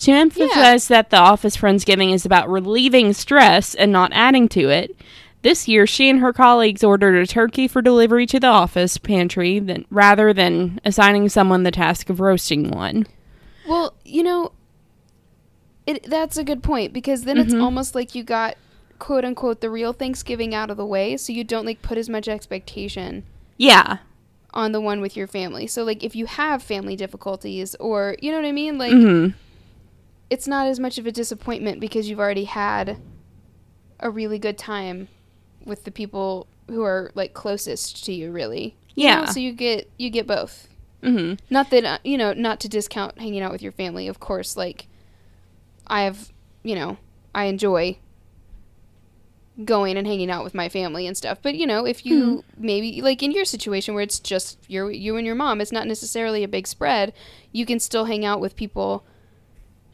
[0.00, 4.96] To emphasize that the office Friendsgiving is about relieving stress and not adding to it,
[5.42, 9.60] this year she and her colleagues ordered a turkey for delivery to the office pantry
[9.60, 13.06] than, rather than assigning someone the task of roasting one.
[13.68, 14.50] Well, you know,
[15.86, 17.62] it that's a good point because then it's Mhm.
[17.62, 18.56] almost like you got
[19.02, 22.08] quote unquote the real Thanksgiving out of the way, so you don't like put as
[22.08, 23.24] much expectation
[23.58, 23.96] Yeah.
[24.54, 25.66] on the one with your family.
[25.66, 29.36] So like if you have family difficulties or you know what I mean, like mm-hmm.
[30.30, 32.98] it's not as much of a disappointment because you've already had
[33.98, 35.08] a really good time
[35.64, 38.76] with the people who are like closest to you really.
[38.94, 39.24] You know, Yeah.
[39.24, 40.68] so you get you get both.
[41.02, 44.20] hmm Not that uh, you know, not to discount hanging out with your family, of
[44.20, 44.56] course.
[44.56, 44.86] Like,
[45.88, 46.30] I have,
[46.62, 46.98] you know,
[47.34, 47.96] I enjoy
[49.64, 51.38] going and hanging out with my family and stuff.
[51.42, 52.64] But you know, if you hmm.
[52.64, 55.86] maybe like in your situation where it's just you you and your mom, it's not
[55.86, 57.12] necessarily a big spread.
[57.52, 59.04] You can still hang out with people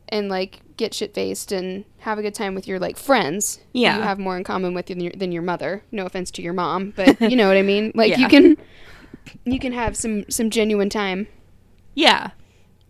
[0.08, 3.60] and like get shit faced and have a good time with your like friends.
[3.72, 3.96] Yeah.
[3.96, 5.82] you have more in common with than your, than your mother.
[5.92, 7.92] No offense to your mom, but you know what I mean.
[7.94, 8.18] Like Yeah.
[8.18, 8.56] you can
[9.44, 11.26] you can have some some genuine time.
[11.94, 12.30] Yeah.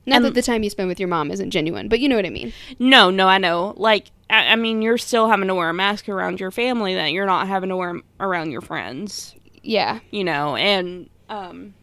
[0.07, 2.17] Not that um, the time you spend with your mom isn't genuine, but you know
[2.17, 2.53] what I mean.
[2.79, 3.75] No, no, I know.
[3.77, 7.13] Like, I, I mean, you're still having to wear a mask around your family that
[7.13, 10.01] you're not having to wear around your friends, Yeah.
[10.11, 10.57] you know?
[10.57, 11.75] And, um,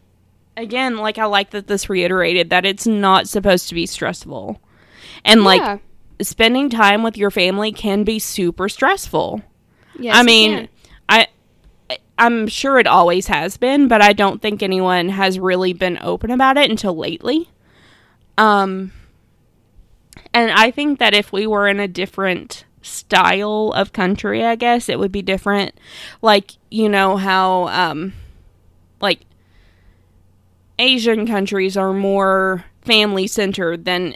[0.56, 4.60] again, like, I like that this reiterated that it's not supposed to be stressful.
[5.24, 5.78] And, like, yeah.
[6.20, 9.42] spending time with your family can be super stressful.
[9.98, 10.68] Yes, I mean.
[11.08, 11.28] I
[12.18, 16.30] I'm sure it always has been, but I don't think anyone has really been open
[16.30, 17.50] about it until lately.
[18.38, 18.92] Um
[20.36, 24.90] And I think that if we were in a different style of country, I guess
[24.90, 25.74] it would be different.
[26.20, 28.12] Like, you know how um
[29.00, 29.20] like
[30.78, 34.14] Asian countries are more family centered than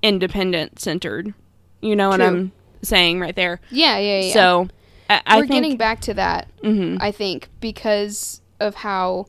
[0.00, 1.34] independent centered.
[1.80, 2.52] You know what I'm
[2.82, 3.60] saying right there.
[3.72, 4.32] Yeah, yeah, yeah.
[4.32, 4.68] So
[5.10, 6.46] I, I we're think getting back to that.
[6.62, 6.98] Mhm.
[7.00, 9.26] I think because of how,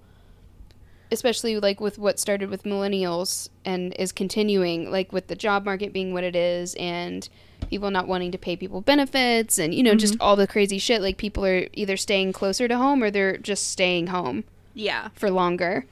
[1.13, 5.93] especially like with what started with millennials and is continuing, like with the job market
[5.93, 7.29] being what it is, and
[7.69, 11.01] people not wanting to pay people benefits, and you know just all the crazy shit.
[11.01, 15.07] Like people are either staying closer to home or they're just staying home yeah.
[15.15, 15.85] for longer,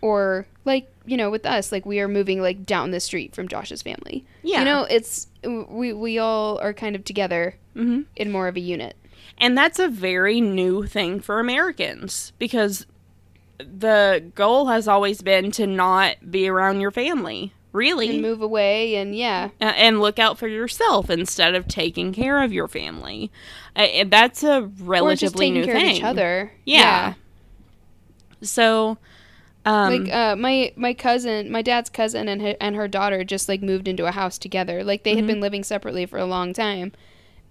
[0.00, 3.48] or like you know with us, like we are moving like down the street from
[3.48, 4.24] Josh's family.
[4.42, 4.60] Yeah.
[4.60, 8.04] you know it's we we all are kind of together Mhm.
[8.16, 8.96] in more of a unit.
[9.38, 12.86] And that's a very new thing for Americans because
[13.66, 18.96] the goal has always been to not be around your family, really, and move away
[18.96, 23.30] and yeah and look out for yourself instead of taking care of your family.
[23.74, 25.90] Uh, that's a relatively new care thing.
[25.90, 27.14] of each other Yeah.
[28.42, 28.98] So,
[29.64, 33.48] um, like uh, my my cousin my dad's cousin and her, and her daughter just
[33.48, 35.28] like moved into a house together like they had Mhm.
[35.28, 36.92] been living separately for a long time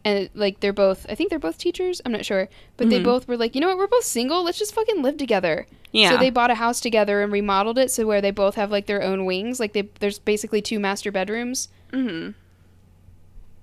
[0.04, 3.04] and like they're both i think they're both teachers i'm not sure but they Mhm.
[3.04, 5.68] both were like you know what we're both single let's just fucking live together.
[5.94, 8.72] Yeah, so they bought a house together and remodeled it so where they both have
[8.72, 11.68] like their own wings like they there's basically two master bedrooms.
[11.92, 12.30] Hmm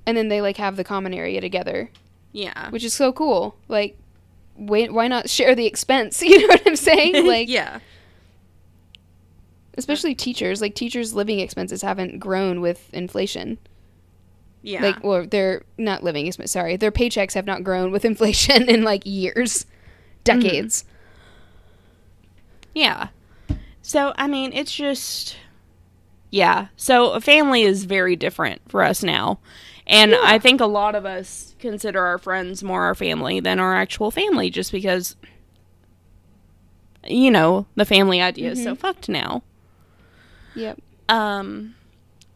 [0.07, 1.91] and then they like have the common area together.
[2.33, 3.57] Yeah, which is so cool.
[3.69, 3.97] Like
[4.55, 6.23] why, why not share the expense?
[6.27, 7.27] You know what i'm saying?
[7.27, 7.81] Like yeah,
[9.77, 13.59] especially teachers like teachers living expenses haven't grown with inflation
[14.69, 18.83] yeah, like or their not living sorry their paychecks have not grown with inflation in
[18.85, 19.67] like years
[20.25, 20.85] decades
[22.75, 23.09] Yeah.
[23.83, 25.37] So, I mean, it's just.
[26.31, 26.69] Yeah.
[26.77, 29.39] So, a family is very different for us now.
[29.87, 30.21] And Yeah.
[30.23, 34.11] I think a lot of us consider our friends more our family than our actual
[34.11, 35.17] family just because,
[37.07, 39.43] you know, the family idea is so fucked now.
[40.55, 40.79] yep
[41.09, 41.75] Um,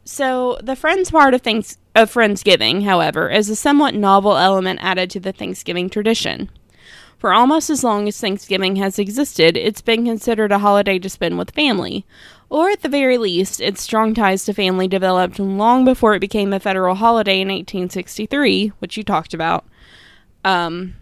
[0.05, 5.10] so the friends part of things of Friendsgiving, however, is a somewhat novel element added
[5.10, 6.51] to the Thanksgiving tradition.
[7.19, 11.39] For almost as long as Thanksgiving has existed, it's been considered a holiday to spend
[11.39, 12.05] with family,
[12.48, 16.52] or at the very least, its strong ties to family developed long before it became
[16.52, 19.64] a federal holiday in 1863, which you talked about.
[20.44, 20.94] Um,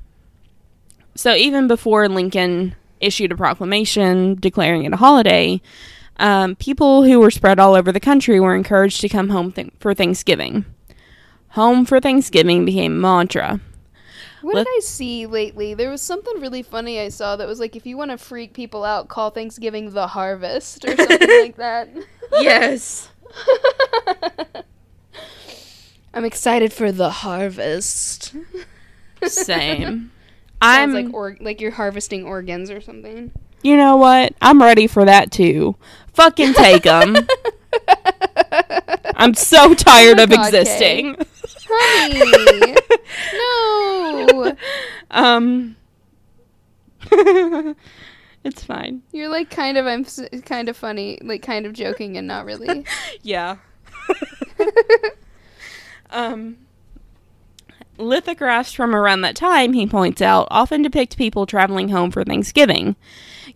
[1.14, 5.60] so even before Lincoln issued a proclamation declaring it a holiday,
[6.18, 9.72] um, people who were spread all over the country were encouraged to come home th-
[9.80, 10.66] for Thanksgiving.
[11.50, 13.60] Home for Thanksgiving became mantra.
[14.42, 17.60] what Let- did i see lately there was something really funny i saw that was
[17.60, 21.56] like if you want to freak people out call thanksgiving the harvest or something like
[21.56, 21.88] that
[22.40, 23.10] Yes.
[26.14, 28.34] i'm excited for the harvest
[29.24, 30.10] Same.
[30.62, 33.32] Sounds I'm like or- like you're harvesting organs or something
[33.62, 34.34] You know what?
[34.40, 35.76] I'm ready for that too.
[36.14, 37.14] Fucking take them.
[39.16, 41.16] I'm so tired Oh of God, existing.
[41.72, 42.76] Honey
[44.52, 44.56] no
[45.10, 45.76] Um
[48.42, 49.02] It's fine.
[49.12, 52.46] You're like kind of I'm s- kind of funny, like kind of joking and not
[52.46, 52.86] really.
[53.22, 53.56] Yeah.
[56.10, 56.56] um
[57.98, 62.96] lithographs from around that time, he points out, often depict people traveling home for Thanksgiving.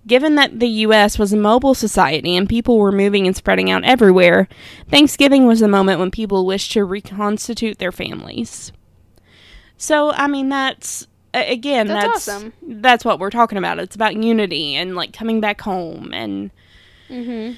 [0.06, 3.84] Given that the US was a mobile society and people were moving and spreading out
[3.84, 4.48] everywhere,
[4.90, 8.70] Thanksgiving was the moment when people wished to reconstitute their families.
[9.76, 12.52] So, I mean, that's again, That's that's awesome.
[12.62, 13.78] that's what we're talking about.
[13.78, 16.50] It's about unity and like coming back home and
[17.08, 17.54] mm-hmm.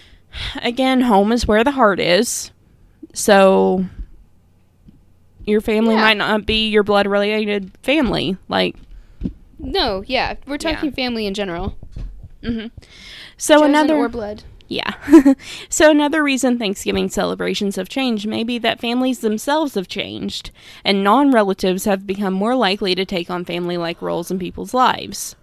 [0.62, 2.52] again, home is where the heart is.
[3.12, 3.84] So
[5.44, 6.00] your family Yeah.
[6.02, 8.36] might not be your blood related family.
[8.48, 8.76] Like,
[9.58, 11.76] No, yeah, we're talking family in general.
[12.46, 12.70] Mhm.
[13.36, 14.44] so Chosen another or blood.
[14.68, 14.94] yeah.
[15.68, 20.50] so another reason Thanksgiving celebrations have changed may be that families themselves have changed,
[20.84, 25.36] and non-relatives have become more likely to take on family-like roles in people's lives.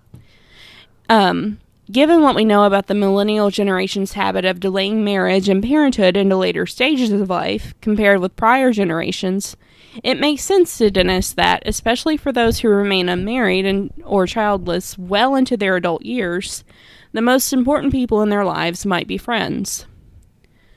[1.10, 1.60] Um,
[1.92, 6.38] given what we know about the millennial generation's habit of delaying marriage and parenthood into
[6.38, 9.56] later stages of life compared with prior generations,
[10.04, 14.98] it makes sense to Dennis that, especially for those who remain unmarried and or childless
[14.98, 16.64] well into their adult years,
[17.12, 19.86] the most important people in their lives might be friends.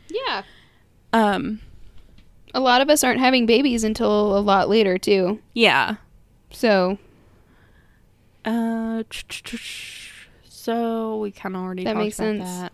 [0.09, 0.43] Yeah.
[1.13, 1.61] Um,
[2.55, 5.41] A lot of us aren't having babies until a lot later too.
[5.55, 5.97] yeah.
[6.51, 6.99] So
[8.45, 9.03] Uh,
[10.49, 12.45] so we kind of already That talked makes about sense.
[12.45, 12.73] that.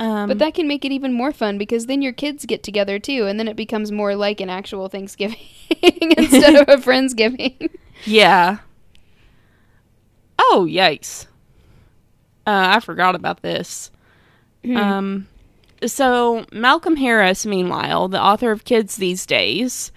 [0.00, 2.98] Um, But that can make it even more fun because then your kids get together
[2.98, 5.38] too, and then it becomes more like an actual Thanksgiving
[6.16, 7.68] instead of a Friendsgiving.
[8.06, 8.58] yeah.
[10.38, 11.26] Oh, yikes.
[12.46, 13.90] Uh, I forgot about this.
[14.64, 14.76] Hmm.
[14.76, 15.28] Um,
[15.86, 19.92] so Malcolm Harris, meanwhile, the author of Kids These Days,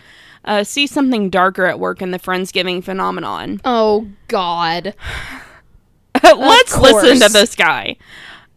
[0.46, 3.62] uh, sees something darker at work in the Friendsgiving phenomenon.
[3.64, 4.94] oh God.
[6.24, 7.96] Let's listen to this guy.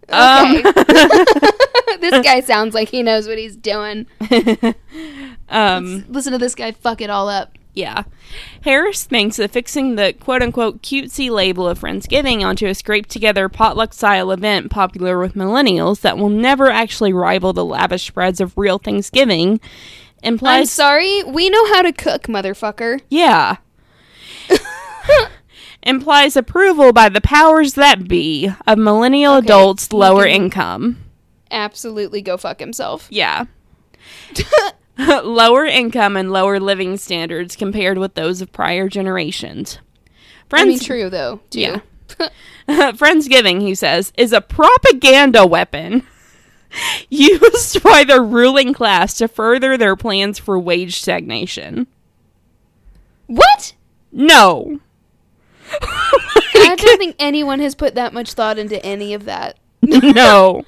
[0.08, 0.62] Okay.
[0.62, 0.62] Um,
[2.00, 4.06] this guy sounds like he knows what he's doing.
[5.48, 7.56] um, Listen to this guy fuck it all up.
[7.74, 8.04] yeah.
[8.62, 13.48] Harris thinks that fixing the quote unquote cutesy label of Friendsgiving onto a scraped together
[13.48, 18.56] potluck style event popular with millennials that will never actually rival the lavish spreads of
[18.56, 19.60] real Thanksgiving
[20.22, 20.60] implies.
[20.60, 23.00] I'm sorry, we know how to cook, motherfucker.
[23.10, 23.56] yeah.
[25.86, 31.02] Implies approval by the powers that be of millennial Okay, adults lower income.
[31.50, 33.08] Absolutely go fuck himself.
[33.10, 33.46] Yeah.
[34.98, 39.78] lower income and lower living standards compared with those of prior generations.
[40.52, 41.40] I mean, Friends, true though.
[41.50, 41.60] Too.
[41.60, 41.80] Yeah.
[42.68, 46.02] Friendsgiving, he says, is a propaganda weapon
[47.08, 51.86] used by the ruling class to further their plans for wage stagnation.
[53.26, 53.74] What?
[54.12, 54.80] No.
[55.72, 59.58] I don't think anyone has put that much thought into any of that.
[59.82, 60.64] no.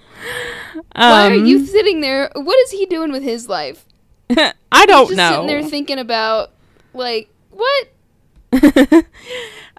[0.95, 2.31] Why are Um, you sitting there?
[2.35, 3.85] What is he doing with his life?
[4.31, 5.31] I don't Just know.
[5.31, 6.51] sitting there thinking about
[6.95, 7.89] like what?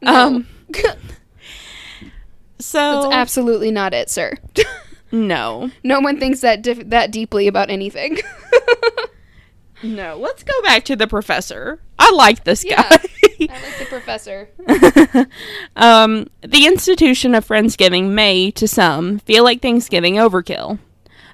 [0.03, 0.97] Um, That's
[2.59, 4.33] so absolutely not it, sir.
[5.11, 5.71] no.
[5.83, 8.17] no one thinks that dif- that deeply about anything.
[9.81, 10.17] No.
[10.17, 11.79] Let's go back to the professor.
[11.97, 12.87] I like this Yeah.
[12.89, 12.97] guy.
[13.49, 14.49] I like the professor.
[15.75, 20.79] um, the institution of Friendsgiving may, to some, feel like Thanksgiving overkill.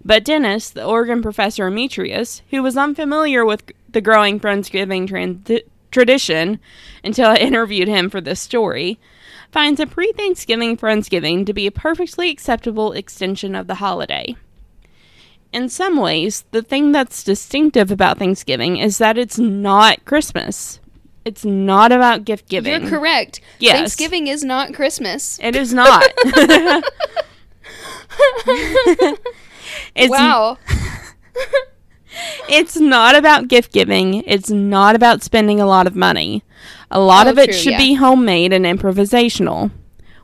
[0.03, 6.59] But Dennis, the Oregon professor emeritus, who was unfamiliar with the growing Friendsgiving tran- tradition
[7.03, 8.99] until I interviewed him for this story,
[9.51, 14.35] finds a pre Thanksgiving Friendsgiving to be a perfectly acceptable extension of the holiday.
[15.51, 20.81] In some ways, the thing that's distinctive about Thanksgiving is that it's not Christmas.
[21.25, 22.71] It's not about gift giving.
[22.81, 23.41] You're correct.
[23.59, 23.77] Yes.
[23.77, 25.39] Thanksgiving is not Christmas.
[25.41, 26.03] It is not.
[29.95, 30.57] it's, wow.
[32.47, 34.23] It's not about gift giving.
[34.25, 36.43] It's not about spending a lot of money.
[36.89, 37.77] A lot Oh, of it true, should yeah.
[37.77, 39.71] be homemade and improvisational.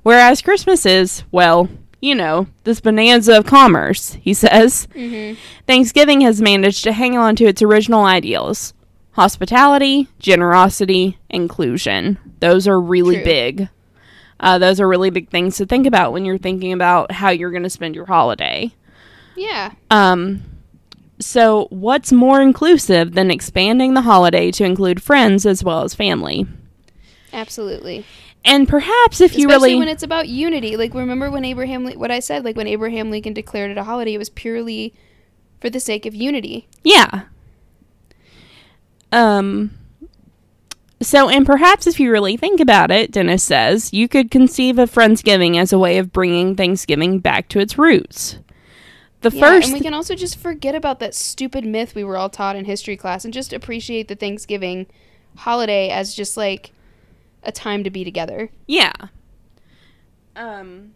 [0.03, 1.67] Whereas Christmas is, well,
[1.99, 4.87] you know, this bonanza of commerce, he says.
[4.93, 5.33] hmm
[5.67, 8.73] Thanksgiving has managed to hang on to its original ideals
[9.11, 12.17] hospitality, generosity, inclusion.
[12.39, 13.25] Those are really True.
[13.25, 13.69] big.
[14.39, 17.51] Uh, those are really big things to think about when you're thinking about how you're
[17.51, 18.71] going to spend your holiday.
[19.35, 19.73] Yeah.
[19.91, 20.43] Um,
[21.19, 26.47] so, what's more inclusive than expanding the holiday to include friends as well as family?
[27.31, 28.05] Absolutely.
[28.43, 29.79] And perhaps if you Especially really.
[29.79, 30.75] when it's about unity.
[30.75, 34.15] Like remember when Abraham, what I said like when Abraham Lincoln declared it a holiday
[34.15, 34.93] it was purely
[35.59, 36.67] for the sake of unity.
[36.83, 37.23] Yeah.
[39.11, 39.71] Um.
[41.01, 44.91] So, and perhaps if you really think about it, Dennis says, you could conceive of
[44.91, 48.37] Friendsgiving as a way of bringing Thanksgiving back to its roots.
[49.21, 49.65] The Yeah, first.
[49.65, 52.65] and we can also just forget about that stupid myth we were all taught in
[52.65, 54.85] history class and just appreciate the Thanksgiving
[55.37, 56.71] holiday as just like
[57.43, 58.49] a time to be together.
[58.67, 58.93] Yeah.
[60.35, 60.93] Um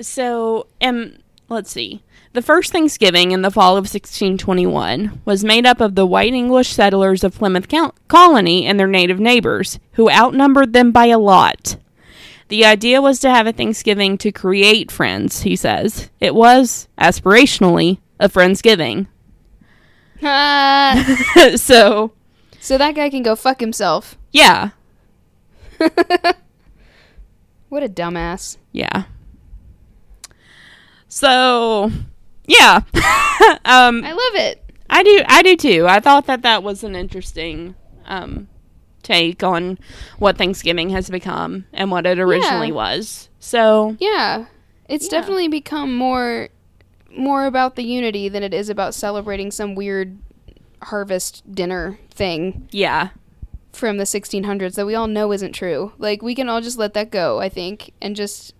[0.00, 1.18] so um
[1.48, 2.02] let's see.
[2.38, 6.68] The first Thanksgiving in the fall of 1621 was made up of the white English
[6.68, 11.78] settlers of Plymouth Col- Colony and their native neighbors, who outnumbered them by a lot.
[12.46, 16.10] The idea was to have a Thanksgiving to create friends, he says.
[16.20, 19.08] It was, aspirationally, a Friendsgiving.
[20.22, 21.18] Ah,
[21.56, 22.12] so,
[22.60, 24.16] so that guy can go fuck himself.
[24.30, 24.70] yeah.
[27.68, 28.58] What a dumbass.
[28.70, 29.06] Yeah.
[31.08, 31.90] So,
[32.48, 32.80] yeah.
[33.64, 34.64] um, I love it.
[34.90, 35.22] I do.
[35.26, 35.86] I do too.
[35.86, 37.74] I thought that that was an interesting
[38.06, 38.48] um,
[39.02, 39.78] take on
[40.18, 42.74] what Thanksgiving has become and what it originally Yeah.
[42.74, 43.28] was.
[43.38, 44.46] So, Yeah.
[44.88, 45.20] It's Yeah.
[45.20, 46.48] definitely become more
[47.16, 50.18] more about the unity than it is about celebrating some weird
[50.84, 53.08] harvest dinner thing yeah,
[53.72, 55.92] from the 1600s that we all know isn't true.
[55.98, 58.54] Like we can all just let that go, I think, and just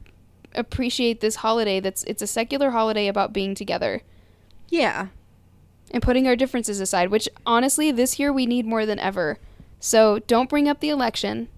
[0.58, 4.02] appreciate this holiday that's it's a secular holiday about being together
[4.68, 5.06] yeah,
[5.92, 9.38] and putting our differences aside, which honestly this year we need more than ever.
[9.80, 11.48] So, don't bring up the election.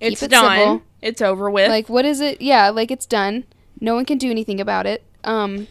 [0.00, 0.58] it's it done.
[0.58, 0.82] civil.
[1.00, 1.68] It's over with.
[1.70, 3.44] like what is it yeah like it's done
[3.80, 5.66] no one can do anything about it um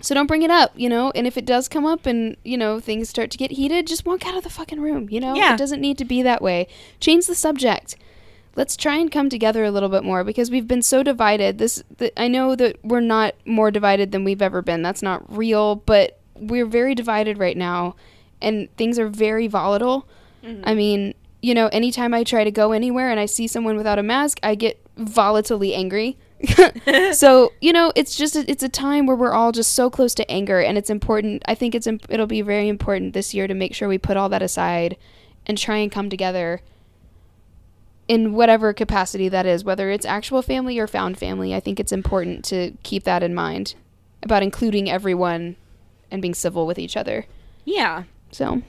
[0.00, 1.12] So don't bring it up, you know?
[1.14, 4.04] And if it does come up and, you know, things start to get heated, just
[4.04, 5.34] walk out of the fucking room, you know?
[5.36, 5.54] Yeah.
[5.54, 6.66] It doesn't need to be that way.
[6.98, 7.94] Change the subject.
[8.54, 11.58] Let's try and come together a little bit more because we've been so divided.
[11.58, 14.82] This th- I know that we're not more divided than we've ever been.
[14.82, 17.94] That's not real, but we're very divided right now
[18.42, 20.06] and things are very volatile.
[20.44, 20.62] Mm-hmm.
[20.64, 23.98] I mean, you know, anytime I try to go anywhere and I see someone without
[23.98, 26.18] a mask, I get volatilely angry.
[27.12, 30.12] so you know, it's just a, it's a time where we're all just so close
[30.16, 31.42] to anger, and it's important.
[31.46, 34.16] I think it's imp- it'll be very important this year to make sure we put
[34.16, 34.96] all that aside
[35.46, 36.60] and try and come together
[38.12, 41.54] in whatever capacity that is, whether it's actual family or found family.
[41.54, 43.74] I think it's important to keep that in mind
[44.22, 45.56] about including everyone
[46.10, 47.24] and being civil with each other.
[47.64, 48.02] Yeah.
[48.30, 48.60] So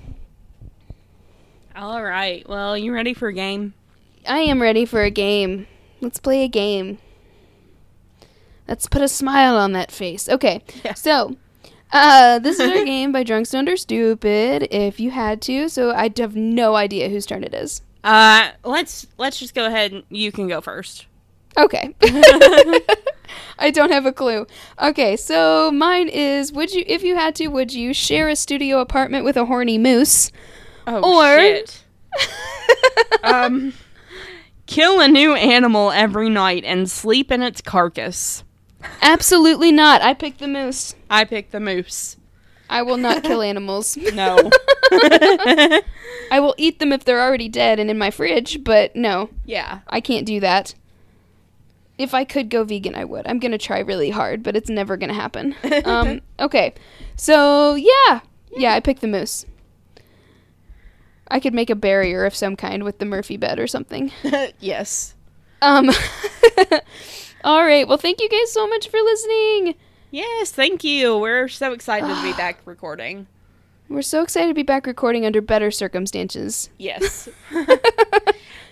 [1.75, 2.47] All right.
[2.47, 3.73] Well, you ready for a game?
[4.25, 5.67] I am ready for a game.
[5.99, 6.99] Let's play a game.
[8.65, 10.29] Let's put a smile on that face.
[10.29, 10.63] Okay.
[10.85, 10.93] Yeah.
[10.93, 11.35] So,
[11.91, 14.69] uh, this is our game by Drunk Stoned or Stupid.
[14.71, 17.81] If you had to, so I have no idea whose turn it is.
[18.03, 19.91] Uh, let's let's just go ahead.
[19.93, 21.05] and You can go first.
[21.57, 21.93] Okay.
[23.59, 24.45] I don't have a clue.
[24.81, 28.79] Okay, so mine is would you if you had to, would you share a studio
[28.79, 30.31] apartment with a horny moose?
[30.87, 31.83] Oh Or- shit.
[33.23, 33.73] um,
[34.67, 38.43] kill a new animal every night and sleep in its carcass.
[39.01, 40.01] Absolutely not.
[40.01, 40.93] I picked the moose.
[41.09, 42.17] I picked the moose.
[42.69, 43.95] I will not kill animals.
[43.97, 44.49] No.
[46.31, 49.79] I will eat them if they're already dead and in my fridge, but no, yeah.
[49.87, 50.73] I can't do that.
[51.97, 53.27] If I could go vegan, I would.
[53.27, 55.55] I'm gonna try really hard, but it's never gonna happen.
[55.85, 56.73] Um, okay,
[57.15, 58.21] so yeah,
[58.51, 59.45] yeah, I picked the moose.
[61.27, 64.11] I could make a barrier of some kind with the Murphy bed or something.
[64.59, 65.15] yes.
[65.61, 65.89] Um,
[67.43, 67.87] all right.
[67.87, 69.75] Well, thank you guys so much for listening.
[70.11, 70.51] Yes.
[70.51, 71.17] Thank you.
[71.17, 73.27] We're so excited to be back recording.
[73.93, 76.71] We're so excited to be back recording under better circumstances.
[76.79, 77.29] Yes.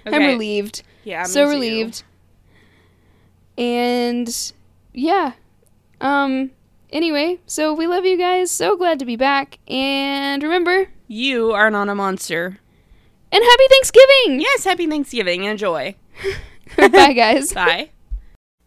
[0.06, 0.82] I'm relieved.
[1.04, 1.24] Yeah.
[1.26, 1.52] so me too.
[1.52, 2.04] relieved.
[3.56, 4.54] And
[4.94, 5.34] yeah.
[6.00, 6.50] Um
[6.92, 8.50] anyway, so we love you guys.
[8.50, 9.60] So glad to be back.
[9.68, 12.58] And remember, You are not a monster.
[13.32, 14.42] and happy Thanksgiving.
[14.42, 14.64] Yes.
[14.64, 15.44] Happy Thanksgiving.
[15.44, 15.94] Enjoy.
[16.78, 17.54] Bye guys.
[17.54, 17.92] Bye.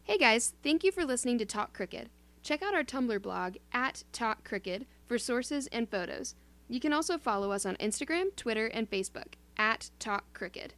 [0.05, 2.11] Hey guys, thank you for listening to Talk Crooked.
[2.45, 6.35] Check out our Tumblr blog at Talk Crooked for sources and photos.
[6.69, 10.75] You can also follow us on Instagram, Twitter, and Facebook at Talk Crooked.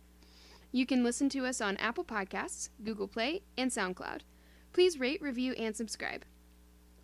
[0.73, 4.21] You can listen to us on Apple Podcasts, Google Play, and SoundCloud.
[4.73, 6.25] Please rate, review, and subscribe.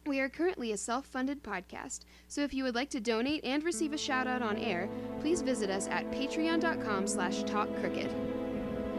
[0.05, 3.93] We are currently a self-funded podcast, so if you would like to donate and receive
[3.93, 4.89] a shout-out on air,
[5.21, 8.13] please visit us at patreon.com slash talkcrooked.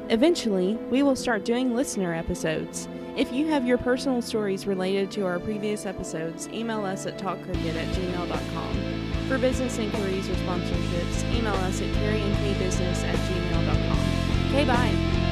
[0.10, 2.88] Eventually, we will start doing listener episodes.
[3.18, 7.76] If you have your personal stories related to our previous episodes, email us at talkcrooked
[7.76, 9.13] at gmail.com.
[9.28, 14.50] For business inquiries or sponsorships, email us at carryandkbusiness at gmail.com.
[14.52, 15.23] Okay, bye.